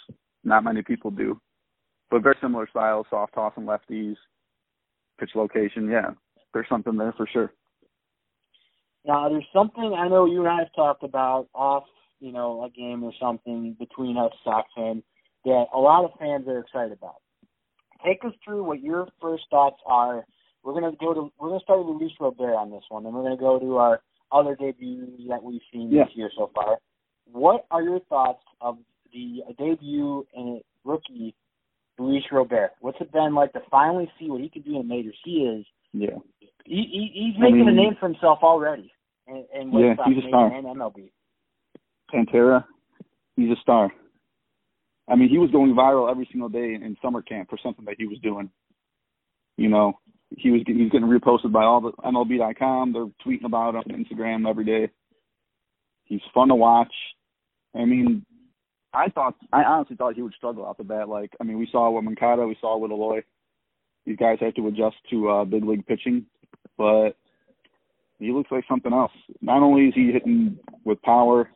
not 0.44 0.62
many 0.62 0.82
people 0.82 1.10
do, 1.10 1.40
but 2.10 2.22
very 2.22 2.36
similar 2.42 2.68
style, 2.68 3.06
soft 3.08 3.32
tossing 3.34 3.64
lefties, 3.64 4.16
pitch 5.18 5.30
location. 5.34 5.88
Yeah, 5.90 6.10
there's 6.52 6.68
something 6.68 6.96
there 6.96 7.14
for 7.16 7.26
sure. 7.32 7.52
Now, 9.06 9.30
there's 9.30 9.48
something 9.52 9.94
I 9.98 10.08
know 10.08 10.26
you 10.26 10.40
and 10.40 10.48
I 10.48 10.58
have 10.58 10.74
talked 10.76 11.02
about 11.02 11.48
off, 11.54 11.84
you 12.20 12.32
know, 12.32 12.64
a 12.64 12.70
game 12.70 13.02
or 13.02 13.12
something 13.20 13.74
between 13.80 14.18
us 14.18 14.32
Sox 14.44 14.68
fans 14.76 15.02
that 15.44 15.64
a 15.74 15.78
lot 15.78 16.04
of 16.04 16.10
fans 16.20 16.46
are 16.48 16.58
excited 16.58 16.92
about. 16.92 17.16
Take 18.04 18.24
us 18.24 18.32
through 18.44 18.64
what 18.64 18.80
your 18.80 19.08
first 19.20 19.44
thoughts 19.50 19.80
are. 19.86 20.24
We're 20.62 20.74
gonna 20.74 20.92
go 20.98 21.12
to 21.14 21.32
we're 21.38 21.48
gonna 21.48 21.60
start 21.60 21.84
with 21.84 21.96
Luis 21.96 22.12
Robert 22.20 22.54
on 22.54 22.70
this 22.70 22.84
one, 22.88 23.04
and 23.06 23.14
we're 23.14 23.22
gonna 23.22 23.36
go 23.36 23.58
to 23.58 23.76
our 23.78 24.00
other 24.30 24.54
debuts 24.56 25.22
that 25.28 25.42
we've 25.42 25.60
seen 25.72 25.90
Yeah. 25.90 26.04
this 26.04 26.16
year 26.16 26.30
so 26.36 26.50
far. 26.54 26.78
What 27.30 27.66
are 27.70 27.82
your 27.82 28.00
thoughts 28.00 28.42
of 28.60 28.78
the 29.12 29.42
debut 29.58 30.26
and 30.34 30.62
rookie 30.84 31.34
Luis 31.98 32.24
Robert? 32.30 32.72
What's 32.80 33.00
it 33.00 33.12
been 33.12 33.34
like 33.34 33.52
to 33.54 33.60
finally 33.70 34.10
see 34.18 34.30
what 34.30 34.40
he 34.40 34.48
can 34.48 34.62
do 34.62 34.76
in 34.80 34.88
the 34.88 34.94
majors? 34.94 35.16
He 35.24 35.44
is 35.44 35.66
Yeah, 35.92 36.16
he, 36.64 36.84
he 36.84 37.10
he's 37.12 37.36
I 37.36 37.50
making 37.50 37.68
a 37.68 37.72
name 37.72 37.96
for 37.98 38.08
himself 38.08 38.38
already. 38.42 38.92
And, 39.26 39.44
and 39.54 39.72
Yeah, 39.72 39.94
he's 40.06 40.24
a 40.24 40.28
star. 40.28 40.52
and 40.52 40.66
MLB. 40.66 41.10
Pantera, 42.12 42.64
he's 43.36 43.50
a 43.50 43.60
star. 43.60 43.90
I 45.08 45.16
mean, 45.16 45.28
he 45.28 45.38
was 45.38 45.50
going 45.50 45.74
viral 45.74 46.10
every 46.10 46.26
single 46.30 46.48
day 46.48 46.74
in 46.74 46.96
summer 47.02 47.22
camp 47.22 47.50
for 47.50 47.58
something 47.62 47.84
that 47.86 47.96
he 47.98 48.06
was 48.06 48.18
doing. 48.20 48.50
You 49.56 49.68
know, 49.68 49.98
he 50.36 50.50
was 50.50 50.62
he 50.66 50.74
was 50.74 50.90
getting 50.90 51.08
reposted 51.08 51.52
by 51.52 51.64
all 51.64 51.80
the 51.80 51.92
MLB.com. 51.92 52.92
They're 52.92 53.06
tweeting 53.24 53.44
about 53.44 53.74
him 53.74 53.76
on 53.76 54.04
Instagram 54.04 54.48
every 54.48 54.64
day. 54.64 54.90
He's 56.04 56.20
fun 56.34 56.48
to 56.48 56.54
watch. 56.54 56.92
I 57.74 57.84
mean, 57.84 58.24
I 58.92 59.08
thought 59.08 59.34
I 59.52 59.62
honestly 59.62 59.96
thought 59.96 60.14
he 60.14 60.22
would 60.22 60.34
struggle 60.34 60.66
out 60.66 60.78
the 60.78 60.84
bat. 60.84 61.08
Like, 61.08 61.30
I 61.40 61.44
mean, 61.44 61.58
we 61.58 61.68
saw 61.70 61.90
with 61.90 62.04
Moncada, 62.04 62.46
we 62.46 62.56
saw 62.60 62.78
with 62.78 62.90
Eloy. 62.90 63.22
These 64.04 64.16
guys 64.16 64.38
have 64.40 64.54
to 64.54 64.66
adjust 64.66 64.96
to 65.10 65.30
uh, 65.30 65.44
big 65.44 65.64
league 65.64 65.86
pitching, 65.86 66.26
but 66.76 67.10
he 68.18 68.32
looks 68.32 68.50
like 68.50 68.64
something 68.68 68.92
else. 68.92 69.12
Not 69.40 69.62
only 69.62 69.86
is 69.86 69.94
he 69.94 70.10
hitting 70.12 70.58
with 70.84 71.00
power, 71.02 71.50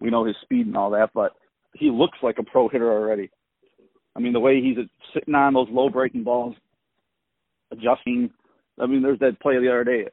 we 0.00 0.10
know 0.10 0.24
his 0.24 0.36
speed 0.42 0.66
and 0.66 0.76
all 0.76 0.90
that, 0.90 1.10
but 1.14 1.32
he 1.74 1.90
looks 1.90 2.18
like 2.22 2.38
a 2.38 2.42
pro 2.42 2.68
hitter 2.68 2.90
already. 2.90 3.30
I 4.14 4.20
mean, 4.20 4.32
the 4.32 4.40
way 4.40 4.60
he's 4.60 4.76
sitting 5.14 5.34
on 5.34 5.54
those 5.54 5.68
low 5.70 5.88
breaking 5.88 6.24
balls, 6.24 6.54
adjusting. 7.70 8.30
I 8.80 8.86
mean, 8.86 9.02
there's 9.02 9.18
that 9.20 9.40
play 9.40 9.58
the 9.58 9.68
other 9.68 9.84
day. 9.84 10.06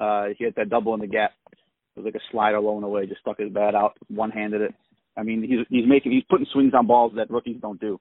Uh, 0.00 0.26
he 0.36 0.44
hit 0.44 0.56
that 0.56 0.70
double 0.70 0.94
in 0.94 1.00
the 1.00 1.06
gap. 1.06 1.32
It 1.50 2.00
was 2.00 2.04
like 2.04 2.14
a 2.14 2.24
slider 2.30 2.60
low 2.60 2.82
away, 2.82 3.06
just 3.06 3.20
stuck 3.20 3.38
his 3.38 3.52
bat 3.52 3.74
out, 3.74 3.96
one 4.08 4.30
handed 4.30 4.62
it. 4.62 4.74
I 5.16 5.22
mean, 5.22 5.42
he's 5.42 5.66
he's 5.68 5.86
making 5.86 6.12
he's 6.12 6.24
putting 6.28 6.46
swings 6.52 6.72
on 6.74 6.86
balls 6.86 7.12
that 7.16 7.30
rookies 7.30 7.60
don't 7.60 7.80
do. 7.80 8.00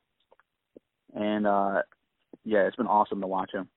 And 1.14 1.46
uh 1.46 1.82
yeah, 2.46 2.60
it's 2.60 2.76
been 2.78 2.88
awesome 2.88 3.22
to 3.22 3.28
watch 3.28 3.52
him. 3.54 3.68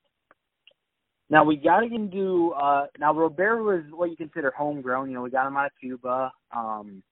Now 1.30 1.44
we 1.44 1.56
got 1.56 1.80
to 1.80 1.86
into 1.86 2.52
uh 2.52 2.86
now 2.98 3.12
Robert 3.12 3.62
was 3.64 3.82
what 3.90 4.10
you 4.10 4.16
consider 4.16 4.52
homegrown. 4.56 5.08
You 5.08 5.16
know, 5.16 5.22
we 5.22 5.30
got 5.30 5.48
him 5.48 5.56
out 5.56 5.66
of 5.66 5.72
Cuba. 5.80 6.32
Um 6.54 7.02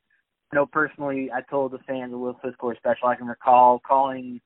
I 0.52 0.56
know 0.56 0.66
personally 0.66 1.30
I 1.34 1.40
told 1.50 1.72
the 1.72 1.78
fans 1.88 2.12
of 2.12 2.20
Will 2.20 2.38
Fiscore 2.44 2.76
special 2.76 3.08
I 3.08 3.16
can 3.16 3.26
recall 3.26 3.80
calling 3.84 4.40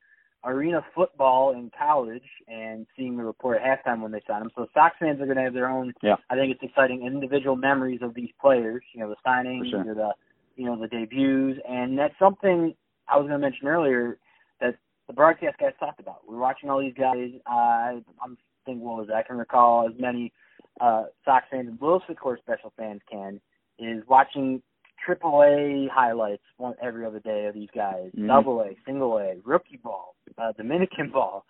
arena 0.47 0.81
football 0.95 1.53
in 1.53 1.71
college 1.77 2.23
and 2.49 2.87
seeing 2.97 3.17
the 3.17 3.25
report 3.25 3.61
at 3.61 3.85
halftime 3.85 4.01
when 4.01 4.13
they 4.13 4.23
signed 4.27 4.45
him. 4.45 4.51
So 4.55 4.67
Sox 4.73 4.97
fans 4.99 5.21
are 5.21 5.27
gonna 5.27 5.43
have 5.43 5.53
their 5.53 5.69
own 5.69 5.93
Yeah. 6.03 6.17
I 6.31 6.37
think 6.37 6.53
it's 6.53 6.63
exciting 6.63 7.05
individual 7.05 7.57
memories 7.57 8.01
of 8.01 8.15
these 8.15 8.31
players, 8.41 8.83
you 8.93 9.01
know, 9.01 9.09
the 9.09 9.17
signings 9.27 9.71
sure. 9.71 9.81
or 9.81 9.95
the 9.95 10.15
you 10.55 10.65
know, 10.65 10.77
the 10.77 10.89
debuts 10.89 11.61
and 11.69 11.99
that's 11.99 12.19
something 12.19 12.75
I 13.09 13.19
was 13.19 13.27
gonna 13.27 13.39
mention 13.39 13.67
earlier 13.67 14.19
that 14.61 14.77
the 15.07 15.13
broadcast 15.13 15.59
guys 15.59 15.73
talked 15.79 16.01
about. 16.01 16.23
We're 16.27 16.39
watching 16.39 16.71
all 16.71 16.81
these 16.81 16.95
guys. 16.95 17.33
Uh, 17.47 18.01
I'm 18.23 18.39
thinking, 18.65 18.85
what 18.85 18.99
was 18.99 19.09
that? 19.09 19.17
I 19.17 19.23
can 19.23 19.37
recall 19.37 19.89
as 19.89 19.99
many 19.99 20.33
uh, 20.81 21.05
Sox 21.25 21.47
fans 21.51 21.69
and 21.69 21.81
Will 21.81 22.01
Core 22.21 22.39
special 22.39 22.73
fans 22.77 23.01
can 23.11 23.41
is 23.79 24.03
watching 24.09 24.63
triple 25.05 25.43
A 25.43 25.89
highlights 25.93 26.43
one 26.57 26.75
every 26.83 27.05
other 27.05 27.21
day 27.21 27.47
of 27.47 27.55
these 27.55 27.71
guys, 27.75 28.11
Mhm. 28.13 28.29
double 28.29 28.61
A, 28.63 28.75
single 28.85 29.19
A, 29.19 29.37
rookie 29.45 29.77
ball, 29.79 30.15
uh, 30.39 30.53
Dominican 30.53 31.11
ball. 31.11 31.45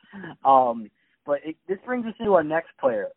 Um, 0.44 0.90
but 1.24 1.44
it, 1.44 1.56
this 1.66 1.78
brings 1.84 2.06
us 2.06 2.14
into 2.18 2.34
our 2.34 2.44
next 2.44 2.76
player. 2.78 3.08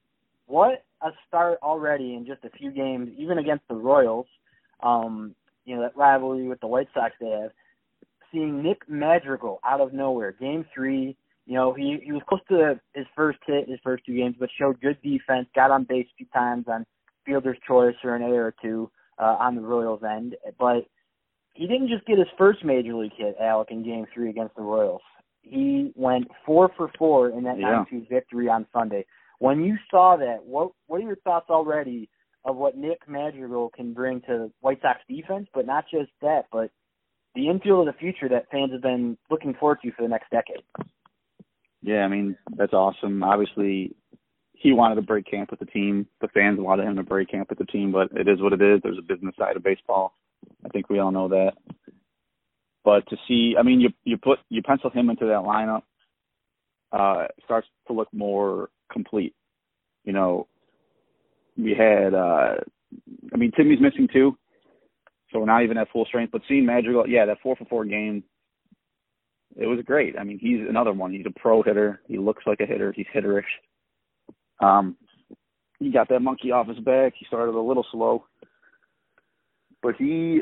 What 0.48 0.84
a 1.02 1.12
start 1.28 1.60
already 1.62 2.16
in 2.16 2.26
just 2.26 2.44
a 2.44 2.50
few 2.50 2.72
games, 2.72 3.10
even 3.18 3.38
against 3.38 3.68
the 3.68 3.76
Royals. 3.76 4.28
Um, 4.82 5.36
you 5.66 5.76
know 5.76 5.82
that 5.84 5.96
rivalry 5.96 6.48
with 6.48 6.60
the 6.62 6.68
White 6.68 6.88
Sox 6.94 7.16
they 7.20 7.30
have 7.30 7.52
seeing 8.32 8.64
Nick 8.64 8.88
Madrigal 8.88 9.60
out 9.64 9.82
of 9.82 9.94
nowhere, 9.94 10.32
game 10.32 10.66
three. 10.74 11.16
You 11.46 11.56
know, 11.56 11.74
he 11.74 12.00
he 12.04 12.12
was 12.12 12.22
close 12.28 12.42
to 12.50 12.80
his 12.94 13.08
first 13.16 13.40
hit, 13.46 13.70
his 13.70 13.80
first 13.84 14.06
two 14.06 14.16
games, 14.16 14.36
but 14.40 14.50
showed 14.58 14.80
good 14.82 15.02
defense. 15.02 15.48
Got 15.56 15.72
on 15.72 15.84
base 15.84 16.08
a 16.12 16.16
few 16.18 16.28
times 16.28 16.66
on 16.68 16.86
fielder's 17.26 17.58
choice 17.68 17.96
or 18.04 18.16
an 18.16 18.24
error 18.24 18.48
or 18.48 18.56
two 18.62 18.90
uh, 19.20 19.38
on 19.40 19.56
the 19.56 19.62
Royals 19.62 20.02
end, 20.04 20.36
but 20.58 20.86
he 21.54 21.68
didn't 21.68 21.90
just 21.90 22.06
get 22.06 22.18
his 22.18 22.28
first 22.38 22.64
major 22.64 22.96
league 22.96 23.12
hit, 23.18 23.36
Alec, 23.40 23.70
in 23.72 23.84
Game 23.84 24.06
Three 24.14 24.30
against 24.30 24.56
the 24.56 24.62
Royals. 24.62 25.02
He 25.42 25.92
went 25.96 26.28
four 26.46 26.70
for 26.78 26.92
four 26.98 27.30
in 27.30 27.44
that 27.44 27.60
Yeah. 27.60 27.86
9-2 27.90 28.08
victory 28.08 28.48
on 28.50 28.66
Sunday. 28.72 29.06
When 29.40 29.64
you 29.64 29.78
saw 29.90 30.16
that, 30.18 30.46
what 30.46 30.72
what 30.88 31.00
are 31.02 31.06
your 31.06 31.16
thoughts 31.18 31.50
already 31.50 32.10
of 32.46 32.56
what 32.56 32.78
Nick 32.78 33.08
Madrigal 33.08 33.70
can 33.70 33.94
bring 33.94 34.22
to 34.22 34.28
the 34.28 34.52
White 34.62 34.82
Sox 34.82 35.00
defense? 35.08 35.48
But 35.54 35.66
not 35.66 35.86
just 35.90 36.12
that, 36.22 36.46
but 36.52 36.72
the 37.36 37.48
infield 37.48 37.88
of 37.88 37.94
the 37.94 38.00
future 38.00 38.30
that 38.30 38.50
fans 38.52 38.72
have 38.72 38.82
been 38.82 39.18
looking 39.30 39.54
forward 39.54 39.80
to 39.84 39.92
for 39.92 40.02
the 40.02 40.10
next 40.10 40.30
decade. 40.30 40.64
Yeah, 41.82 42.04
I 42.04 42.08
mean, 42.10 42.38
that's 42.56 42.74
awesome. 42.74 43.24
Obviously, 43.24 43.96
he 44.60 44.74
wanted 44.74 44.96
to 44.96 45.02
break 45.02 45.26
camp 45.26 45.52
with 45.52 45.60
the 45.60 45.66
team. 45.66 46.06
The 46.20 46.28
fans 46.28 46.60
wanted 46.60 46.86
him 46.86 46.98
to 46.98 47.04
break 47.04 47.30
camp 47.30 47.50
with 47.50 47.60
the 47.60 47.66
team, 47.66 47.94
but 47.94 48.12
it 48.12 48.28
is 48.28 48.42
what 48.42 48.52
it 48.52 48.62
is. 48.62 48.82
There's 48.84 48.98
a 48.98 49.02
business 49.02 49.34
side 49.40 49.56
of 49.56 49.64
baseball. 49.64 50.14
I 50.66 50.70
think 50.70 50.90
we 50.90 51.00
all 51.00 51.12
know 51.12 51.30
that. 51.30 51.54
But 52.84 53.08
to 53.08 53.16
see, 53.26 53.56
I 53.58 53.64
mean, 53.64 53.80
you 53.80 53.90
you 54.04 54.18
put 54.18 54.40
you 54.50 54.62
pencil 54.62 54.90
him 54.90 55.10
into 55.10 55.26
that 55.26 55.44
lineup, 55.44 55.84
uh, 56.92 57.28
starts 57.46 57.68
to 57.88 57.94
look 57.94 58.10
more 58.14 58.70
complete. 58.92 59.34
You 60.04 60.12
know, 60.12 60.48
we 61.58 61.74
had, 61.74 62.14
uh, 62.14 62.56
I 63.34 63.38
mean, 63.38 63.52
Timmy's 63.56 63.82
missing 63.82 64.10
too, 64.12 64.38
so 65.32 65.40
we're 65.40 65.46
not 65.46 65.64
even 65.64 65.78
at 65.78 65.90
full 65.92 66.06
strength. 66.06 66.32
But 66.34 66.42
seeing 66.50 66.66
Madrigal, 66.66 67.08
yeah, 67.08 67.26
that 67.26 67.38
four 67.42 67.56
for 67.56 67.66
four 67.66 67.86
game, 67.86 68.24
it 69.56 69.68
was 69.68 69.80
great. 69.86 70.18
I 70.20 70.26
mean, 70.26 70.40
he's 70.40 70.68
another 70.68 70.92
one. 70.92 71.14
He's 71.14 71.26
a 71.26 71.40
pro 71.40 71.62
hitter. 71.62 72.02
He 72.08 72.18
looks 72.18 72.44
like 72.46 72.60
a 72.60 72.66
hitter. 72.66 72.94
He's 72.94 73.08
hitterish. 73.16 73.44
Um, 74.60 74.98
he 75.80 75.92
got 75.92 76.10
that 76.10 76.22
monkey 76.22 76.52
off 76.52 76.68
his 76.68 76.80
back. 76.80 77.14
He 77.18 77.26
started 77.26 77.56
a 77.56 77.60
little 77.62 77.86
slow, 77.92 78.26
but 79.82 79.96
he, 79.98 80.42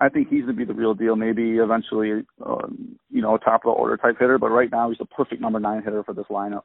I 0.00 0.08
think 0.10 0.28
he's 0.28 0.46
to 0.46 0.52
be 0.52 0.64
the 0.64 0.74
real 0.74 0.94
deal. 0.94 1.16
Maybe 1.16 1.56
eventually, 1.56 2.24
um, 2.44 2.98
you 3.10 3.22
know, 3.22 3.38
top 3.38 3.64
of 3.64 3.70
the 3.74 3.80
order 3.80 3.96
type 3.96 4.16
hitter. 4.18 4.38
But 4.38 4.50
right 4.50 4.70
now, 4.70 4.90
he's 4.90 4.98
the 4.98 5.06
perfect 5.06 5.40
number 5.40 5.60
nine 5.60 5.82
hitter 5.82 6.04
for 6.04 6.12
this 6.12 6.26
lineup. 6.30 6.62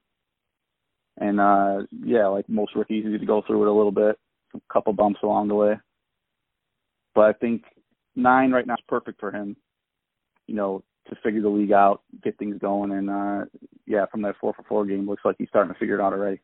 And 1.18 1.40
uh 1.40 1.86
yeah, 2.04 2.28
like 2.28 2.48
most 2.50 2.76
rookies, 2.76 3.04
you 3.04 3.12
need 3.12 3.20
to 3.20 3.26
go 3.26 3.44
through 3.46 3.64
it 3.64 3.68
a 3.68 3.74
little 3.74 3.92
bit, 3.92 4.18
a 4.56 4.60
couple 4.72 4.94
bumps 4.94 5.20
along 5.24 5.50
the 5.50 5.56
way. 5.56 5.74
But 7.14 7.22
I 7.26 7.34
think 7.34 7.64
nine 8.16 8.52
right 8.52 8.66
now 8.66 8.76
is 8.76 8.84
perfect 8.88 9.20
for 9.20 9.32
him. 9.32 9.56
You 10.48 10.56
know, 10.56 10.84
to 11.10 11.16
figure 11.24 11.42
the 11.42 11.50
league 11.50 11.74
out, 11.74 12.02
get 12.24 12.38
things 12.38 12.58
going, 12.60 12.92
and 12.92 13.10
uh 13.10 13.46
yeah, 13.86 14.06
from 14.08 14.22
that 14.24 14.36
four 14.40 14.54
for 14.54 14.64
four 14.64 14.86
game, 14.86 15.08
looks 15.08 15.26
like 15.26 15.36
he's 15.38 15.50
starting 15.50 15.74
to 15.74 15.80
figure 15.80 16.00
it 16.00 16.02
out 16.02 16.14
already. 16.14 16.40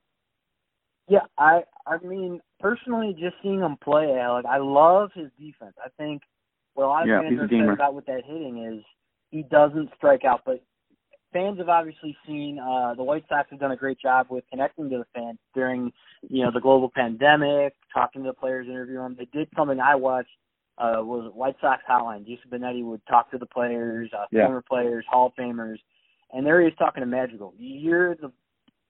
Yeah, 1.08 1.22
I 1.38 1.64
I 1.86 1.98
mean 2.00 2.42
personally, 2.60 3.16
just 3.18 3.36
seeing 3.42 3.60
him 3.62 3.78
play, 3.82 4.18
Alec, 4.20 4.46
I 4.46 4.58
love 4.58 5.12
his 5.14 5.30
defense. 5.40 5.76
I 5.84 5.90
think 5.98 6.22
what 6.74 6.86
a 6.86 6.88
lot 6.88 7.04
of 7.04 7.10
Yeah, 7.10 7.22
fans 7.22 7.40
are 7.40 7.46
excited 7.46 7.70
about 7.70 7.94
with 7.96 8.06
that 8.08 8.24
hitting 8.26 8.64
is 8.66 8.84
he 9.32 9.44
doesn't 9.44 9.90
strike 9.96 10.26
out, 10.26 10.42
but 10.46 10.62
fans 11.32 11.60
have 11.60 11.70
obviously 11.70 12.16
seen 12.26 12.60
uh 12.60 12.94
the 12.94 13.04
White 13.04 13.26
Sox 13.30 13.50
have 13.52 13.60
done 13.60 13.72
a 13.72 13.76
great 13.78 14.00
job 14.00 14.28
with 14.30 14.44
connecting 14.50 14.90
to 14.90 14.98
the 14.98 15.06
fans 15.16 15.40
during 15.54 15.92
you 16.30 16.44
know 16.44 16.52
the 16.52 16.60
global 16.60 16.90
pandemic, 16.90 17.74
talking 17.94 18.24
to 18.24 18.30
the 18.30 18.34
players, 18.34 18.68
interviewing 18.68 19.04
them. 19.04 19.16
They 19.18 19.38
did 19.38 19.48
something 19.56 19.80
I 19.80 19.96
watched 19.96 20.30
uh 20.78 20.98
was 21.00 21.32
White 21.34 21.56
Sox 21.62 21.82
hotline. 21.90 22.26
Jason 22.26 22.50
Benetti 22.52 22.84
would 22.84 23.06
talk 23.08 23.32
to 23.32 23.38
the 23.38 23.46
players, 23.46 24.12
uh, 24.14 24.26
Yeah. 24.32 24.46
former 24.46 24.62
players, 24.62 25.06
Hall 25.10 25.28
of 25.28 25.36
Famers, 25.36 25.78
and 26.34 26.46
there 26.46 26.60
he 26.62 26.68
is 26.68 26.74
talking 26.78 27.02
to 27.02 27.08
Madrigal. 27.08 27.54
You 27.58 27.80
hear 27.80 28.18
the 28.20 28.32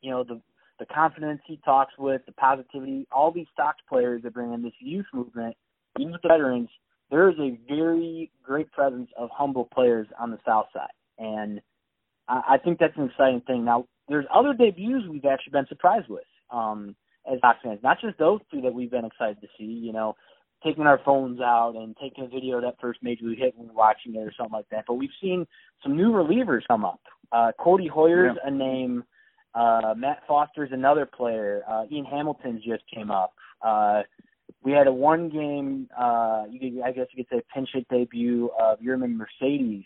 you 0.01 0.10
know 0.10 0.23
the 0.23 0.41
the 0.79 0.85
confidence 0.85 1.41
he 1.45 1.59
talks 1.65 1.93
with, 1.97 2.21
the 2.25 2.31
positivity, 2.33 3.07
all 3.11 3.31
these 3.31 3.47
Sox 3.55 3.77
players 3.89 4.21
that 4.23 4.33
bring 4.33 4.53
in 4.53 4.61
this 4.61 4.73
youth 4.79 5.05
movement, 5.13 5.55
even 5.99 6.11
with 6.11 6.21
the 6.21 6.29
veterans, 6.29 6.69
there 7.09 7.29
is 7.29 7.35
a 7.39 7.57
very 7.67 8.31
great 8.43 8.71
presence 8.71 9.09
of 9.17 9.29
humble 9.31 9.65
players 9.73 10.07
on 10.19 10.31
the 10.31 10.39
South 10.45 10.67
Side, 10.73 10.87
and 11.17 11.61
I, 12.27 12.41
I 12.49 12.57
think 12.57 12.79
that's 12.79 12.97
an 12.97 13.09
exciting 13.09 13.41
thing. 13.47 13.63
Now, 13.65 13.85
there's 14.07 14.25
other 14.33 14.53
debuts 14.53 15.07
we've 15.09 15.25
actually 15.25 15.51
been 15.51 15.67
surprised 15.67 16.09
with 16.09 16.23
um, 16.51 16.95
as 17.31 17.39
Sox 17.41 17.59
fans, 17.63 17.79
not 17.83 17.99
just 18.01 18.17
those 18.17 18.39
two 18.51 18.61
that 18.61 18.73
we've 18.73 18.91
been 18.91 19.05
excited 19.05 19.41
to 19.41 19.47
see. 19.57 19.65
You 19.65 19.93
know, 19.93 20.15
taking 20.63 20.85
our 20.87 20.99
phones 21.05 21.39
out 21.39 21.73
and 21.75 21.95
taking 22.01 22.25
a 22.25 22.27
video 22.27 22.57
of 22.57 22.63
that 22.63 22.75
first 22.81 22.99
major 23.01 23.25
league 23.25 23.39
hit 23.39 23.53
when 23.57 23.67
we're 23.67 23.73
watching 23.73 24.15
it 24.15 24.19
or 24.19 24.33
something 24.37 24.53
like 24.53 24.69
that. 24.71 24.85
But 24.87 24.95
we've 24.95 25.09
seen 25.21 25.45
some 25.83 25.95
new 25.95 26.11
relievers 26.11 26.61
come 26.67 26.85
up. 26.85 27.01
Uh, 27.31 27.51
Codi 27.59 27.89
Heuer's 27.89 28.37
a 28.43 28.51
name. 28.51 29.03
Uh, 29.57 29.95
Matt 29.97 30.21
Foster's 30.27 30.69
another 30.71 31.05
player. 31.05 31.63
Uh, 31.67 31.85
Ian 31.91 32.05
Hamilton's 32.05 32.63
just 32.63 32.83
came 32.93 33.09
up. 33.09 33.33
Uh, 33.65 34.03
we 34.63 34.71
had 34.71 34.87
a 34.87 34.93
one 34.93 35.29
game, 35.29 35.87
uh, 35.97 36.43
you 36.49 36.59
could, 36.59 36.81
I 36.83 36.91
guess 36.91 37.07
you 37.11 37.23
could 37.23 37.37
say 37.37 37.43
pinch 37.53 37.69
hit 37.73 37.87
debut 37.89 38.49
of 38.59 38.79
Yermín 38.79 39.15
Mercedes. 39.15 39.85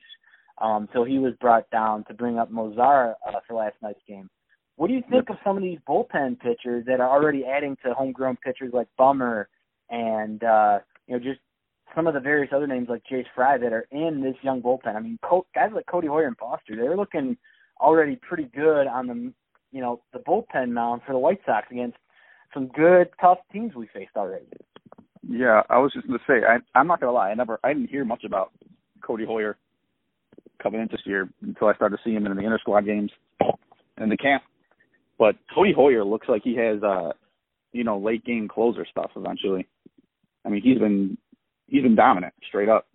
Um, 0.62 0.90
so 0.94 1.04
he 1.04 1.20
was 1.20 1.34
brought 1.40 1.70
down 1.72 2.04
to 2.06 2.14
bring 2.14 2.38
up 2.38 2.52
Mazara 2.52 3.14
uh, 3.28 3.40
for 3.48 3.56
last 3.56 3.76
night's 3.82 4.00
game. 4.08 4.30
What 4.76 4.88
do 4.88 4.94
you 4.94 5.04
think 5.10 5.30
of 5.30 5.38
some 5.44 5.58
of 5.58 5.64
these 5.64 5.80
bullpen 5.88 6.40
pitchers 6.40 6.86
that 6.88 7.00
are 7.00 7.10
already 7.10 7.46
adding 7.46 7.78
to 7.86 7.94
homegrown 7.94 8.38
pitchers 8.44 8.74
like 8.74 8.88
Bummer 8.98 9.48
and 9.90 10.44
uh, 10.44 10.80
you 11.08 11.14
know 11.14 11.24
just 11.24 11.40
some 11.96 12.08
of 12.08 12.14
the 12.14 12.20
various 12.20 12.52
other 12.54 12.68
names 12.68 12.88
like 12.90 13.04
Jace 13.12 13.26
Fry 13.36 13.58
that 13.58 13.74
are 13.74 13.88
in 13.92 14.22
this 14.22 14.36
young 14.42 14.62
bullpen? 14.62 14.96
I 14.96 15.00
mean, 15.00 15.20
guys 15.54 15.72
like 15.74 15.86
Codi 15.86 16.06
Heuer 16.06 16.28
and 16.28 16.38
Foster, 16.38 16.76
they're 16.76 16.98
looking 16.98 17.38
already 17.80 18.16
pretty 18.16 18.50
good 18.56 18.88
on 18.88 19.08
the 19.08 19.34
you 19.72 19.82
know 19.82 20.02
the 20.14 20.20
bullpen 20.20 20.72
mound 20.72 21.02
for 21.06 21.14
the 21.14 21.20
White 21.20 21.42
Sox 21.46 21.68
against 21.72 21.98
some 22.54 22.68
good 22.68 23.10
tough 23.20 23.40
teams 23.52 23.74
we 23.76 23.88
faced 23.94 24.16
already. 24.16 24.46
Yeah, 25.28 25.62
I 25.70 25.78
was 25.78 25.94
just 25.94 26.08
gonna 26.08 26.20
say, 26.28 26.42
I 26.48 26.58
I'm 26.78 26.88
not 26.88 27.00
gonna 27.00 27.14
lie, 27.14 27.30
I 27.30 27.34
never 27.34 27.60
I 27.64 27.74
didn't 27.74 27.90
hear 27.90 28.06
much 28.06 28.24
about 28.24 28.52
Codi 29.02 29.26
Heuer 29.26 29.56
coming 30.62 30.82
in 30.82 30.88
this 30.92 31.02
year 31.06 31.30
until 31.42 31.68
I 31.68 31.76
started 31.76 32.00
seeing 32.04 32.18
him 32.18 32.26
in 32.26 32.36
the 32.36 32.44
inter 32.44 32.60
squad 32.60 32.86
games 32.86 33.12
and 33.98 34.12
the 34.12 34.18
camp. 34.18 34.44
But 35.18 35.36
Codi 35.56 35.76
Heuer 35.76 36.10
looks 36.10 36.28
like 36.28 36.42
he 36.44 36.56
has 36.58 36.82
uh 36.84 37.12
you 37.74 37.86
know, 37.86 37.98
late 37.98 38.26
game 38.26 38.50
closer 38.50 38.86
stuff 38.90 39.12
eventually. 39.16 39.68
I 40.46 40.50
mean 40.50 40.62
he's 40.62 40.80
been 40.80 41.18
he's 41.68 41.84
been 41.84 41.96
dominant, 41.96 42.34
straight 42.48 42.70
up. 42.70 42.88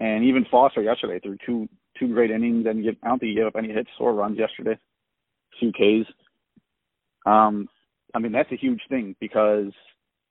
And 0.00 0.24
even 0.24 0.46
Foster 0.50 0.80
yesterday 0.82 1.18
threw 1.18 1.36
two 1.44 1.68
two 1.98 2.08
great 2.14 2.30
innings 2.30 2.66
and 2.66 2.86
I 3.02 3.08
don't 3.08 3.18
think 3.18 3.30
he 3.30 3.34
gave 3.34 3.46
up 3.46 3.56
any 3.58 3.72
hits 3.72 3.90
or 3.98 4.14
runs 4.14 4.38
yesterday. 4.38 4.78
Two 5.60 5.72
Ks. 5.72 6.10
Um 7.26 7.68
I 8.14 8.18
mean 8.18 8.32
that's 8.32 8.52
a 8.52 8.56
huge 8.56 8.80
thing 8.88 9.16
because 9.20 9.72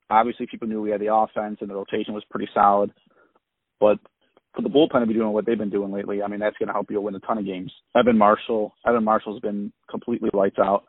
obviously 0.10 0.48
people 0.50 0.68
knew 0.68 0.82
we 0.82 0.92
had 0.92 1.02
the 1.02 1.14
offense 1.14 1.58
and 1.62 1.70
the 1.70 1.76
rotation 1.76 2.14
was 2.14 2.24
pretty 2.30 2.50
solid. 2.54 2.92
But 3.80 4.00
for 4.56 4.62
the 4.62 4.70
bullpen 4.70 5.02
to 5.02 5.06
be 5.06 5.14
doing 5.14 5.34
what 5.34 5.46
they've 5.46 5.58
been 5.58 5.70
doing 5.70 5.92
lately, 5.92 6.24
I 6.24 6.28
mean 6.28 6.40
that's 6.40 6.58
going 6.58 6.68
to 6.68 6.74
help 6.74 6.90
you 6.90 7.00
win 7.00 7.16
a 7.16 7.20
ton 7.20 7.38
of 7.38 7.46
games. 7.46 7.72
Evan 7.96 8.18
Marshall, 8.18 8.74
Evan 8.88 9.04
Marshall's 9.04 9.42
been 9.42 9.72
completely 9.90 10.30
lights 10.34 10.58
out. 10.60 10.86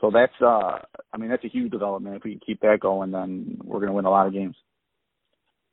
So 0.00 0.10
that's 0.12 0.32
uh 0.42 0.78
I 1.12 1.16
mean 1.18 1.30
that's 1.30 1.44
a 1.44 1.48
huge 1.48 1.70
development. 1.70 2.16
If 2.16 2.24
we 2.24 2.32
can 2.32 2.40
keep 2.44 2.60
that 2.60 2.80
going, 2.80 3.12
then 3.12 3.58
we're 3.64 3.80
going 3.80 3.88
to 3.88 3.94
win 3.94 4.04
a 4.04 4.10
lot 4.10 4.26
of 4.26 4.32
games. 4.32 4.56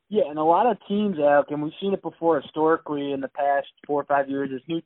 Yeah, 0.10 0.24
and 0.30 0.40
a 0.40 0.44
lot 0.44 0.68
of 0.68 0.78
teams, 0.88 1.18
Alec, 1.20 1.48
and 1.50 1.62
we've 1.62 1.74
seen 1.82 1.94
it 1.94 2.02
before 2.02 2.40
historically 2.40 3.12
in 3.12 3.20
the 3.20 3.28
past 3.28 3.68
four 3.86 4.02
or 4.02 4.06
five 4.06 4.30
years. 4.30 4.50
This 4.50 4.62
new 4.68 4.82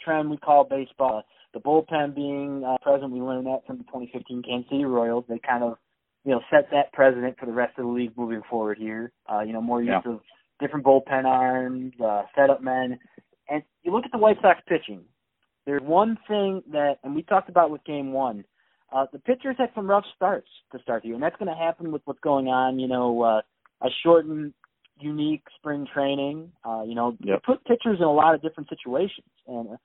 trend 0.00 0.28
we 0.28 0.38
call 0.38 0.64
baseball, 0.64 1.22
the 1.54 1.60
bullpen 1.60 2.14
being 2.14 2.64
uh, 2.64 2.76
present. 2.82 3.12
We 3.12 3.20
learned 3.20 3.46
that 3.46 3.66
from 3.66 3.78
the 3.78 3.84
2015 3.84 4.42
Kansas 4.42 4.68
City 4.70 4.84
Royals. 4.84 5.24
They 5.28 5.38
kind 5.38 5.62
of, 5.64 5.78
you 6.24 6.32
know, 6.32 6.40
set 6.50 6.68
that 6.72 6.92
precedent 6.92 7.36
for 7.38 7.46
the 7.46 7.52
rest 7.52 7.78
of 7.78 7.84
the 7.86 7.90
league 7.90 8.12
moving 8.16 8.42
forward 8.50 8.78
here. 8.78 9.12
Uh, 9.32 9.40
you 9.40 9.52
know, 9.52 9.60
more 9.60 9.80
use 9.82 9.94
Yeah. 10.04 10.12
of 10.12 10.20
different 10.60 10.84
bullpen 10.84 11.24
arms, 11.24 11.92
uh, 12.00 12.24
setup 12.34 12.62
men, 12.62 12.98
and 13.48 13.62
you 13.82 13.92
look 13.92 14.04
at 14.04 14.12
the 14.12 14.18
White 14.18 14.40
Sox 14.42 14.60
pitching. 14.66 15.04
There's 15.66 15.82
one 15.82 16.16
thing 16.28 16.62
that, 16.72 16.98
and 17.02 17.14
we 17.14 17.22
talked 17.22 17.48
about 17.48 17.70
with 17.70 17.82
Game 17.84 18.12
One. 18.12 18.44
Uh, 18.92 19.06
the 19.12 19.18
pitchers 19.18 19.56
had 19.58 19.70
some 19.74 19.88
rough 19.90 20.04
starts 20.14 20.48
to 20.72 20.78
start 20.80 21.02
the 21.02 21.08
year, 21.08 21.14
and 21.16 21.22
that's 21.22 21.36
going 21.36 21.48
to 21.50 21.54
happen 21.60 21.90
with 21.92 22.02
what's 22.04 22.20
going 22.20 22.48
on. 22.48 22.78
You 22.78 22.86
know, 22.88 23.20
uh, 23.22 23.40
a 23.82 23.88
shortened, 24.02 24.54
unique 24.98 25.42
spring 25.58 25.86
training. 25.92 26.52
Uh, 26.64 26.82
you 26.86 26.94
know, 26.94 27.16
Yep. 27.20 27.42
put 27.42 27.64
pitchers 27.64 27.98
in 27.98 28.04
a 28.04 28.12
lot 28.12 28.34
of 28.34 28.42
different 28.42 28.68
situations, 28.68 29.26
and 29.48 29.70
uh, 29.72 29.76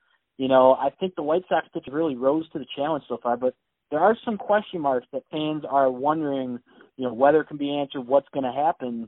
you 0.42 0.48
know, 0.48 0.74
I 0.74 0.90
think 0.90 1.14
the 1.14 1.22
White 1.22 1.44
Sox 1.48 1.68
pitcher 1.72 1.92
really 1.92 2.16
rose 2.16 2.50
to 2.50 2.58
the 2.58 2.66
challenge 2.76 3.04
so 3.08 3.20
far. 3.22 3.38
But 3.38 3.54
there 3.92 4.00
are 4.00 4.18
some 4.26 4.40
question 4.40 4.82
marks 4.82 5.06
that 5.14 5.22
fans 5.30 5.62
are 5.70 5.92
wondering, 5.92 6.58
you 6.98 7.06
know, 7.06 7.14
whether 7.14 7.42
it 7.42 7.48
can 7.48 7.58
be 7.58 7.78
answered, 7.78 8.08
what's 8.08 8.28
going 8.34 8.46
to 8.46 8.52
happen. 8.52 9.08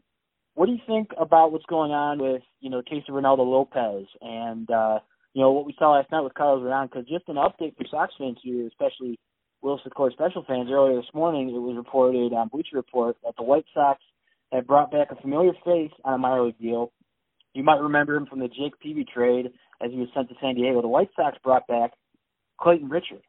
What 0.53 0.67
do 0.67 0.73
you 0.73 0.81
think 0.85 1.09
about 1.19 1.51
what's 1.51 1.65
going 1.65 1.89
on 1.89 2.19
with, 2.19 2.43
you 2.59 2.69
know, 2.69 2.83
the 2.83 2.87
case 2.87 3.01
of 3.09 3.15
Reynaldo 3.15 3.39
Lopez 3.39 4.05
and, 4.21 4.69
uh, 4.69 4.99
you 5.33 5.41
know, 5.41 5.51
what 5.53 5.65
we 5.65 5.73
saw 5.79 5.93
last 5.93 6.11
night 6.11 6.21
with 6.21 6.35
Carlos 6.35 6.63
Rodon? 6.63 6.91
Because 6.91 7.07
just 7.07 7.27
an 7.27 7.37
update 7.37 7.75
for 7.77 7.85
Sox 7.89 8.13
fans 8.19 8.37
here, 8.43 8.67
especially 8.67 9.19
Wilson 9.63 9.89
Court 9.89 10.13
special 10.13 10.45
fans, 10.47 10.69
earlier 10.71 10.97
this 10.97 11.15
morning 11.15 11.49
it 11.49 11.53
was 11.53 11.75
reported 11.75 12.31
on 12.33 12.49
Bleacher 12.49 12.75
Report 12.75 13.17
that 13.23 13.33
the 13.37 13.43
White 13.43 13.65
Sox 13.73 13.99
had 14.51 14.67
brought 14.67 14.91
back 14.91 15.07
a 15.09 15.19
familiar 15.19 15.53
face 15.65 15.89
on 16.05 16.13
a 16.13 16.17
minor 16.19 16.43
league 16.43 16.59
deal. 16.59 16.91
You 17.55 17.63
might 17.63 17.81
remember 17.81 18.15
him 18.15 18.27
from 18.27 18.39
the 18.39 18.49
Jake 18.49 18.79
Peavy 18.79 19.03
trade 19.03 19.51
as 19.83 19.91
he 19.91 19.97
was 19.97 20.09
sent 20.13 20.29
to 20.29 20.35
San 20.41 20.55
Diego. 20.55 20.81
The 20.81 20.87
White 20.87 21.09
Sox 21.15 21.37
brought 21.43 21.67
back 21.67 21.91
Clayton 22.59 22.89
Richard, 22.89 23.21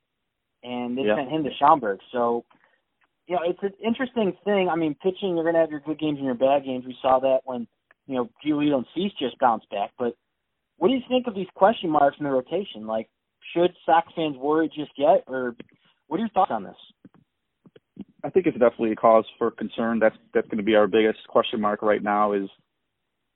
and 0.62 0.96
they 0.96 1.02
Yeah. 1.02 1.16
sent 1.16 1.30
him 1.30 1.44
to 1.44 1.52
Schaumburg. 1.54 2.00
So, 2.12 2.44
you 3.26 3.36
know, 3.36 3.42
it's 3.42 3.62
an 3.62 3.74
interesting 3.80 4.32
thing. 4.44 4.68
I 4.68 4.76
mean, 4.76 4.94
pitching, 4.94 5.34
you're 5.34 5.44
going 5.44 5.54
to 5.54 5.60
have 5.60 5.70
your 5.70 5.80
good 5.80 5.98
games 5.98 6.18
and 6.18 6.26
your 6.26 6.34
bad 6.34 6.64
games. 6.64 6.86
We 6.86 6.94
saw 7.02 7.18
that 7.20 7.40
when, 7.44 7.66
you 8.06 8.14
know, 8.14 8.30
Giolito 8.44 8.76
and 8.76 8.86
Cease 8.94 9.12
just 9.18 9.38
bounced 9.38 9.68
back. 9.70 9.92
But 9.98 10.14
what 10.76 10.88
do 10.88 10.94
you 10.94 11.02
think 11.08 11.26
of 11.26 11.34
these 11.34 11.48
question 11.54 11.90
marks 11.90 12.18
in 12.18 12.24
the 12.24 12.30
rotation? 12.30 12.86
Like, 12.86 13.08
should 13.52 13.74
Sox 13.84 14.12
fans 14.14 14.36
worry 14.36 14.68
just 14.68 14.92
yet, 14.96 15.24
or 15.26 15.56
what 16.06 16.18
are 16.18 16.20
your 16.20 16.28
thoughts 16.30 16.50
on 16.50 16.64
this? 16.64 16.76
I 18.22 18.30
think 18.30 18.46
it's 18.46 18.58
definitely 18.58 18.92
a 18.92 18.96
cause 18.96 19.26
for 19.38 19.50
concern. 19.50 19.98
That's 19.98 20.16
that's 20.32 20.48
going 20.48 20.58
to 20.58 20.64
be 20.64 20.74
our 20.74 20.86
biggest 20.86 21.26
question 21.28 21.60
mark 21.60 21.82
right 21.82 22.02
now 22.02 22.32
is 22.32 22.48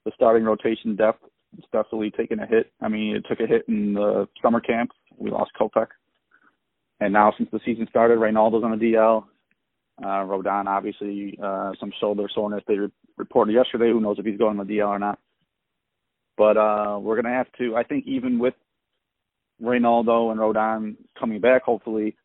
the 0.04 0.12
starting 0.14 0.44
rotation 0.44 0.96
depth. 0.96 1.22
It's 1.58 1.66
definitely 1.72 2.12
taking 2.12 2.38
a 2.38 2.46
hit. 2.46 2.72
I 2.80 2.88
mean, 2.88 3.16
it 3.16 3.24
took 3.28 3.40
a 3.40 3.46
hit 3.46 3.64
in 3.68 3.94
the 3.94 4.28
summer 4.40 4.60
camp. 4.60 4.90
We 5.16 5.30
lost 5.30 5.50
Kopech, 5.60 5.88
and 7.00 7.12
now 7.12 7.32
since 7.36 7.50
the 7.52 7.60
season 7.64 7.86
started, 7.90 8.18
Reynaldo's 8.18 8.64
on 8.64 8.78
the 8.78 8.84
DL. 8.84 9.24
Uh, 10.00 10.24
Rodon 10.24 10.66
obviously 10.66 11.36
uh, 11.42 11.72
some 11.80 11.92
shoulder 12.00 12.28
soreness. 12.32 12.62
They 12.68 12.76
re- 12.76 12.92
reported 13.16 13.52
yesterday. 13.52 13.90
Who 13.90 14.00
knows 14.00 14.18
if 14.18 14.24
he's 14.24 14.38
going 14.38 14.60
on 14.60 14.66
the 14.66 14.72
DL 14.72 14.88
or 14.88 14.98
not? 15.00 15.18
But 16.36 16.56
uh, 16.56 16.98
we're 17.00 17.20
going 17.20 17.24
to 17.24 17.36
have 17.36 17.50
to. 17.58 17.74
I 17.74 17.82
think 17.82 18.06
even 18.06 18.38
with 18.38 18.54
Reynaldo 19.60 20.30
and 20.30 20.38
Rodon 20.38 20.96
coming 21.18 21.40
back, 21.40 21.64
hopefully, 21.64 22.16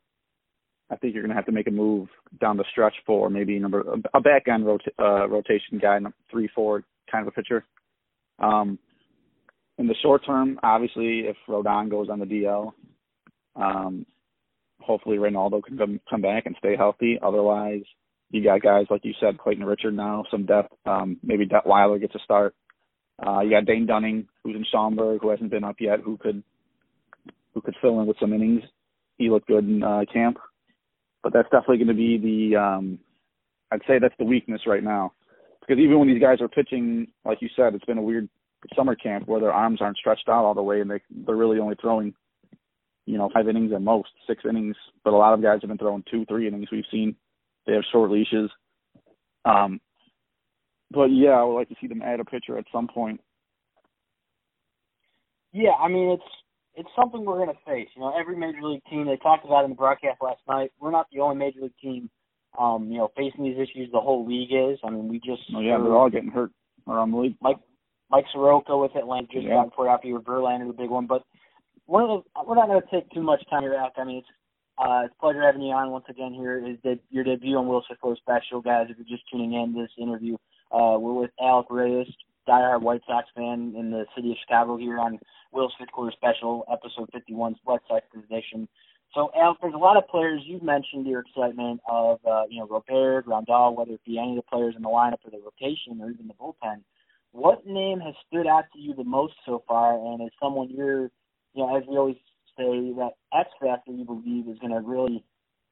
I 0.91 0.95
think 0.97 1.15
you're 1.15 1.23
going 1.23 1.31
to 1.31 1.35
have 1.35 1.47
to 1.47 1.51
make 1.51 1.65
a 1.65 1.71
move 1.71 2.09
down 2.39 2.57
the 2.57 2.65
stretch 2.71 2.93
for 3.07 3.31
maybe 3.31 3.57
number 3.57 3.83
a 4.13 4.21
back 4.21 4.47
end 4.47 4.67
rota- 4.67 4.91
uh, 4.99 5.27
rotation 5.27 5.79
guy, 5.81 5.97
three, 6.29 6.47
four 6.53 6.83
kind 7.11 7.27
of 7.27 7.33
a 7.33 7.35
pitcher. 7.35 7.65
Um, 8.37 8.77
in 9.77 9.87
the 9.87 9.95
short 10.01 10.25
term, 10.25 10.59
obviously, 10.63 11.21
if 11.21 11.35
Rodon 11.47 11.89
goes 11.89 12.09
on 12.09 12.19
the 12.19 12.25
DL, 12.25 12.71
um, 13.55 14.05
hopefully 14.79 15.17
Reynaldo 15.17 15.63
can 15.63 15.99
come 16.09 16.21
back 16.21 16.45
and 16.45 16.55
stay 16.59 16.75
healthy. 16.75 17.17
Otherwise, 17.21 17.83
you 18.29 18.43
got 18.43 18.61
guys 18.61 18.85
like 18.89 19.05
you 19.05 19.13
said, 19.19 19.37
Clayton 19.37 19.65
Richard 19.65 19.95
now, 19.95 20.25
some 20.29 20.45
depth. 20.45 20.73
Um, 20.85 21.17
maybe 21.23 21.45
Detwiler 21.45 21.99
gets 21.99 22.15
a 22.15 22.19
start. 22.19 22.55
Uh, 23.25 23.41
you 23.41 23.51
got 23.51 23.65
Dane 23.65 23.85
Dunning, 23.85 24.27
who's 24.43 24.55
in 24.55 24.65
Schaumburg, 24.71 25.21
who 25.21 25.29
hasn't 25.29 25.51
been 25.51 25.63
up 25.63 25.75
yet, 25.79 25.99
who 25.99 26.17
could 26.17 26.43
who 27.53 27.61
could 27.61 27.75
fill 27.81 27.99
in 28.01 28.07
with 28.07 28.17
some 28.19 28.33
innings. 28.33 28.63
He 29.17 29.29
looked 29.29 29.47
good 29.47 29.63
in 29.63 29.83
uh, 29.83 30.01
camp, 30.11 30.37
but 31.21 31.31
that's 31.31 31.49
definitely 31.49 31.77
going 31.77 31.87
to 31.87 31.93
be 31.93 32.17
the. 32.17 32.59
Um, 32.59 32.99
I'd 33.71 33.81
say 33.87 33.99
that's 33.99 34.15
the 34.19 34.25
weakness 34.25 34.61
right 34.67 34.83
now, 34.83 35.13
because 35.61 35.79
even 35.79 35.99
when 35.99 36.07
these 36.07 36.21
guys 36.21 36.41
are 36.41 36.47
pitching, 36.47 37.07
like 37.25 37.41
you 37.41 37.49
said, 37.55 37.73
it's 37.73 37.85
been 37.85 37.97
a 37.97 38.03
weird 38.03 38.29
summer 38.75 38.95
camp 38.95 39.27
where 39.27 39.39
their 39.39 39.53
arms 39.53 39.81
aren't 39.81 39.97
stretched 39.97 40.29
out 40.29 40.45
all 40.45 40.53
the 40.53 40.61
way, 40.61 40.81
and 40.81 40.89
they 40.89 41.01
they're 41.25 41.35
really 41.35 41.59
only 41.59 41.75
throwing, 41.79 42.13
you 43.05 43.17
know, 43.17 43.29
five 43.33 43.47
innings 43.47 43.71
at 43.73 43.81
most, 43.81 44.09
six 44.27 44.43
innings. 44.47 44.75
But 45.03 45.13
a 45.13 45.17
lot 45.17 45.33
of 45.33 45.41
guys 45.41 45.59
have 45.61 45.69
been 45.69 45.77
throwing 45.77 46.03
two, 46.09 46.25
three 46.25 46.47
innings. 46.47 46.69
We've 46.71 46.83
seen 46.91 47.15
they 47.65 47.73
have 47.73 47.83
short 47.91 48.11
leashes. 48.11 48.49
Um, 49.45 49.79
but 50.91 51.05
yeah, 51.05 51.31
I 51.31 51.43
would 51.43 51.55
like 51.55 51.69
to 51.69 51.75
see 51.81 51.87
them 51.87 52.01
add 52.01 52.19
a 52.19 52.25
pitcher 52.25 52.57
at 52.57 52.65
some 52.71 52.87
point. 52.87 53.19
Yeah, 55.51 55.71
I 55.79 55.87
mean 55.87 56.09
it's 56.09 56.23
it's 56.75 56.89
something 56.95 57.23
we're 57.23 57.37
going 57.37 57.55
to 57.55 57.71
face. 57.71 57.89
You 57.95 58.01
know, 58.01 58.13
every 58.17 58.35
major 58.35 58.61
league 58.61 58.83
team 58.89 59.05
they 59.05 59.17
talked 59.17 59.45
about 59.45 59.63
in 59.63 59.71
the 59.71 59.75
broadcast 59.75 60.21
last 60.21 60.41
night. 60.47 60.71
We're 60.79 60.91
not 60.91 61.07
the 61.11 61.19
only 61.19 61.35
major 61.35 61.61
league 61.61 61.77
team, 61.81 62.09
um, 62.57 62.89
you 62.89 62.97
know, 62.97 63.11
facing 63.15 63.43
these 63.43 63.57
issues. 63.57 63.91
The 63.91 63.99
whole 63.99 64.27
league 64.27 64.51
is. 64.51 64.79
I 64.83 64.89
mean, 64.89 65.07
we 65.07 65.17
just 65.19 65.41
oh 65.55 65.59
yeah, 65.59 65.77
they're 65.77 65.95
all 65.95 66.09
getting 66.09 66.31
hurt 66.31 66.51
around 66.87 67.11
the 67.11 67.17
league. 67.17 67.35
Mike 67.41 67.57
Mike 68.09 68.25
Soroka 68.31 68.77
with 68.77 68.95
Atlanta 68.95 69.27
just 69.27 69.43
Yeah. 69.45 69.55
got 69.55 69.65
reported 69.65 69.91
out 69.91 70.03
here. 70.03 70.19
Verlander, 70.19 70.67
the 70.67 70.73
big 70.73 70.89
one. 70.89 71.05
But 71.07 71.23
one 71.85 72.03
of 72.03 72.23
the, 72.23 72.43
we're 72.43 72.55
not 72.55 72.67
going 72.67 72.81
to 72.81 72.87
take 72.89 73.09
too 73.11 73.21
much 73.23 73.43
time 73.49 73.63
here, 73.63 73.73
Alec. 73.75 73.93
I 73.97 74.03
mean, 74.03 74.17
it's 74.19 74.27
uh, 74.79 75.03
it's 75.05 75.13
a 75.15 75.19
pleasure 75.21 75.41
having 75.43 75.61
you 75.61 75.71
on 75.71 75.91
once 75.91 76.05
again 76.09 76.33
here. 76.33 76.57
Is 76.57 76.77
that 76.83 76.99
your 77.11 77.23
debut 77.23 77.55
on 77.57 77.67
Will 77.67 77.83
Swift 77.85 78.01
Special, 78.19 78.59
guys? 78.59 78.87
If 78.89 78.97
you're 78.97 79.05
just 79.05 79.29
tuning 79.31 79.53
in 79.53 79.73
this 79.75 79.91
interview, 79.99 80.35
uh, 80.71 80.97
we're 80.99 81.13
with 81.13 81.29
Alec 81.39 81.67
Reyes, 81.69 82.07
diehard 82.49 82.81
White 82.81 83.01
Sox 83.05 83.27
fan 83.35 83.75
in 83.77 83.91
the 83.91 84.05
city 84.15 84.31
of 84.31 84.37
Chicago 84.41 84.75
here 84.77 84.97
on 84.97 85.19
Will's 85.51 85.73
Fifth 85.77 85.91
Quarter 85.91 86.13
Special, 86.17 86.65
episode 86.71 87.07
51, 87.13 87.55
White 87.65 87.81
Sox 87.87 88.03
Edition. 88.17 88.67
So, 89.13 89.29
Alec, 89.39 89.59
there's 89.61 89.75
a 89.75 89.77
lot 89.77 89.95
of 89.95 90.07
players. 90.07 90.41
You've 90.43 90.63
mentioned 90.63 91.05
your 91.05 91.19
excitement 91.21 91.79
of, 91.87 92.19
uh, 92.25 92.45
you 92.49 92.59
know, 92.59 92.65
Robert, 92.67 93.27
Grandal, 93.27 93.75
whether 93.75 93.91
it 93.91 94.01
be 94.03 94.17
any 94.17 94.31
of 94.31 94.37
the 94.37 94.41
players 94.41 94.73
in 94.75 94.81
the 94.81 94.89
lineup 94.89 95.19
or 95.23 95.29
the 95.29 95.37
rotation 95.37 96.01
or 96.01 96.09
even 96.09 96.27
the 96.27 96.33
bullpen. 96.33 96.81
What 97.33 97.65
name 97.65 97.99
has 97.99 98.13
stood 98.27 98.47
out 98.47 98.65
to 98.73 98.79
you 98.79 98.93
the 98.93 99.03
most 99.03 99.33
so 99.45 99.63
far, 99.67 99.95
and 99.95 100.21
is 100.21 100.29
someone 100.41 100.69
you're, 100.69 101.09
you 101.53 101.57
know, 101.57 101.75
as 101.75 101.83
we 101.89 101.97
always 101.97 102.15
say, 102.57 102.93
that 102.97 103.11
X 103.33 103.49
factor 103.59 103.91
you 103.91 104.05
believe 104.05 104.47
is 104.47 104.59
going 104.59 104.71
to 104.71 104.81
really 104.87 105.23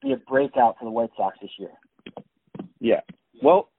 be 0.02 0.12
a 0.12 0.18
breakout 0.18 0.76
for 0.80 0.86
the 0.86 0.92
White 0.92 1.12
Sox 1.16 1.38
this 1.40 1.52
year? 1.60 1.70
Yeah. 2.80 3.02
Well, 3.44 3.70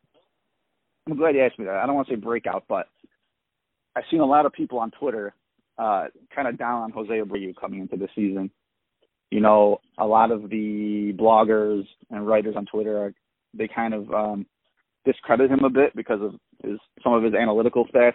I'm 1.09 1.17
glad 1.17 1.35
you 1.35 1.43
asked 1.43 1.59
me 1.59 1.65
that. 1.65 1.75
I 1.75 1.87
don't 1.87 1.97
want 1.97 2.07
to 2.07 2.15
say 2.15 2.21
breakout, 2.21 2.65
but 2.69 2.87
I've 3.97 4.05
seen 4.11 4.21
a 4.21 4.27
lot 4.27 4.47
of 4.47 4.53
people 4.53 4.79
on 4.79 4.93
Twitter 4.93 5.35
uh, 5.77 6.07
kind 6.33 6.47
of 6.47 6.57
down 6.57 6.83
on 6.83 6.93
Jose 6.93 7.13
Abreu 7.13 7.55
coming 7.61 7.81
into 7.81 7.97
the 7.97 8.09
season. 8.15 8.51
You 9.33 9.41
know, 9.41 9.81
a 9.99 10.07
lot 10.07 10.31
of 10.31 10.51
the 10.51 11.15
bloggers 11.19 11.85
and 12.11 12.27
writers 12.27 12.55
on 12.57 12.67
Twitter 12.67 12.97
are 12.97 13.15
they 13.55 13.67
kind 13.67 13.93
of 13.93 14.09
um, 14.13 14.47
discredit 15.05 15.51
him 15.51 15.65
a 15.65 15.71
bit 15.71 15.97
because 15.97 16.21
of 16.23 16.35
some 17.13 17.25
of 17.25 17.33
his 17.33 17.41
analytical 17.41 17.87
stats. 17.87 18.13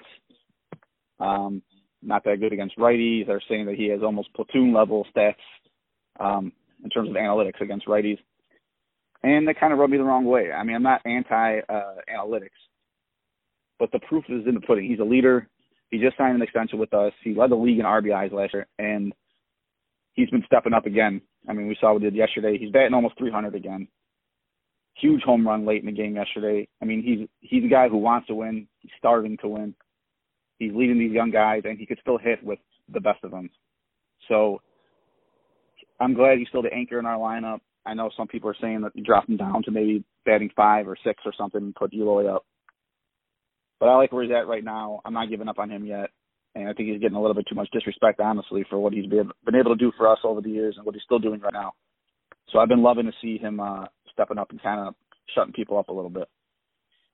Um, 1.19 1.61
not 2.01 2.23
that 2.25 2.39
good 2.39 2.53
against 2.53 2.77
righties. 2.77 3.27
They're 3.27 3.41
saying 3.49 3.65
that 3.65 3.75
he 3.75 3.87
has 3.89 4.01
almost 4.03 4.33
platoon 4.33 4.73
level 4.73 5.05
stats 5.15 5.35
um, 6.19 6.51
in 6.83 6.89
terms 6.89 7.09
of 7.09 7.15
analytics 7.15 7.61
against 7.61 7.87
righties 7.87 8.19
and 9.23 9.47
that 9.47 9.59
kind 9.59 9.73
of 9.73 9.79
rubbed 9.79 9.91
me 9.91 9.97
the 9.97 10.03
wrong 10.03 10.25
way. 10.25 10.51
I 10.51 10.63
mean, 10.63 10.75
I'm 10.75 10.83
not 10.83 11.01
anti 11.05 11.59
uh, 11.59 11.95
analytics, 12.13 12.49
but 13.79 13.91
the 13.91 13.99
proof 13.99 14.25
is 14.29 14.45
in 14.47 14.55
the 14.55 14.61
pudding. 14.61 14.89
He's 14.89 14.99
a 14.99 15.03
leader. 15.03 15.47
He 15.89 15.99
just 15.99 16.17
signed 16.17 16.35
an 16.35 16.41
extension 16.41 16.79
with 16.79 16.93
us. 16.93 17.13
He 17.23 17.33
led 17.33 17.51
the 17.51 17.55
league 17.55 17.79
in 17.79 17.85
RBIs 17.85 18.31
last 18.31 18.53
year, 18.53 18.67
and 18.77 19.13
he's 20.13 20.29
been 20.29 20.43
stepping 20.45 20.73
up 20.73 20.85
again. 20.85 21.21
I 21.47 21.53
mean, 21.53 21.67
we 21.67 21.77
saw 21.79 21.93
what 21.93 22.01
he 22.01 22.09
did 22.09 22.15
yesterday. 22.15 22.57
He's 22.57 22.71
batting 22.71 22.93
almost 22.93 23.17
300 23.17 23.55
again. 23.55 23.87
Huge 24.95 25.21
home 25.23 25.47
run 25.47 25.65
late 25.65 25.81
in 25.81 25.85
the 25.85 25.91
game 25.91 26.15
yesterday. 26.15 26.67
I 26.81 26.85
mean, 26.85 27.03
he's 27.03 27.27
he's 27.41 27.63
a 27.63 27.69
guy 27.69 27.87
who 27.87 27.97
wants 27.97 28.27
to 28.27 28.35
win. 28.35 28.67
He's 28.87 28.97
starving 28.97 29.37
to 29.41 29.49
win. 29.49 29.75
He's 30.59 30.71
leading 30.73 30.97
these 30.97 31.11
young 31.11 31.29
guys, 31.29 31.63
and 31.65 31.77
he 31.77 31.85
could 31.85 31.99
still 31.99 32.17
hit 32.17 32.41
with 32.41 32.59
the 32.91 33.01
best 33.01 33.19
of 33.23 33.31
them. 33.31 33.49
So 34.29 34.61
I'm 35.99 36.13
glad 36.13 36.37
he's 36.37 36.47
still 36.47 36.61
the 36.61 36.73
anchor 36.73 36.99
in 36.99 37.05
our 37.05 37.17
lineup. 37.17 37.59
I 37.85 37.93
know 37.93 38.09
some 38.15 38.27
people 38.27 38.49
are 38.49 38.55
saying 38.61 38.81
that 38.81 38.95
you 38.95 39.03
drop 39.03 39.27
him 39.27 39.35
down 39.35 39.61
to 39.63 39.71
maybe 39.71 40.05
batting 40.25 40.51
five 40.55 40.87
or 40.87 40.95
six 41.03 41.21
or 41.25 41.33
something 41.37 41.61
and 41.61 41.75
put 41.75 41.93
Eloy 41.93 42.33
up. 42.33 42.45
But 43.79 43.89
I 43.89 43.95
like 43.95 44.13
where 44.13 44.23
he's 44.23 44.31
at 44.31 44.47
right 44.47 44.63
now. 44.63 45.01
I'm 45.03 45.13
not 45.13 45.29
giving 45.29 45.49
up 45.49 45.59
on 45.59 45.69
him 45.69 45.85
yet. 45.85 46.09
And 46.55 46.67
I 46.67 46.73
think 46.73 46.89
he's 46.89 47.01
getting 47.01 47.17
a 47.17 47.21
little 47.21 47.35
bit 47.35 47.45
too 47.47 47.55
much 47.55 47.69
disrespect, 47.71 48.21
honestly, 48.21 48.65
for 48.69 48.79
what 48.79 48.93
he's 48.93 49.05
been, 49.05 49.29
able 49.53 49.75
to 49.75 49.75
do 49.75 49.91
for 49.97 50.07
us 50.07 50.17
over 50.23 50.41
the 50.41 50.49
years 50.49 50.75
and 50.77 50.85
what 50.85 50.95
he's 50.95 51.03
still 51.03 51.19
doing 51.19 51.41
right 51.41 51.53
now. 51.53 51.73
So 52.49 52.59
I've 52.59 52.69
been 52.69 52.81
loving 52.81 53.05
to 53.05 53.11
see 53.21 53.37
him 53.37 53.59
uh, 53.59 53.85
stepping 54.11 54.37
up 54.37 54.49
and 54.49 54.63
kind 54.63 54.87
of 54.87 54.95
shutting 55.35 55.53
people 55.53 55.77
up 55.77 55.89
a 55.89 55.93
little 55.93 56.09
bit. 56.09 56.27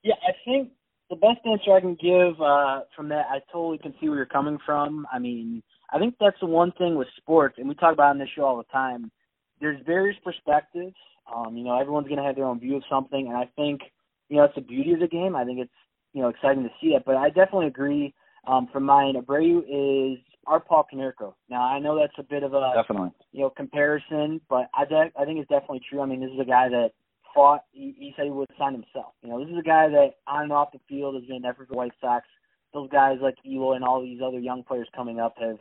Yeah, 0.04 0.16
I 0.28 0.32
think 0.46 0.70
the 1.10 1.16
best 1.16 1.40
answer 1.46 1.74
I 1.74 1.82
can 1.82 1.96
give 1.96 2.42
uh, 2.42 2.82
from 2.96 3.10
that, 3.10 3.26
I 3.30 3.40
totally 3.52 3.78
can 3.78 3.94
see 4.00 4.08
where 4.10 4.18
you're 4.18 4.26
coming 4.26 4.58
from. 4.66 5.06
I 5.12 5.20
mean, 5.20 5.62
I 5.92 6.00
think 6.00 6.16
that's 6.20 6.40
the 6.40 6.48
one 6.48 6.72
thing 6.74 6.96
with 6.96 7.08
sports, 7.18 7.56
and 7.58 7.68
we 7.68 7.76
talk 7.76 7.94
about 7.94 8.08
it 8.08 8.12
on 8.12 8.20
this 8.20 8.30
show 8.36 8.44
all 8.44 8.58
the 8.58 8.64
time. 8.66 9.12
There's 9.60 9.80
various 9.86 10.18
perspectives. 10.24 10.96
Um, 11.34 11.56
you 11.56 11.64
know, 11.64 11.80
everyone's 11.80 12.08
going 12.08 12.20
to 12.20 12.24
have 12.26 12.36
their 12.36 12.46
own 12.46 12.60
view 12.60 12.78
of 12.78 12.84
something, 12.90 13.28
and 13.28 13.38
I 13.38 13.50
think, 13.56 13.82
you 14.30 14.38
know, 14.38 14.46
it's 14.46 14.56
the 14.56 14.62
beauty 14.62 14.94
of 14.94 15.00
the 15.00 15.08
game. 15.08 15.36
I 15.36 15.46
think 15.46 15.60
it's, 15.60 15.72
you 16.14 16.22
know, 16.22 16.30
exciting 16.30 16.64
to 16.64 16.70
see 16.82 16.90
it. 16.90 17.04
But 17.06 17.16
I 17.16 17.28
definitely 17.30 17.68
agree. 17.68 18.14
Um, 18.46 18.68
from 18.74 18.84
mine, 18.84 19.16
Abreu 19.16 19.60
is 19.60 20.20
our 20.48 20.60
Paul 20.60 20.86
Konerko. 20.92 21.34
Now, 21.50 21.64
I 21.64 21.80
know 21.80 21.98
that's 21.98 22.18
a 22.18 22.24
bit 22.24 22.44
of 22.44 22.54
a, 22.54 22.74
Definitely. 22.76 23.12
you 23.32 23.42
know, 23.42 23.50
comparison, 23.50 24.42
but 24.50 24.70
I, 24.74 24.84
de- 24.84 25.12
I 25.18 25.26
think 25.26 25.40
it's 25.40 25.50
definitely 25.50 25.82
true. 25.90 26.02
I 26.02 26.06
mean, 26.06 26.20
this 26.20 26.32
is 26.32 26.40
a 26.40 26.46
guy 26.46 26.68
that 26.70 26.92
fought. 27.34 27.62
He, 27.72 27.96
he 27.98 28.14
said 28.16 28.26
he 28.26 28.32
would 28.32 28.50
sign 28.58 28.74
himself. 28.74 29.14
You 29.22 29.30
know, 29.30 29.40
this 29.40 29.52
is 29.52 29.60
a 29.60 29.64
guy 29.64 29.90
that 29.90 30.16
on 30.28 30.44
and 30.44 30.52
off 30.52 30.72
the 30.72 30.80
field 30.88 31.16
has 31.16 31.26
been 31.26 31.38
an 31.38 31.46
effort 31.46 31.68
for 31.70 31.76
White 31.76 31.94
Sox. 32.02 32.26
Those 32.74 32.90
guys 32.90 33.18
like 33.22 33.36
Eloy 33.46 33.74
and 33.74 33.84
all 33.84 34.02
these 34.02 34.22
other 34.26 34.40
young 34.40 34.64
players 34.64 34.88
coming 34.96 35.20
up 35.20 35.36
have, 35.40 35.58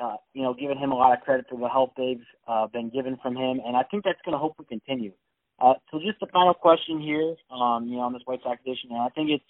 uh, 0.00 0.16
you 0.32 0.42
know, 0.42 0.54
given 0.54 0.78
him 0.78 0.92
a 0.92 0.96
lot 0.96 1.16
of 1.16 1.24
credit 1.24 1.46
for 1.48 1.58
the 1.58 1.68
help 1.68 1.94
they've 1.96 2.24
uh, 2.46 2.66
been 2.68 2.90
given 2.90 3.18
from 3.22 3.36
him, 3.36 3.60
and 3.64 3.76
I 3.76 3.82
think 3.82 4.04
that's 4.04 4.20
going 4.24 4.34
to 4.34 4.38
hopefully 4.38 4.66
continue. 4.68 5.12
Uh, 5.60 5.74
so 5.90 5.98
just 5.98 6.18
the 6.20 6.26
final 6.32 6.54
question 6.54 7.00
here, 7.00 7.34
um, 7.50 7.86
you 7.86 7.96
know, 7.96 8.02
on 8.02 8.12
this 8.12 8.22
White 8.24 8.40
Sox 8.42 8.60
edition, 8.64 8.90
and 8.90 9.00
I 9.00 9.08
think 9.08 9.30
it's 9.30 9.44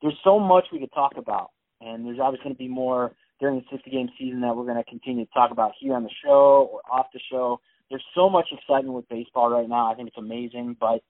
there's 0.00 0.18
so 0.24 0.38
much 0.38 0.66
we 0.72 0.80
could 0.80 0.92
talk 0.92 1.12
about, 1.16 1.50
and 1.80 2.04
there's 2.06 2.18
obviously 2.20 2.44
going 2.44 2.54
to 2.56 2.58
be 2.58 2.68
more 2.68 3.12
during 3.40 3.56
the 3.56 3.64
60 3.70 3.90
game 3.90 4.08
season 4.18 4.40
that 4.40 4.56
we're 4.56 4.64
going 4.64 4.82
to 4.82 4.88
continue 4.88 5.24
to 5.24 5.32
talk 5.32 5.50
about 5.50 5.72
here 5.78 5.94
on 5.94 6.04
the 6.04 6.10
show 6.24 6.70
or 6.72 6.80
off 6.90 7.06
the 7.12 7.20
show. 7.30 7.60
There's 7.92 8.04
so 8.14 8.30
much 8.30 8.48
excitement 8.50 8.94
with 8.94 9.08
baseball 9.10 9.50
right 9.50 9.68
now. 9.68 9.92
I 9.92 9.94
think 9.94 10.08
it's 10.08 10.16
amazing, 10.16 10.78
but 10.80 11.02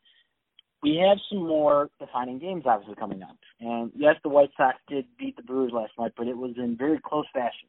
we 0.83 0.97
have 0.97 1.19
some 1.29 1.47
more 1.47 1.91
defining 2.01 2.41
games 2.41 2.65
obviously 2.67 2.97
coming 2.97 3.23
up. 3.23 3.37
And 3.61 3.93
yes, 3.95 4.17
the 4.25 4.29
White 4.29 4.51
Sox 4.57 4.79
did 4.89 5.05
beat 5.17 5.37
the 5.37 5.45
Brewers 5.45 5.71
last 5.73 5.93
night, 5.97 6.11
but 6.17 6.27
it 6.27 6.37
was 6.37 6.55
in 6.57 6.77
very 6.77 6.99
close 6.99 7.27
fashion. 7.33 7.69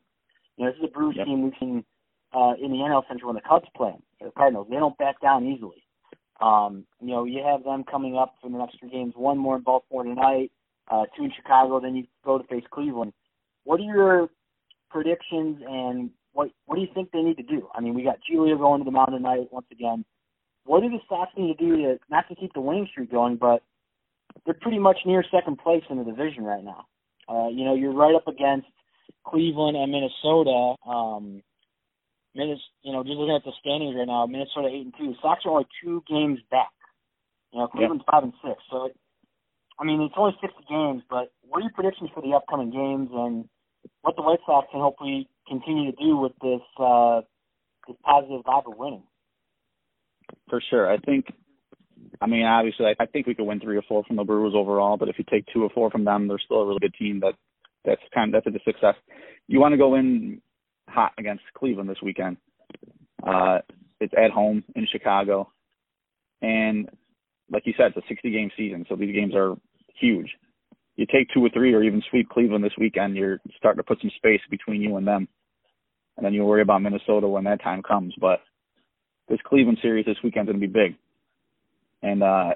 You 0.57 0.65
know, 0.65 0.71
this 0.71 0.79
is 0.79 0.85
a 0.85 0.91
Brewers 0.91 1.15
Yep. 1.15 1.27
team 1.27 1.43
we've 1.43 1.53
seen 1.59 1.85
uh, 2.33 2.53
in 2.59 2.71
the 2.71 2.77
NL 2.77 3.07
Central 3.07 3.27
when 3.27 3.35
the 3.35 3.47
Cubs 3.47 3.67
play, 3.77 3.93
the 4.19 4.31
Cardinals. 4.31 4.65
They 4.67 4.77
don't 4.77 4.97
back 4.97 5.21
down 5.21 5.45
easily. 5.45 5.83
Um, 6.41 6.87
you 6.99 7.09
know, 7.09 7.25
you 7.25 7.43
have 7.43 7.63
them 7.63 7.83
coming 7.83 8.17
up 8.17 8.33
for 8.41 8.49
the 8.49 8.57
next 8.57 8.79
three 8.79 8.89
games. 8.89 9.13
One 9.15 9.37
more 9.37 9.57
in 9.57 9.61
Baltimore 9.61 10.05
tonight, 10.05 10.51
uh, 10.89 11.03
two 11.15 11.25
in 11.25 11.31
Chicago. 11.35 11.79
Then 11.79 11.95
you 11.95 12.05
go 12.25 12.39
to 12.39 12.43
face 12.45 12.63
Cleveland. 12.71 13.13
What 13.63 13.79
are 13.79 13.83
your 13.83 14.29
predictions 14.89 15.61
and 15.69 16.09
what 16.33 16.49
what 16.65 16.75
do 16.75 16.81
you 16.81 16.87
think 16.93 17.11
they 17.11 17.21
need 17.21 17.37
to 17.37 17.43
do? 17.43 17.67
I 17.73 17.81
mean, 17.81 17.93
we 17.93 18.03
got 18.03 18.19
Julio 18.27 18.57
going 18.57 18.81
to 18.81 18.85
the 18.85 18.91
mound 18.91 19.11
tonight 19.11 19.47
once 19.51 19.67
again. 19.71 20.03
What 20.65 20.81
do 20.81 20.89
the 20.89 20.99
Sox 21.07 21.31
need 21.37 21.57
to 21.57 21.63
do 21.63 21.77
to 21.77 21.99
not 22.09 22.27
to 22.29 22.35
keep 22.35 22.53
the 22.53 22.61
winning 22.61 22.87
streak 22.91 23.11
going, 23.11 23.37
but 23.37 23.61
they're 24.45 24.53
pretty 24.53 24.79
much 24.79 24.97
near 25.05 25.23
second 25.31 25.59
place 25.59 25.83
in 25.89 25.97
the 25.97 26.03
division 26.03 26.43
right 26.43 26.63
now. 26.63 26.85
Uh, 27.29 27.47
you 27.49 27.63
know, 27.63 27.75
you're 27.75 27.93
right 27.93 28.15
up 28.15 28.27
against 28.27 28.67
Cleveland 29.25 29.77
and 29.77 29.91
Minnesota. 29.91 30.75
Um, 30.87 31.41
Minnes, 32.35 32.59
you 32.81 32.91
know, 32.91 33.03
just 33.03 33.15
looking 33.15 33.35
at 33.35 33.43
the 33.45 33.51
standings 33.59 33.95
right 33.95 34.07
now, 34.07 34.25
Minnesota 34.25 34.67
eight 34.67 34.85
and 34.85 34.93
two. 34.97 35.13
The 35.13 35.17
Sox 35.21 35.45
are 35.45 35.51
only 35.51 35.67
two 35.83 36.03
games 36.09 36.39
back. 36.49 36.71
You 37.51 37.59
know, 37.59 37.67
Cleveland's 37.67 38.03
five 38.09 38.23
and 38.23 38.33
six. 38.43 38.57
So, 38.71 38.89
I 39.79 39.83
mean, 39.83 40.01
it's 40.01 40.15
only 40.17 40.35
sixty 40.41 40.63
games. 40.67 41.03
But 41.09 41.31
what 41.47 41.59
are 41.59 41.61
your 41.61 41.75
predictions 41.75 42.09
for 42.13 42.21
the 42.21 42.33
upcoming 42.33 42.71
games 42.71 43.09
and 43.13 43.45
what 44.01 44.15
the 44.15 44.21
White 44.21 44.39
Sox 44.45 44.67
can 44.71 44.81
hopefully 44.81 45.29
continue 45.47 45.91
to 45.91 45.97
do 45.97 46.17
with 46.17 46.33
this 46.41 46.61
uh, 46.79 47.21
this 47.87 47.97
positive 48.03 48.43
vibe 48.45 48.71
of 48.71 48.77
winning? 48.77 49.03
For 50.49 50.61
sure. 50.69 50.91
I 50.91 50.97
think 50.97 51.25
I 52.21 52.27
mean, 52.27 52.43
obviously, 52.43 52.85
I, 52.85 53.03
I 53.03 53.05
think 53.05 53.27
we 53.27 53.35
could 53.35 53.45
win 53.45 53.59
three 53.59 53.77
or 53.77 53.81
four 53.87 54.03
from 54.03 54.15
the 54.15 54.23
Brewers 54.23 54.53
overall. 54.55 54.97
But 54.97 55.09
if 55.09 55.17
you 55.17 55.25
take 55.29 55.45
two 55.53 55.63
or 55.63 55.69
four 55.69 55.89
from 55.89 56.05
them, 56.05 56.27
they're 56.27 56.39
still 56.43 56.61
a 56.61 56.65
really 56.65 56.79
good 56.79 56.95
team. 56.97 57.19
That 57.19 57.33
that's 57.85 58.01
kind 58.13 58.33
of 58.33 58.43
that's 58.43 58.55
a 58.55 58.59
success. 58.63 58.95
You 59.47 59.59
want 59.59 59.73
to 59.73 59.77
go 59.77 59.95
in 59.95 60.41
hot 60.87 61.13
against 61.17 61.43
Cleveland 61.57 61.89
this 61.89 62.01
weekend. 62.01 62.37
Uh, 63.25 63.59
it's 63.99 64.13
at 64.17 64.31
home 64.31 64.63
in 64.75 64.87
Chicago, 64.91 65.51
and 66.41 66.89
like 67.51 67.63
you 67.65 67.73
said, 67.77 67.93
it's 67.95 67.97
a 67.97 68.07
60 68.07 68.31
game 68.31 68.51
season, 68.57 68.85
so 68.89 68.95
these 68.95 69.15
games 69.15 69.33
are 69.35 69.55
huge. 69.99 70.29
You 70.95 71.05
take 71.05 71.27
two 71.33 71.43
or 71.43 71.49
three, 71.49 71.73
or 71.73 71.83
even 71.83 72.03
sweep 72.09 72.29
Cleveland 72.29 72.63
this 72.63 72.77
weekend, 72.77 73.15
you're 73.15 73.39
starting 73.57 73.77
to 73.79 73.83
put 73.83 73.99
some 74.01 74.11
space 74.15 74.41
between 74.49 74.81
you 74.81 74.97
and 74.97 75.07
them, 75.07 75.27
and 76.17 76.25
then 76.25 76.33
you 76.33 76.45
worry 76.45 76.61
about 76.61 76.81
Minnesota 76.81 77.27
when 77.27 77.43
that 77.45 77.63
time 77.63 77.81
comes. 77.81 78.13
But 78.19 78.41
this 79.27 79.39
Cleveland 79.45 79.79
series 79.81 80.05
this 80.05 80.17
weekend's 80.23 80.49
going 80.49 80.61
to 80.61 80.67
be 80.67 80.71
big, 80.71 80.95
and 82.03 82.21
uh, 82.21 82.53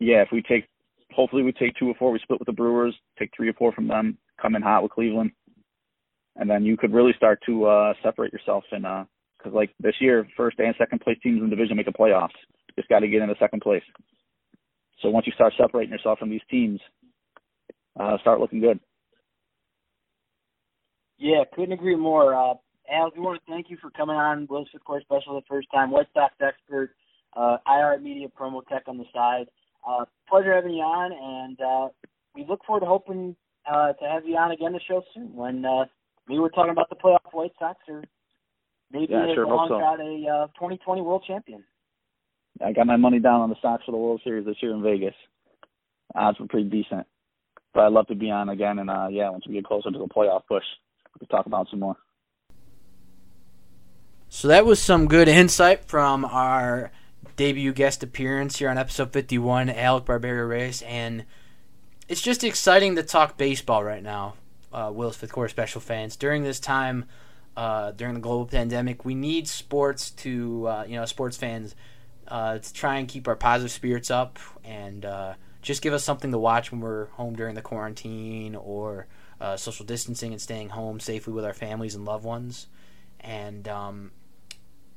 yeah, 0.00 0.22
if 0.22 0.28
we 0.32 0.42
take, 0.42 0.68
hopefully 1.12 1.42
we 1.42 1.52
take 1.52 1.76
two 1.76 1.88
or 1.88 1.94
four, 1.94 2.10
we 2.10 2.18
split 2.20 2.40
with 2.40 2.46
the 2.46 2.52
Brewers, 2.52 2.94
take 3.18 3.30
three 3.36 3.48
or 3.48 3.54
four 3.54 3.72
from 3.72 3.86
them, 3.86 4.18
come 4.40 4.56
in 4.56 4.62
hot 4.62 4.82
with 4.82 4.92
Cleveland, 4.92 5.30
and 6.36 6.50
then 6.50 6.64
you 6.64 6.76
could 6.76 6.92
really 6.92 7.12
start 7.16 7.40
to 7.46 7.66
uh, 7.66 7.94
separate 8.02 8.32
yourself 8.32 8.64
and. 8.72 8.86
Uh, 8.86 9.04
because 9.38 9.54
like 9.54 9.70
this 9.80 9.94
year, 10.00 10.26
first 10.36 10.58
and 10.58 10.74
second 10.78 11.00
place 11.00 11.18
teams 11.22 11.38
in 11.38 11.48
the 11.48 11.54
division 11.54 11.76
make 11.76 11.86
the 11.86 11.92
playoffs. 11.92 12.34
Just 12.76 12.88
got 12.88 13.00
to 13.00 13.08
get 13.08 13.22
into 13.22 13.34
second 13.38 13.60
place. 13.60 13.82
So 15.02 15.10
once 15.10 15.26
you 15.26 15.32
start 15.32 15.52
separating 15.56 15.92
yourself 15.92 16.18
from 16.18 16.30
these 16.30 16.40
teams, 16.50 16.80
uh, 17.98 18.18
start 18.18 18.40
looking 18.40 18.60
good. 18.60 18.80
Yeah, 21.18 21.42
couldn't 21.54 21.72
agree 21.72 21.96
more. 21.96 22.34
Uh, 22.34 22.54
Al, 22.90 23.10
we 23.14 23.20
want 23.20 23.40
to 23.44 23.52
thank 23.52 23.70
you 23.70 23.76
for 23.80 23.90
coming 23.90 24.16
on 24.16 24.46
Will's 24.48 24.68
Fifth 24.72 24.84
Quarter 24.84 25.04
Special 25.04 25.34
the 25.34 25.46
first 25.48 25.68
time. 25.72 25.90
White 25.90 26.06
Sox 26.14 26.32
expert, 26.40 26.94
uh, 27.36 27.58
IR 27.66 27.98
Media 28.00 28.28
promo 28.28 28.66
tech 28.66 28.84
on 28.86 28.98
the 28.98 29.04
side. 29.12 29.46
Uh, 29.86 30.04
pleasure 30.28 30.54
having 30.54 30.72
you 30.72 30.82
on, 30.82 31.12
and 31.12 31.60
uh, 31.60 31.88
we 32.34 32.44
look 32.48 32.64
forward 32.64 32.80
to 32.80 32.86
hoping 32.86 33.36
uh, 33.70 33.92
to 33.92 34.04
have 34.04 34.26
you 34.26 34.36
on 34.36 34.52
again 34.52 34.72
the 34.72 34.80
show 34.88 35.02
soon 35.14 35.34
when 35.34 35.64
uh, 35.64 35.84
we 36.28 36.38
were 36.38 36.50
talking 36.50 36.72
about 36.72 36.88
the 36.88 36.96
playoff 36.96 37.18
White 37.32 37.52
Sox 37.58 37.78
or 37.88 38.02
maybe 38.92 39.06
Yeah, 39.10 39.26
sure, 39.34 39.46
hope 39.46 39.68
so. 39.68 39.76
a 39.76 40.44
uh, 40.44 40.46
2020 40.58 41.02
World 41.02 41.24
Champion. 41.26 41.64
I 42.64 42.72
got 42.72 42.86
my 42.86 42.96
money 42.96 43.18
down 43.18 43.40
on 43.40 43.50
the 43.50 43.56
Sox 43.62 43.84
for 43.84 43.92
the 43.92 43.98
World 43.98 44.20
Series 44.24 44.44
this 44.44 44.56
year 44.60 44.72
in 44.72 44.82
Vegas. 44.82 45.14
Odds 46.14 46.40
were 46.40 46.46
pretty 46.48 46.68
decent, 46.68 47.06
but 47.74 47.84
I'd 47.84 47.92
love 47.92 48.06
to 48.08 48.14
be 48.14 48.30
on 48.30 48.48
again. 48.48 48.78
And 48.78 48.90
uh, 48.90 49.08
yeah, 49.10 49.30
once 49.30 49.46
we 49.46 49.54
get 49.54 49.64
closer 49.64 49.90
to 49.90 49.98
the 49.98 50.06
playoff 50.06 50.42
push, 50.48 50.64
we 51.14 51.26
can 51.26 51.28
talk 51.28 51.46
about 51.46 51.68
some 51.70 51.80
more. 51.80 51.96
So 54.28 54.48
that 54.48 54.66
was 54.66 54.80
some 54.80 55.06
good 55.06 55.28
insight 55.28 55.86
from 55.86 56.24
our 56.24 56.90
debut 57.36 57.72
guest 57.72 58.02
appearance 58.02 58.58
here 58.58 58.68
on 58.68 58.76
episode 58.76 59.12
51, 59.12 59.70
Alec 59.70 60.04
Barberio 60.04 60.44
Reyes. 60.44 60.82
And 60.82 61.24
it's 62.08 62.20
just 62.20 62.44
exciting 62.44 62.96
to 62.96 63.02
talk 63.02 63.38
baseball 63.38 63.82
right 63.82 64.02
now, 64.02 64.34
uh, 64.72 64.90
Will's 64.94 65.16
Fifth 65.16 65.32
Quarter 65.32 65.48
Special 65.48 65.80
fans. 65.80 66.16
During 66.16 66.42
this 66.42 66.60
time, 66.60 67.06
uh, 67.56 67.92
during 67.92 68.14
the 68.14 68.20
global 68.20 68.46
pandemic, 68.46 69.04
we 69.04 69.14
need 69.14 69.48
sports 69.48 70.10
to, 70.10 70.68
uh, 70.68 70.84
you 70.86 70.96
know, 70.96 71.06
sports 71.06 71.36
fans 71.36 71.74
uh, 72.28 72.58
to 72.58 72.72
try 72.74 72.98
and 72.98 73.08
keep 73.08 73.26
our 73.26 73.36
positive 73.36 73.70
spirits 73.70 74.10
up 74.10 74.38
and 74.62 75.04
uh, 75.04 75.34
just 75.62 75.82
give 75.82 75.92
us 75.92 76.04
something 76.04 76.32
to 76.32 76.38
watch 76.38 76.70
when 76.70 76.80
we're 76.80 77.06
home 77.06 77.34
during 77.34 77.54
the 77.54 77.62
quarantine 77.62 78.54
or 78.54 79.06
uh, 79.40 79.56
social 79.56 79.84
distancing 79.84 80.32
and 80.32 80.40
staying 80.40 80.68
home 80.70 81.00
safely 81.00 81.32
with 81.32 81.44
our 81.44 81.52
families 81.52 81.94
and 81.94 82.04
loved 82.04 82.24
ones. 82.24 82.68
And 83.20 83.66
um, 83.68 84.12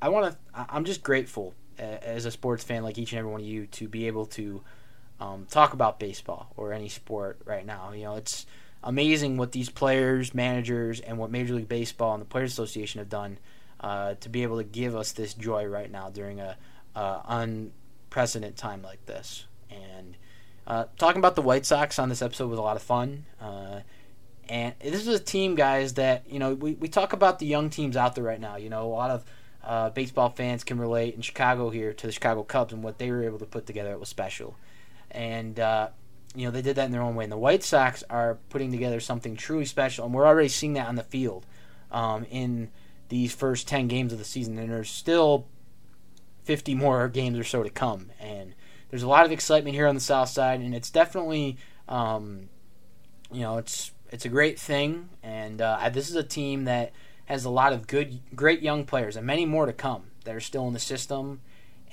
I 0.02 0.10
want 0.10 0.34
to. 0.34 0.65
I'm 0.69 0.86
just 0.86 1.04
grateful 1.04 1.54
as 1.78 2.26
a 2.26 2.32
sports 2.32 2.63
fan, 2.63 2.84
like 2.84 2.97
each 2.97 3.12
and 3.12 3.19
every 3.19 3.32
one 3.32 3.41
of 3.41 3.47
you, 3.47 3.67
to 3.67 3.88
be 3.88 4.08
able 4.08 4.28
to 4.28 4.62
um, 5.19 5.45
talk 5.50 5.74
about 5.74 6.00
baseball 6.00 6.52
or 6.56 6.74
any 6.74 6.89
sport 6.89 7.39
right 7.45 7.65
now. 7.65 7.91
You 7.91 8.04
know, 8.04 8.15
it's 8.15 8.45
amazing 8.84 9.38
what 9.38 9.52
these 9.52 9.69
players, 9.69 10.34
managers, 10.34 11.00
and 11.00 11.17
what 11.17 11.32
Major 11.32 11.56
League 11.56 11.69
Baseball 11.69 12.13
and 12.13 12.21
the 12.21 12.26
Players 12.26 12.52
Association 12.52 13.00
have 13.00 13.10
done 13.10 13.38
uh, 13.80 14.15
to 14.15 14.30
be 14.30 14.43
able 14.43 14.58
to 14.58 14.63
give 14.63 14.95
us 14.95 15.12
this 15.12 15.34
joy 15.34 15.65
right 15.65 15.91
now 15.91 16.10
during 16.10 16.39
a 16.39 16.58
uh, 16.95 17.21
unprecedented 17.28 18.58
time 18.58 18.82
like 18.82 19.06
this. 19.06 19.45
And 19.69 20.17
uh, 20.67 20.86
talking 20.97 21.19
about 21.19 21.36
the 21.36 21.41
White 21.41 21.65
Sox 21.65 22.00
on 22.00 22.10
this 22.10 22.21
episode 22.21 22.50
was 22.50 22.60
a 22.60 22.62
lot 22.62 22.76
of 22.76 22.84
fun. 22.84 23.26
Uh, 23.39 23.82
and 24.47 24.74
this 24.80 25.08
is 25.08 25.08
a 25.08 25.19
team, 25.19 25.56
guys, 25.56 25.93
that, 25.93 26.24
you 26.30 26.39
know, 26.39 26.54
we, 26.54 26.74
we 26.74 26.88
talk 26.88 27.13
about 27.13 27.39
the 27.39 27.45
young 27.45 27.69
teams 27.69 27.95
out 27.95 28.15
there 28.15 28.24
right 28.24 28.39
now. 28.39 28.58
You 28.58 28.69
know, 28.69 28.86
a 28.86 28.93
lot 28.93 29.12
of 29.12 29.26
uh, 29.63 29.89
baseball 29.91 30.30
fans 30.30 30.63
can 30.63 30.80
relate 30.80 31.15
in 31.15 31.21
Chicago 31.21 31.69
here 31.69 31.93
to 31.93 32.08
the 32.08 32.12
Chicago 32.12 32.43
Cubs 32.43 32.74
and 32.74 32.84
what 32.84 32.97
they 32.97 33.12
were 33.12 33.24
able 33.24 33.39
to 33.39 33.45
put 33.45 33.65
together. 33.65 33.91
It 33.91 34.00
was 34.00 34.10
special. 34.10 34.56
And, 35.10 35.60
uh, 35.60 35.89
you 36.36 36.45
know, 36.45 36.52
they 36.52 36.62
did 36.62 36.76
that 36.78 36.86
in 36.86 36.91
their 36.91 37.02
own 37.02 37.15
way. 37.15 37.26
And 37.26 37.32
the 37.32 37.38
White 37.38 37.63
Sox 37.63 38.04
are 38.10 38.38
putting 38.50 38.71
together 38.71 39.00
something 39.00 39.36
truly 39.36 39.65
special. 39.65 40.06
And 40.06 40.13
we're 40.13 40.28
already 40.28 40.50
seeing 40.50 40.74
that 40.74 40.88
on 40.88 40.95
the 40.95 41.04
field 41.04 41.45
um, 41.91 42.26
in 42.30 42.69
these 43.10 43.34
first 43.34 43.67
10 43.67 43.88
games 43.88 44.13
of 44.13 44.19
the 44.19 44.26
season. 44.26 44.58
And 44.58 44.71
there's 44.71 44.89
still 44.89 45.47
50 46.43 46.76
more 46.76 47.08
games 47.08 47.38
or 47.38 47.43
so 47.43 47.63
to 47.63 47.69
come. 47.69 48.12
And 48.19 48.54
there's 48.91 49.04
a 49.04 49.08
lot 49.08 49.25
of 49.25 49.32
excitement 49.32 49.73
here 49.73 49.88
on 49.88 49.95
the 49.95 50.01
South 50.01 50.30
Side, 50.30 50.60
and 50.60 50.75
it's 50.75 50.89
definitely, 50.89 51.58
um, 51.88 52.49
you 53.32 53.41
know, 53.41 53.58
it's 53.58 53.91
it's 54.12 54.25
a 54.25 54.30
great 54.30 54.60
thing. 54.60 55.10
And 55.23 55.62
uh, 55.62 55.89
this 55.91 56.10
is 56.10 56.15
a 56.15 56.23
team 56.23 56.65
that 56.65 56.91
has 57.25 57.45
a 57.45 57.49
lot 57.49 57.71
of 57.71 57.88
good, 57.88 58.19
great 58.36 58.62
young 58.62 58.86
players, 58.86 59.15
and 59.15 59.25
many 59.25 59.45
more 59.45 59.65
to 59.65 59.73
come 59.73 60.04
that 60.25 60.36
are 60.36 60.41
still 60.41 60.67
in 60.67 60.73
the 60.73 60.80
system. 60.80 61.39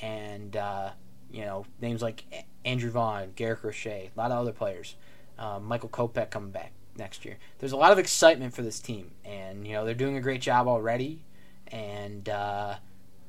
And 0.03 0.57
uh, 0.57 0.91
you 1.31 1.45
know, 1.45 1.67
names 1.81 2.03
like 2.03 2.25
Andrew 2.65 2.91
Vaughn, 2.91 3.33
Garrett 3.37 3.61
Crochet, 3.61 4.11
a 4.15 4.19
lot 4.19 4.33
of 4.33 4.39
other 4.39 4.53
players. 4.53 4.97
Uh, 5.39 5.61
Michael 5.61 5.89
Kopech 5.89 6.31
coming 6.31 6.51
back 6.51 6.73
next 6.97 7.25
year. 7.25 7.39
There's 7.61 7.71
a 7.71 7.77
lot 7.77 7.93
of 7.93 7.99
excitement 8.01 8.55
for 8.55 8.63
this 8.63 8.81
team, 8.81 9.13
and 9.25 9.65
you 9.65 9.75
know 9.75 9.85
they're 9.85 9.95
doing 9.95 10.17
a 10.17 10.21
great 10.21 10.41
job 10.41 10.67
already. 10.67 11.23
And 11.69 12.29
uh, 12.29 12.75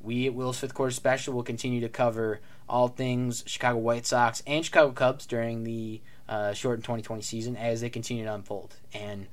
we 0.02 0.26
at 0.26 0.34
Will's 0.34 0.58
Fifth 0.58 0.74
Quarter 0.74 0.92
Special 0.92 1.34
will 1.34 1.44
continue 1.44 1.80
to 1.82 1.88
cover 1.88 2.40
all 2.70 2.88
things 2.88 3.42
Chicago 3.46 3.78
White 3.78 4.06
Sox 4.06 4.42
and 4.46 4.64
Chicago 4.64 4.92
Cubs 4.92 5.26
during 5.26 5.64
the 5.64 6.00
uh, 6.28 6.52
shortened 6.52 6.84
2020 6.84 7.22
season 7.22 7.56
as 7.56 7.80
they 7.80 7.90
continue 7.90 8.24
to 8.24 8.32
unfold. 8.32 8.76
And 8.94 9.26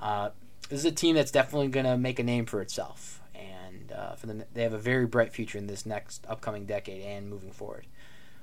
uh, 0.00 0.30
this 0.68 0.80
is 0.80 0.84
a 0.86 0.92
team 0.92 1.14
that's 1.14 1.30
definitely 1.30 1.68
going 1.68 1.86
to 1.86 1.98
make 1.98 2.18
a 2.18 2.22
name 2.22 2.46
for 2.46 2.60
itself, 2.60 3.20
and 3.34 3.92
uh, 3.92 4.14
for 4.14 4.26
them, 4.26 4.42
they 4.54 4.62
have 4.62 4.72
a 4.72 4.78
very 4.78 5.06
bright 5.06 5.32
future 5.32 5.58
in 5.58 5.66
this 5.66 5.86
next 5.86 6.26
upcoming 6.28 6.64
decade 6.64 7.02
and 7.02 7.28
moving 7.28 7.52
forward. 7.52 7.86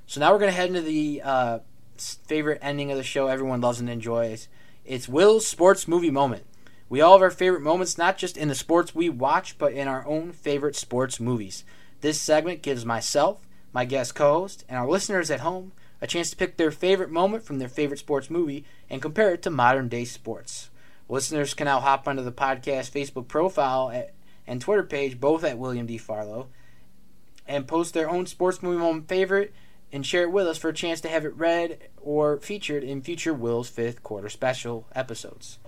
So 0.06 0.20
now 0.20 0.32
we're 0.32 0.40
going 0.40 0.52
to 0.52 0.56
head 0.56 0.70
into 0.70 0.82
the 0.82 1.22
uh, 1.24 1.60
favorite 1.98 2.60
ending 2.62 2.92
of 2.92 2.98
the 2.98 3.04
show 3.04 3.28
everyone 3.28 3.62
loves 3.62 3.80
and 3.80 3.90
enjoys. 3.90 4.48
It's 4.86 5.10
Will's 5.10 5.48
Sports 5.48 5.88
Movie 5.88 6.12
Moment. 6.12 6.46
We 6.88 7.02
all 7.02 7.14
have 7.14 7.24
our 7.24 7.32
favorite 7.32 7.62
moments, 7.62 7.98
not 7.98 8.18
just 8.18 8.38
in 8.38 8.48
the 8.48 8.56
sports 8.56 8.94
we 8.94 9.10
watch, 9.10 9.58
but 9.58 9.74
in 9.74 9.88
our 9.88 10.06
own 10.06 10.32
favorite 10.32 10.76
sports 10.76 11.20
movies. 11.20 11.64
This 12.02 12.22
segment 12.22 12.62
gives 12.62 12.86
myself, 12.86 13.48
my 13.76 13.84
guest 13.84 14.16
co 14.16 14.40
host, 14.40 14.64
and 14.70 14.78
our 14.80 14.88
listeners 14.88 15.30
at 15.30 15.42
home 15.42 15.74
a 16.00 16.08
chance 16.08 16.30
to 16.30 16.38
pick 16.38 16.56
their 16.56 16.72
favorite 16.72 17.10
moment 17.12 17.44
from 17.44 17.60
their 17.60 17.68
favorite 17.68 18.00
sports 18.00 18.30
movie 18.30 18.64
and 18.90 19.02
compare 19.02 19.34
it 19.34 19.42
to 19.42 19.50
modern 19.50 19.90
day 19.90 20.06
sports. 20.06 20.70
Listeners 21.10 21.54
can 21.54 21.66
now 21.66 21.82
hop 21.82 22.08
onto 22.08 22.24
the 22.24 22.32
podcast 22.32 22.92
Facebook 22.92 23.28
profile 23.28 23.90
at, 23.90 24.14
and 24.48 24.62
Twitter 24.62 24.84
page, 24.84 25.20
both 25.20 25.44
at 25.44 25.58
William 25.58 25.86
D. 25.86 25.98
Farlow, 25.98 26.48
and 27.46 27.68
post 27.68 27.94
their 27.94 28.10
own 28.10 28.26
sports 28.28 28.64
movie 28.64 28.78
moment 28.78 29.10
favorite 29.10 29.54
and 29.92 30.06
share 30.06 30.24
it 30.24 30.32
with 30.32 30.48
us 30.48 30.58
for 30.58 30.70
a 30.70 30.74
chance 30.74 31.02
to 31.02 31.10
have 31.10 31.26
it 31.26 31.36
read 31.36 31.78
or 32.02 32.38
featured 32.38 32.82
in 32.82 33.02
future 33.02 33.34
Will's 33.34 33.68
Fifth 33.68 34.02
Quarter 34.02 34.30
Special 34.30 34.88
episodes. 34.96 35.60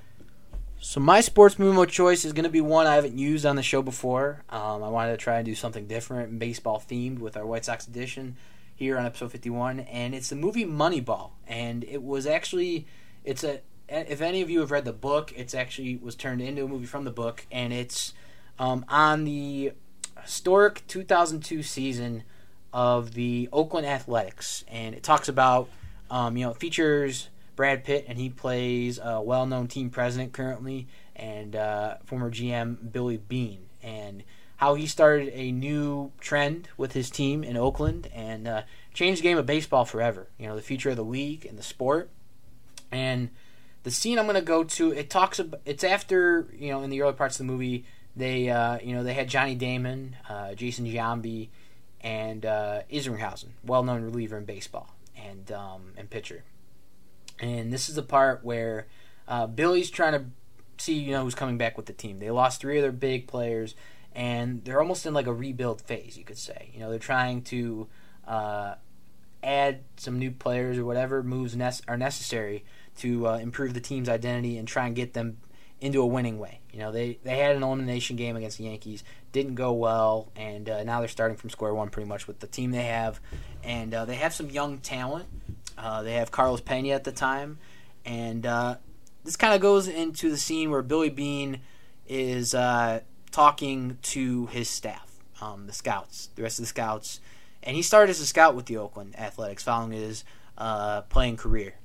So 0.80 1.00
my 1.00 1.22
sports 1.22 1.58
movie 1.58 1.82
of 1.82 1.90
choice 1.90 2.24
is 2.24 2.34
going 2.34 2.44
to 2.44 2.52
be 2.52 2.62
one 2.62 2.86
I 2.86 2.96
haven't 2.96 3.18
used 3.18 3.48
on 3.48 3.56
the 3.56 3.64
show 3.64 3.82
before. 3.82 4.44
Um, 4.50 4.84
I 4.84 4.90
wanted 4.90 5.12
to 5.12 5.18
try 5.18 5.38
and 5.38 5.46
do 5.46 5.56
something 5.56 5.88
different 5.88 6.38
baseball 6.38 6.80
themed 6.88 7.18
with 7.18 7.36
our 7.36 7.48
White 7.48 7.66
Sox 7.66 7.88
edition 7.88 8.38
here 8.76 8.96
on 8.96 9.06
episode 9.06 9.32
51, 9.32 9.80
and 9.80 10.14
it's 10.14 10.30
the 10.30 10.36
movie 10.36 10.66
Moneyball. 10.66 11.32
And 11.48 11.84
it 11.84 12.04
was 12.04 12.28
actually, 12.28 12.86
it's 13.26 13.44
a, 13.44 13.62
if 13.90 14.22
any 14.22 14.42
of 14.42 14.52
you 14.52 14.60
have 14.60 14.70
read 14.70 14.86
the 14.86 14.94
book, 14.94 15.34
it's 15.36 15.56
actually 15.56 15.96
was 15.98 16.14
turned 16.16 16.42
into 16.42 16.66
a 16.66 16.68
movie 16.68 16.86
from 16.86 17.06
the 17.06 17.12
book, 17.12 17.48
and 17.52 17.74
it's 17.74 18.14
um, 18.60 18.86
on 18.88 19.26
the 19.26 19.72
historic 20.22 20.86
2002 20.88 21.64
season 21.64 22.24
of 22.72 23.16
the 23.16 23.50
Oakland 23.52 23.88
Athletics, 23.88 24.64
and 24.68 24.94
it 24.94 25.02
talks 25.02 25.28
about, 25.28 25.70
um, 26.12 26.38
you 26.38 26.46
know, 26.46 26.54
features 26.54 27.30
Brad 27.58 27.84
Pitt, 27.84 28.06
and 28.08 28.18
he 28.18 28.30
plays 28.30 29.00
a 29.04 29.20
well-known 29.20 29.68
team 29.68 29.90
president 29.90 30.32
currently, 30.32 30.88
and 31.16 31.56
uh, 31.56 31.96
former 32.06 32.32
GM 32.32 32.94
Billy 32.94 33.18
Beane, 33.18 33.66
and 33.84 34.24
how 34.58 34.76
he 34.76 34.88
started 34.88 35.30
a 35.34 35.52
new 35.52 36.12
trend 36.22 36.70
with 36.78 36.94
his 36.94 37.10
team 37.10 37.44
in 37.44 37.58
Oakland 37.58 38.10
and 38.14 38.48
uh, 38.48 38.62
changed 38.94 39.20
the 39.20 39.24
game 39.24 39.38
of 39.38 39.46
baseball 39.46 39.84
forever. 39.84 40.28
You 40.38 40.48
know, 40.48 40.56
the 40.56 40.62
future 40.62 40.92
of 40.92 40.96
the 40.96 41.04
league 41.04 41.46
and 41.46 41.58
the 41.58 41.64
sport, 41.64 42.10
and 42.92 43.30
the 43.84 43.92
scene 43.92 44.20
I'm 44.20 44.26
going 44.26 44.36
to 44.36 44.42
go 44.42 44.64
to. 44.64 44.92
It 44.92 45.10
talks 45.10 45.40
about. 45.40 45.60
It's 45.66 45.84
after 45.84 46.48
you 46.58 46.70
know 46.70 46.84
in 46.84 46.92
the 46.92 47.02
early 47.02 47.14
parts 47.14 47.40
of 47.40 47.46
the 47.46 47.52
movie. 47.52 47.86
They 48.16 48.50
uh, 48.50 48.80
you 48.82 48.96
know 48.96 49.04
they 49.04 49.14
had 49.14 49.28
Johnny 49.28 49.56
Damon, 49.56 50.16
uh, 50.30 50.54
Jason 50.54 50.86
Giambi, 50.86 51.50
and 52.02 52.46
uh, 52.46 52.82
Isringhausen, 52.92 53.50
well-known 53.64 54.02
reliever 54.02 54.38
in 54.38 54.46
baseball 54.46 54.90
and 55.16 55.52
um, 55.52 55.94
and 55.98 56.10
pitcher. 56.10 56.44
And 57.40 57.72
this 57.72 57.90
is 57.90 57.96
the 57.96 58.04
part 58.04 58.44
where 58.44 58.88
uh, 59.28 59.48
Billy's 59.48 59.90
trying 59.90 60.14
to 60.14 60.26
see 60.78 60.94
you 60.94 61.12
know 61.12 61.24
who's 61.24 61.36
coming 61.36 61.58
back 61.58 61.78
with 61.78 61.86
the 61.86 61.94
team. 61.94 62.20
They 62.20 62.32
lost 62.32 62.62
three 62.62 62.78
of 62.78 62.82
their 62.82 62.92
big 62.92 63.28
players, 63.28 63.76
and 64.16 64.64
they're 64.64 64.80
almost 64.80 65.06
in 65.06 65.14
like 65.14 65.28
a 65.28 65.34
rebuild 65.34 65.82
phase, 65.82 66.18
you 66.18 66.24
could 66.24 66.38
say. 66.38 66.72
You 66.74 66.80
know, 66.80 66.90
they're 66.90 67.00
trying 67.00 67.44
to 67.44 67.88
uh, 68.28 68.76
add 69.44 69.82
some 69.98 70.20
new 70.20 70.32
players 70.32 70.78
or 70.78 70.86
whatever 70.86 71.24
moves 71.24 71.56
are 71.88 71.98
necessary 71.98 72.66
to 72.98 73.28
uh, 73.28 73.38
improve 73.38 73.74
the 73.74 73.80
team's 73.80 74.10
identity 74.10 74.58
and 74.58 74.68
try 74.68 74.88
and 74.88 74.96
get 74.96 75.14
them 75.14 75.38
into 75.80 76.02
a 76.02 76.06
winning 76.06 76.40
way. 76.40 76.60
You 76.72 76.80
know, 76.80 76.92
they 76.92 77.20
they 77.24 77.38
had 77.38 77.56
an 77.56 77.64
elimination 77.64 78.16
game 78.16 78.36
against 78.36 78.58
the 78.58 78.66
Yankees, 78.66 79.04
didn't 79.32 79.56
go 79.56 79.74
well, 79.74 80.32
and 80.36 80.70
uh, 80.70 80.84
now 80.84 81.00
they're 81.00 81.08
starting 81.08 81.38
from 81.38 81.50
square 81.50 81.74
one 81.74 81.90
pretty 81.90 82.10
much 82.10 82.28
with 82.28 82.40
the 82.40 82.48
team 82.48 82.72
they 82.72 82.86
have, 82.86 83.20
and 83.64 83.94
uh, 83.94 84.06
they 84.06 84.16
have 84.16 84.34
some 84.34 84.50
young 84.50 84.80
talent. 84.80 85.28
Uh, 85.78 86.04
they 86.04 86.14
have 86.14 86.32
Carlos 86.32 86.62
Pena 86.62 86.90
at 86.90 87.04
the 87.04 87.12
time, 87.12 87.60
and 88.06 88.46
uh, 88.46 88.76
this 89.24 89.36
kind 89.36 89.54
of 89.54 89.62
goes 89.62 89.88
into 89.88 90.30
the 90.30 90.38
scene 90.38 90.72
where 90.72 90.82
Billy 90.82 91.10
Beane 91.10 91.62
is 92.08 92.54
uh, 92.54 93.02
talking 93.32 93.98
to 94.02 94.48
his 94.48 94.70
staff, 94.70 95.20
um, 95.42 95.68
the 95.68 95.74
scouts, 95.74 96.30
the 96.36 96.44
rest 96.44 96.60
of 96.60 96.64
the 96.64 96.68
scouts, 96.68 97.20
and 97.62 97.76
he 97.76 97.82
started 97.82 98.10
as 98.10 98.20
a 98.20 98.26
scout 98.26 98.56
with 98.56 98.66
the 98.66 98.78
Oakland 98.78 99.18
Athletics 99.20 99.64
following 99.64 99.92
his 99.92 100.24
uh, 100.58 101.02
playing 101.04 101.38
career, 101.38 101.76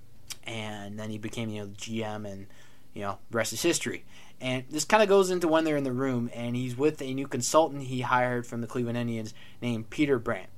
and 0.45 0.99
then 0.99 1.11
he 1.11 1.19
became 1.19 1.51
you 1.51 1.61
know 1.61 1.67
the 1.67 1.77
GM 1.77 2.31
and 2.31 2.47
you 2.95 3.03
know, 3.03 3.19
the 3.31 3.37
rest 3.37 3.53
is 3.53 3.63
history. 3.63 4.05
And 4.41 4.65
this 4.71 4.85
kind 4.85 5.03
of 5.03 5.09
goes 5.09 5.31
into 5.31 5.49
when 5.49 5.65
they're 5.65 5.77
in 5.77 5.85
the 5.85 5.93
room, 5.93 6.31
and 6.35 6.57
he's 6.57 6.77
with 6.77 7.01
a 7.01 7.15
new 7.15 7.27
consultant 7.27 7.85
he 7.85 8.01
hired 8.01 8.47
from 8.47 8.61
the 8.61 8.67
Cleveland 8.67 8.99
Indians 8.99 9.35
named 9.61 9.91
Peter 9.91 10.19
Brand. 10.19 10.49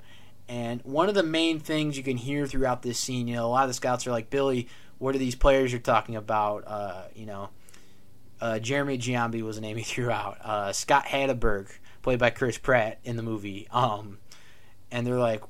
And 0.49 0.82
one 0.82 1.09
of 1.09 1.14
the 1.14 1.22
main 1.22 1.59
things 1.59 1.97
you 1.97 2.03
can 2.03 2.16
hear 2.16 2.47
throughout 2.47 2.82
this 2.82 2.99
scene, 2.99 3.28
you 3.28 3.36
know, 3.36 3.47
a 3.47 3.49
lot 3.49 3.64
of 3.64 3.70
the 3.70 3.74
scouts 3.74 4.07
are 4.07 4.11
like, 4.11 4.30
Billy, 4.30 4.68
what 4.99 5.14
are 5.14 5.18
these 5.18 5.34
players 5.34 5.72
you're 5.72 5.80
talking 5.80 6.16
about? 6.16 6.64
Uh, 6.66 7.05
you 7.14 7.26
know, 7.26 7.51
uh, 8.40 8.59
Jeremy 8.59 8.99
Giambi 8.99 9.42
was 9.42 9.57
the 9.57 9.62
name 9.62 9.76
he 9.76 9.82
threw 9.82 10.11
out. 10.11 10.38
Uh, 10.42 10.72
Scott 10.72 11.07
Hatteberg, 11.07 11.68
played 12.03 12.18
by 12.18 12.30
Chris 12.30 12.59
Pratt 12.59 12.99
in 13.05 13.16
the 13.16 13.22
movie. 13.22 13.66
Um, 13.70 14.18
and 14.90 15.07
they're 15.07 15.18
like, 15.18 15.42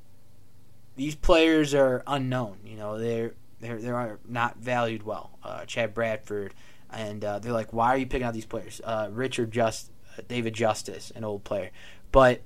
these 0.97 1.15
players 1.15 1.75
are 1.75 2.03
unknown. 2.07 2.59
You 2.65 2.77
know, 2.77 2.99
they're 2.99 3.35
they're 3.61 3.81
they're 3.81 4.19
not 4.27 4.59
valued 4.59 5.03
well. 5.03 5.39
Uh, 5.43 5.65
Chad 5.65 5.93
Bradford, 5.93 6.55
and 6.91 7.25
uh, 7.25 7.39
they're 7.41 7.53
like, 7.53 7.73
why 7.73 7.89
are 7.89 7.97
you 7.97 8.07
picking 8.07 8.27
out 8.27 8.35
these 8.35 8.47
players? 8.47 8.81
Uh, 8.85 9.09
Richard 9.11 9.51
Just, 9.51 9.91
David 10.29 10.55
Justice, 10.55 11.11
an 11.15 11.25
old 11.25 11.45
player, 11.45 11.71
but 12.13 12.43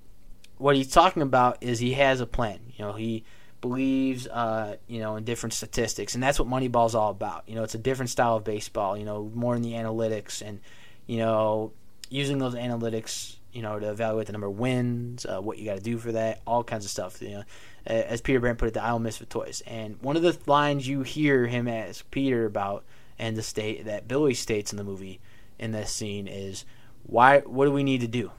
what 0.59 0.77
he's 0.77 0.91
talking 0.91 1.23
about 1.23 1.59
is 1.63 1.79
he 1.79 1.95
has 1.95 2.21
a 2.21 2.27
plan. 2.27 2.61
You 2.77 2.85
know, 2.85 2.93
he 2.93 3.25
believes, 3.61 4.27
uh, 4.27 4.77
you 4.87 5.01
know, 5.01 5.17
in 5.17 5.25
different 5.25 5.53
statistics, 5.53 6.15
and 6.15 6.23
that's 6.23 6.39
what 6.39 6.49
Moneyball's 6.49 6.95
all 6.95 7.11
about. 7.11 7.45
You 7.47 7.55
know, 7.55 7.65
it's 7.65 7.75
a 7.75 7.79
different 7.79 8.11
style 8.11 8.37
of 8.37 8.45
baseball. 8.45 8.97
You 8.97 9.05
know, 9.05 9.31
more 9.35 9.57
in 9.57 9.63
the 9.63 9.73
analytics 9.73 10.43
and 10.43 10.61
you 11.07 11.19
know 11.19 11.73
using 12.11 12.39
those 12.39 12.55
analytics. 12.55 13.37
You 13.51 13.63
know, 13.63 13.79
to 13.79 13.91
evaluate 13.91 14.27
the 14.27 14.33
number 14.33 14.47
of 14.47 14.59
wins, 14.59 15.25
uh, 15.25 15.41
what 15.41 15.59
you 15.59 15.65
got 15.65 15.79
to 15.79 15.83
do 15.83 15.97
for 15.97 16.13
that, 16.13 16.43
all 16.47 16.63
kinds 16.63 16.85
of 16.85 16.91
stuff. 16.91 17.21
You 17.23 17.31
know, 17.31 17.43
as 17.87 18.21
Peter 18.21 18.41
Brand 18.41 18.59
put 18.59 18.69
it, 18.69 18.75
the 18.75 18.83
I'll 18.83 18.99
miss 18.99 19.21
with 19.21 19.31
toys. 19.31 19.63
And 19.67 20.01
one 20.03 20.17
of 20.17 20.23
the 20.23 20.37
lines 20.47 20.87
you 20.87 21.03
hear 21.03 21.47
him 21.47 21.67
ask 21.67 22.09
Peter 22.11 22.45
about 22.45 22.85
and 23.19 23.37
the 23.37 23.43
state 23.43 23.87
that 23.87 24.07
Billy 24.07 24.35
states 24.35 24.73
in 24.73 24.77
the 24.77 24.85
movie 24.85 25.19
in 25.59 25.73
this 25.73 25.93
scene 25.93 26.29
is 26.29 26.65
why 27.05 27.41
what 27.41 27.65
do 27.65 27.73
we 27.73 27.83
need 27.83 28.03
to 28.03 28.07
do? 28.07 28.31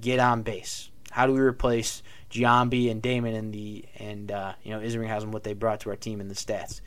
Get 0.00 0.18
on 0.18 0.42
base. 0.42 0.90
How 1.14 1.28
do 1.28 1.32
we 1.32 1.38
replace 1.38 2.02
Giambi 2.28 2.90
and 2.90 3.00
Damon 3.00 3.36
and 3.36 3.54
the 3.54 3.84
and 4.00 4.32
uh, 4.32 4.54
you 4.64 4.72
know 4.72 4.80
Isringhausen 4.80 5.26
what 5.26 5.44
they 5.44 5.52
brought 5.52 5.78
to 5.82 5.90
our 5.90 5.96
team 5.96 6.20
in 6.20 6.26
the 6.26 6.34
stats? 6.34 6.80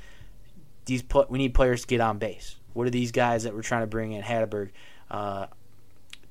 These 0.83 1.03
pl- 1.03 1.27
we 1.29 1.37
need 1.37 1.53
players 1.53 1.83
to 1.83 1.87
get 1.87 2.01
on 2.01 2.17
base. 2.17 2.57
What 2.73 2.85
are 2.85 2.89
these 2.89 3.13
guys 3.13 3.43
that 3.43 3.55
we're 3.55 3.61
trying 3.61 3.83
to 3.83 3.87
bring 3.87 4.11
in? 4.11 4.21
Hatteberg, 4.21 4.71
uh, 5.09 5.47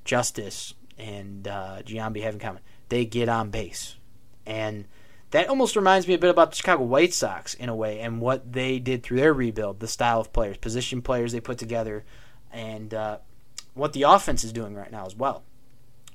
Justice, 0.04 0.74
and 0.98 1.48
uh, 1.48 1.78
Giambi 1.86 2.20
have 2.20 2.34
in 2.34 2.38
common? 2.40 2.60
They 2.90 3.06
get 3.06 3.30
on 3.30 3.48
base, 3.48 3.96
and 4.44 4.84
that 5.30 5.48
almost 5.48 5.74
reminds 5.74 6.06
me 6.06 6.12
a 6.12 6.18
bit 6.18 6.28
about 6.28 6.50
the 6.50 6.56
Chicago 6.56 6.82
White 6.82 7.14
Sox 7.14 7.54
in 7.54 7.70
a 7.70 7.74
way 7.74 8.00
and 8.00 8.20
what 8.20 8.52
they 8.52 8.78
did 8.78 9.04
through 9.04 9.20
their 9.20 9.32
rebuild, 9.32 9.80
the 9.80 9.88
style 9.88 10.20
of 10.20 10.34
players, 10.34 10.58
position 10.58 11.00
players 11.00 11.32
they 11.32 11.40
put 11.40 11.56
together, 11.56 12.04
and 12.52 12.92
uh, 12.92 13.20
what 13.72 13.94
the 13.94 14.02
offense 14.02 14.44
is 14.44 14.52
doing 14.52 14.74
right 14.74 14.92
now 14.92 15.06
as 15.06 15.16
well. 15.16 15.44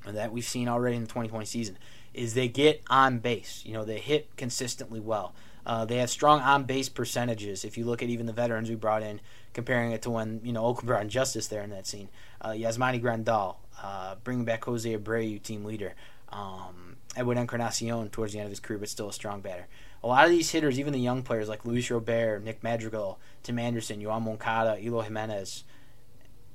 That 0.06 0.32
we've 0.32 0.44
seen 0.44 0.68
already 0.68 0.96
in 0.96 1.04
the 1.04 1.08
2020 1.08 1.46
season 1.46 1.78
is 2.14 2.34
they 2.34 2.48
get 2.48 2.82
on 2.90 3.20
base. 3.20 3.64
You 3.66 3.74
know, 3.74 3.86
they 3.86 4.00
hit 4.00 4.36
consistently 4.36 5.00
well. 5.00 5.34
Uh, 5.66 5.86
they 5.86 5.98
have 5.98 6.10
strong 6.10 6.42
on 6.42 6.64
base 6.64 6.90
percentages. 6.90 7.64
If 7.64 7.78
you 7.78 7.86
look 7.86 8.02
at 8.02 8.10
even 8.10 8.26
the 8.26 8.34
veterans 8.34 8.70
we 8.70 8.76
brought 8.76 9.04
in, 9.04 9.22
comparing 9.54 9.92
it 9.92 10.02
to 10.04 10.10
when 10.10 10.42
you 10.44 10.54
know 10.54 10.66
Oakland 10.66 10.88
brought 10.88 11.02
in 11.04 11.10
Justice 11.10 11.48
there 11.48 11.62
in 11.62 11.70
that 11.70 11.86
scene, 11.86 12.10
uh, 12.42 12.50
Yasmani 12.50 13.02
Grandal, 13.02 13.58
uh, 13.82 14.16
bringing 14.24 14.46
back 14.46 14.64
Jose 14.66 14.98
Abreu, 14.98 15.42
team 15.42 15.64
leader. 15.64 15.94
Um, 16.30 16.92
Edwin 17.16 17.38
Encarnacion 17.38 18.10
towards 18.10 18.34
the 18.34 18.40
end 18.40 18.46
of 18.46 18.52
his 18.52 18.62
career, 18.62 18.80
but 18.80 18.88
still 18.88 19.10
a 19.10 19.14
strong 19.14 19.42
batter. 19.42 19.68
A 20.04 20.08
lot 20.08 20.26
of 20.26 20.32
these 20.32 20.50
hitters, 20.50 20.80
even 20.80 20.94
the 20.94 21.00
young 21.00 21.24
players 21.24 21.50
like 21.50 21.66
Luis 21.66 21.92
Robert, 21.92 22.44
Nick 22.44 22.64
Madrigal, 22.64 23.20
Tim 23.44 23.60
Anderson, 23.60 24.02
Yoan 24.02 24.24
Moncada, 24.24 24.80
Eloy 24.82 25.04
Jimenez, 25.04 25.64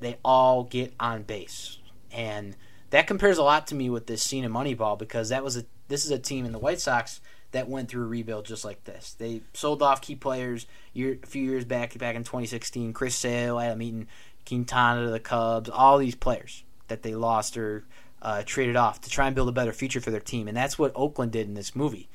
they 0.01 0.17
all 0.25 0.65
get 0.65 0.95
on 0.99 1.23
base. 1.23 1.79
And 2.11 2.57
that 2.91 3.07
compares 3.07 3.39
a 3.39 3.43
lot 3.43 3.67
to 3.69 3.75
me 3.75 3.91
with 3.91 4.07
this 4.07 4.23
scene 4.23 4.45
in 4.45 4.53
Moneyball 4.53 4.99
because 4.99 5.29
that 5.31 5.45
was 5.45 5.57
a 5.57 5.65
this 5.89 6.05
is 6.05 6.11
a 6.11 6.19
team 6.19 6.45
in 6.45 6.53
the 6.53 6.59
White 6.59 6.81
Sox 6.81 7.21
that 7.53 7.69
went 7.69 7.89
through 7.89 8.05
a 8.05 8.09
rebuild 8.09 8.45
just 8.45 8.65
like 8.65 8.85
this. 8.85 9.15
They 9.19 9.41
sold 9.55 9.83
off 9.83 10.01
key 10.03 10.17
players 10.17 10.67
year, 10.93 11.19
a 11.23 11.27
few 11.27 11.43
years 11.43 11.65
back, 11.65 11.97
back 11.99 12.17
in 12.17 12.25
2016. 12.25 12.93
Chris 12.93 13.15
Sale, 13.15 13.59
Adam 13.61 13.81
Eaton, 13.81 14.09
Quintana 14.47 15.05
to 15.05 15.11
the 15.11 15.21
Cubs, 15.21 15.71
all 15.71 15.99
these 15.99 16.15
players 16.15 16.65
that 16.89 17.03
they 17.03 17.15
lost 17.15 17.57
or 17.57 17.85
uh, 18.23 18.43
traded 18.45 18.77
off 18.77 19.01
to 19.03 19.11
try 19.11 19.27
and 19.27 19.35
build 19.35 19.49
a 19.49 19.53
better 19.53 19.73
future 19.73 20.01
for 20.01 20.11
their 20.11 20.21
team, 20.21 20.49
and 20.49 20.57
that's 20.57 20.79
what 20.79 20.93
Oakland 20.95 21.33
did 21.33 21.47
in 21.47 21.55
this 21.55 21.77
movie. 21.77 22.09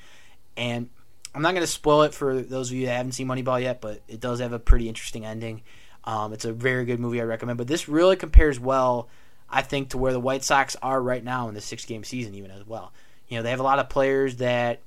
And 0.57 0.89
I'm 1.33 1.41
not 1.41 1.51
going 1.51 1.63
to 1.63 1.67
spoil 1.67 2.03
it 2.03 2.13
for 2.13 2.41
those 2.41 2.69
of 2.69 2.77
you 2.77 2.87
that 2.87 2.97
haven't 2.97 3.13
seen 3.13 3.27
Moneyball 3.27 3.61
yet, 3.61 3.81
but 3.81 4.01
it 4.07 4.19
does 4.19 4.39
have 4.39 4.53
a 4.53 4.59
pretty 4.59 4.89
interesting 4.89 5.25
ending. 5.25 5.61
Um, 6.03 6.33
it's 6.33 6.45
a 6.45 6.51
very 6.51 6.85
good 6.85 6.99
movie 6.99 7.21
I 7.21 7.25
recommend, 7.25 7.57
but 7.57 7.67
this 7.67 7.87
really 7.87 8.15
compares 8.15 8.59
well, 8.59 9.07
I 9.51 9.61
think, 9.61 9.89
to 9.89 9.97
where 9.97 10.13
the 10.13 10.19
White 10.19 10.43
Sox 10.43 10.75
are 10.81 11.01
right 11.01 11.23
now 11.23 11.49
in 11.49 11.53
the 11.53 11.61
six 11.61 11.85
game 11.85 12.03
season, 12.03 12.33
even 12.35 12.51
as 12.51 12.65
well. 12.65 12.93
You 13.27 13.37
know, 13.37 13.43
they 13.43 13.49
have 13.49 13.59
a 13.59 13.63
lot 13.63 13.79
of 13.79 13.89
players 13.89 14.37
that 14.37 14.81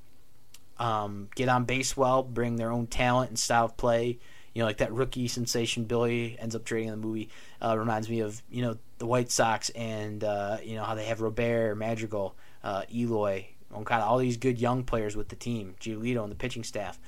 um, 0.79 1.29
get 1.35 1.49
on 1.49 1.65
base 1.65 1.97
well, 1.97 2.23
bring 2.23 2.57
their 2.57 2.73
own 2.73 2.87
talent 2.87 3.31
and 3.31 3.39
style 3.39 3.67
of 3.67 3.77
play. 3.77 4.19
You 4.55 4.61
know, 4.61 4.67
like 4.67 4.79
that 4.79 4.93
rookie 4.93 5.29
sensation 5.29 5.85
Billy 5.85 6.37
ends 6.39 6.55
up 6.55 6.65
trading 6.65 6.89
in 6.89 7.01
the 7.01 7.07
movie 7.07 7.29
uh, 7.65 7.77
reminds 7.79 8.09
me 8.09 8.21
of 8.21 8.43
you 8.51 8.63
know 8.63 8.77
the 8.99 9.07
White 9.07 9.31
Sox 9.31 9.71
and 9.71 10.23
uh, 10.23 10.59
you 10.63 10.77
know 10.77 10.85
how 10.85 10.95
they 10.95 11.07
have 11.07 11.21
Robert, 11.21 11.75
Madrigal, 11.77 12.35
uh, 12.63 12.83
Eloy, 12.93 13.47
all 13.73 14.19
these 14.19 14.37
good 14.37 14.61
young 14.61 14.85
players 14.85 15.17
with 15.17 15.29
the 15.29 15.37
team, 15.37 15.75
Giolito 15.81 16.23
and 16.23 16.31
the 16.31 16.37
pitching 16.37 16.65
staff, 16.65 16.99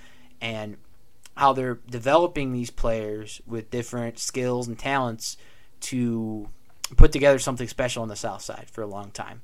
and 0.40 0.76
how 1.36 1.52
they're 1.52 1.78
developing 1.88 2.52
these 2.52 2.70
players 2.70 3.40
with 3.46 3.70
different 3.70 4.18
skills 4.18 4.66
and 4.66 4.78
talents 4.78 5.36
to 5.80 6.48
put 6.96 7.12
together 7.12 7.38
something 7.38 7.68
special 7.68 8.02
on 8.02 8.08
the 8.08 8.16
South 8.16 8.42
Side 8.42 8.66
for 8.70 8.82
a 8.82 8.86
long 8.86 9.10
time. 9.10 9.42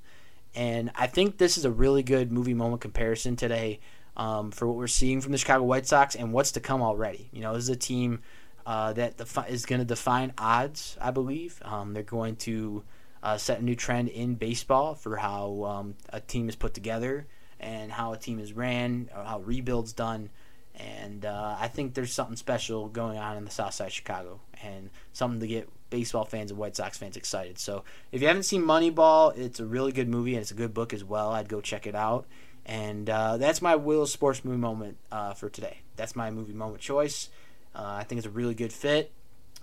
And 0.55 0.91
I 0.95 1.07
think 1.07 1.39
this 1.39 1.57
is 1.57 1.65
a 1.65 1.71
really 1.71 2.03
good 2.03 2.31
movie 2.31 2.55
moment 2.55 2.83
comparison 2.83 3.37
today 3.37 3.81
um, 4.17 4.51
for 4.51 4.69
what 4.69 4.77
we're 4.77 4.87
seeing 4.87 5.21
from 5.21 5.33
the 5.33 5.39
Chicago 5.39 5.65
White 5.65 5.87
Sox 5.87 6.15
and 6.15 6.33
what's 6.33 6.53
to 6.53 6.61
come 6.61 6.83
already. 6.83 7.29
You 7.33 7.41
know, 7.41 7.55
this 7.55 7.65
is 7.65 7.71
a 7.71 7.77
team 7.77 8.21
uh, 8.67 8.93
that 8.93 9.17
defi- 9.17 9.49
is 9.49 9.67
going 9.67 9.81
to 9.81 9.85
define 9.87 10.33
odds, 10.37 10.97
I 11.01 11.11
believe. 11.11 11.61
Um, 11.65 11.95
they're 11.95 12.03
going 12.03 12.37
to 12.37 12.85
uh, 13.23 13.39
set 13.39 13.61
a 13.61 13.65
new 13.65 13.75
trend 13.75 14.09
in 14.09 14.35
baseball 14.35 14.95
for 14.95 15.17
how 15.17 15.65
um, 15.65 15.95
a 16.11 16.21
team 16.21 16.49
is 16.49 16.57
put 16.57 16.75
together 16.75 17.27
and 17.59 17.91
how 17.91 18.13
a 18.13 18.19
team 18.19 18.39
is 18.39 18.53
ran, 18.53 19.09
how 19.15 19.41
rebuilds 19.41 19.93
done. 19.93 20.31
And 20.75 21.25
uh, 21.25 21.57
I 21.59 21.69
think 21.69 21.95
there's 21.95 22.13
something 22.13 22.37
special 22.37 22.89
going 22.89 23.19
on 23.19 23.37
in 23.37 23.45
the 23.45 23.51
South 23.51 23.75
Side 23.75 23.93
Chicago, 23.93 24.41
and 24.63 24.91
something 25.13 25.41
to 25.41 25.47
get 25.47 25.69
baseball 25.93 26.25
fans 26.25 26.51
and 26.51 26.59
White 26.59 26.75
Sox 26.75 26.97
fans 26.97 27.19
excited. 27.19 27.59
So 27.59 27.85
if 28.11 28.23
you 28.23 28.27
haven't 28.27 28.45
seen 28.45 28.63
Moneyball, 28.63 29.37
it's 29.37 29.61
a 29.61 29.67
really 29.67 29.93
good 29.93 30.09
movie 30.09 30.35
and 30.35 30.41
it's 30.41 30.51
a 30.51 30.55
good 30.55 30.73
book 30.73 30.95
as 30.95 31.05
well. 31.05 31.31
I'd 31.31 31.51
go 31.51 31.61
check 31.61 31.87
it 31.87 31.95
out. 31.95 32.27
And 32.65 33.11
uh, 33.11 33.37
that's 33.37 33.61
my 33.61 33.77
Will 33.77 34.07
Sports 34.07 34.43
movie 34.43 34.57
moment 34.57 34.97
uh, 35.13 35.35
for 35.35 35.51
today. 35.51 35.79
That's 35.97 36.17
my 36.17 36.31
movie 36.31 36.55
moment 36.55 36.81
choice. 36.81 37.29
Uh, 37.75 37.97
I 38.01 38.05
think 38.05 38.19
it's 38.19 38.27
a 38.27 38.31
really 38.31 38.55
good 38.55 38.73
fit. 38.73 39.13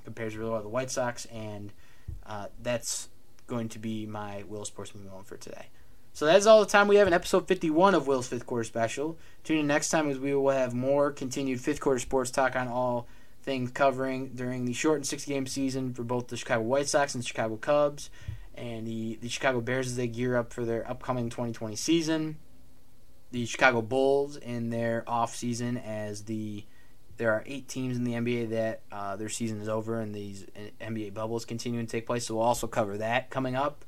Compares 0.03 0.37
really 0.37 0.51
well 0.51 0.59
to 0.59 0.63
the 0.63 0.69
White 0.69 0.91
Sox, 0.91 1.25
and 1.25 1.73
uh, 2.25 2.47
that's 2.61 3.09
going 3.47 3.69
to 3.69 3.79
be 3.79 4.05
my 4.05 4.43
Will 4.47 4.65
Sports 4.65 4.93
movie 4.93 5.07
moment 5.07 5.27
for 5.27 5.37
today. 5.37 5.67
So 6.13 6.25
that's 6.25 6.45
all 6.45 6.59
the 6.59 6.69
time 6.69 6.87
we 6.87 6.97
have 6.97 7.07
in 7.07 7.13
episode 7.13 7.47
51 7.47 7.95
of 7.95 8.07
Will's 8.07 8.27
Fifth 8.27 8.45
Quarter 8.45 8.65
Special. 8.65 9.17
Tune 9.43 9.59
in 9.59 9.67
next 9.67 9.89
time 9.89 10.09
as 10.09 10.19
we 10.19 10.33
will 10.35 10.51
have 10.51 10.73
more 10.73 11.11
continued 11.11 11.61
fifth 11.61 11.79
quarter 11.79 11.99
sports 11.99 12.31
talk 12.31 12.55
on 12.55 12.67
all 12.67 13.07
things 13.41 13.71
covering 13.71 14.29
during 14.35 14.65
the 14.65 14.73
shortened 14.73 15.07
six 15.07 15.25
game 15.25 15.47
season 15.47 15.93
for 15.93 16.03
both 16.03 16.27
the 16.27 16.37
Chicago 16.37 16.63
White 16.63 16.87
Sox 16.87 17.15
and 17.15 17.25
Chicago 17.25 17.55
Cubs 17.57 18.09
and 18.55 18.85
the, 18.85 19.17
the 19.21 19.29
Chicago 19.29 19.61
Bears 19.61 19.87
as 19.87 19.95
they 19.95 20.07
gear 20.07 20.35
up 20.35 20.51
for 20.51 20.65
their 20.65 20.89
upcoming 20.89 21.29
2020 21.29 21.75
season. 21.75 22.37
the 23.31 23.45
Chicago 23.45 23.81
Bulls 23.81 24.37
in 24.37 24.69
their 24.69 25.03
off 25.07 25.35
season 25.35 25.77
as 25.77 26.23
the 26.23 26.65
there 27.17 27.33
are 27.33 27.43
eight 27.45 27.67
teams 27.67 27.97
in 27.97 28.05
the 28.05 28.13
NBA 28.13 28.49
that 28.51 28.81
uh, 28.93 29.17
their 29.17 29.27
season 29.27 29.59
is 29.59 29.67
over 29.67 29.99
and 29.99 30.15
these 30.15 30.45
NBA 30.79 31.13
bubbles 31.13 31.43
continuing 31.43 31.85
to 31.85 31.91
take 31.91 32.05
place. 32.05 32.25
So 32.25 32.35
we'll 32.35 32.45
also 32.45 32.65
cover 32.65 32.97
that 32.97 33.29
coming 33.29 33.57
up 33.57 33.83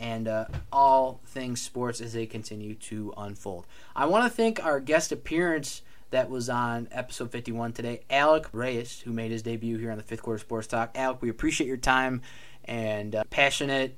and 0.00 0.26
uh, 0.26 0.46
all 0.72 1.20
things 1.26 1.62
sports 1.62 2.00
as 2.00 2.12
they 2.12 2.26
continue 2.26 2.74
to 2.74 3.14
unfold. 3.16 3.68
I 3.94 4.06
want 4.06 4.24
to 4.24 4.30
thank 4.30 4.64
our 4.64 4.80
guest 4.80 5.12
appearance 5.12 5.82
that 6.12 6.30
was 6.30 6.48
on 6.48 6.88
episode 6.92 7.30
51 7.30 7.72
today, 7.72 8.02
Alec 8.08 8.46
Reyes, 8.52 9.00
who 9.00 9.12
made 9.12 9.30
his 9.30 9.42
debut 9.42 9.78
here 9.78 9.90
on 9.90 9.96
the 9.96 10.04
Fifth 10.04 10.22
Quarter 10.22 10.38
Sports 10.38 10.66
Talk. 10.68 10.92
Alec, 10.94 11.20
we 11.20 11.30
appreciate 11.30 11.66
your 11.66 11.78
time 11.78 12.22
and 12.64 13.14
uh, 13.14 13.24
passionate 13.30 13.96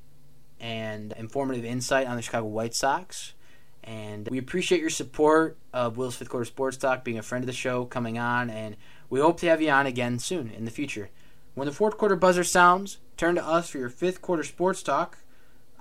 and 0.61 1.13
informative 1.17 1.65
insight 1.65 2.07
on 2.07 2.17
the 2.17 2.23
Chicago 2.23 2.47
White 2.47 2.75
Sox. 2.75 3.35
And 3.83 4.29
we 4.29 4.39
appreciate 4.39 4.81
your 4.81 4.91
support 4.91 5.59
of 5.73 5.97
Will's 5.97 6.17
Fifth 6.17 6.31
Quarter 6.31 6.47
Sports 6.47 6.77
Talk, 6.77 7.05
being 7.05 7.19
a 7.19 7.23
friend 7.23 7.43
of 7.43 7.47
the 7.47 7.53
show, 7.53 7.85
coming 7.85 8.19
on, 8.19 8.49
and 8.49 8.77
we 9.11 9.21
hope 9.21 9.39
to 9.41 9.49
have 9.49 9.61
you 9.61 9.71
on 9.71 9.87
again 9.87 10.19
soon 10.19 10.51
in 10.51 10.65
the 10.65 10.71
future. 10.71 11.11
When 11.55 11.67
the 11.67 11.75
fourth 11.75 11.99
quarter 11.99 12.17
buzzer 12.17 12.45
sounds, 12.45 12.99
turn 13.17 13.35
to 13.35 13.45
us 13.45 13.69
for 13.69 13.79
your 13.79 13.91
fifth 13.91 14.23
quarter 14.23 14.45
sports 14.45 14.83
talk. 14.83 15.19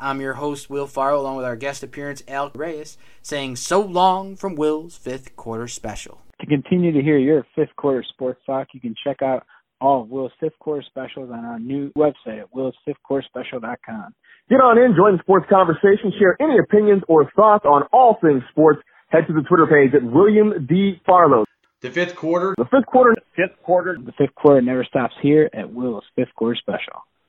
I'm 0.03 0.19
your 0.19 0.33
host, 0.33 0.69
Will 0.69 0.85
Farrell, 0.85 1.21
along 1.21 1.37
with 1.37 1.45
our 1.45 1.55
guest 1.55 1.81
appearance, 1.81 2.21
Al 2.27 2.51
Reyes, 2.53 2.97
saying 3.21 3.55
so 3.55 3.79
long 3.79 4.35
from 4.35 4.55
Will's 4.55 4.97
fifth 4.97 5.33
quarter 5.37 5.65
special. 5.69 6.19
To 6.41 6.45
continue 6.45 6.91
to 6.91 7.01
hear 7.01 7.17
your 7.17 7.47
fifth 7.55 7.73
quarter 7.77 8.03
sports 8.09 8.41
talk, 8.45 8.67
you 8.73 8.81
can 8.81 8.95
check 9.01 9.21
out 9.21 9.45
all 9.79 10.01
of 10.01 10.09
Will's 10.09 10.33
fifth 10.41 10.59
quarter 10.59 10.83
specials 10.85 11.29
on 11.31 11.45
our 11.45 11.57
new 11.57 11.89
website 11.97 12.41
at 12.41 12.53
willsfifthquarterspecial.com. 12.53 14.13
Get 14.49 14.59
on 14.59 14.77
in, 14.77 14.93
join 14.93 15.13
the 15.13 15.23
sports 15.23 15.45
conversation, 15.49 16.11
share 16.19 16.35
any 16.41 16.57
opinions 16.59 17.03
or 17.07 17.31
thoughts 17.33 17.63
on 17.65 17.83
all 17.93 18.17
things 18.21 18.43
sports. 18.51 18.81
Head 19.07 19.25
to 19.27 19.33
the 19.33 19.43
Twitter 19.43 19.67
page 19.67 19.95
at 19.95 20.03
William 20.03 20.65
D. 20.67 20.99
Farlow. 21.05 21.45
The 21.81 21.91
fifth 21.91 22.17
quarter. 22.17 22.55
The 22.57 22.65
fifth 22.65 22.87
quarter. 22.87 23.13
Fifth 23.37 23.55
quarter. 23.63 23.97
The 24.03 24.11
fifth 24.17 24.35
quarter 24.35 24.61
never 24.61 24.83
stops 24.83 25.13
here 25.21 25.49
at 25.53 25.71
Will's 25.71 26.03
fifth 26.17 26.35
quarter 26.35 26.57
special. 26.59 27.03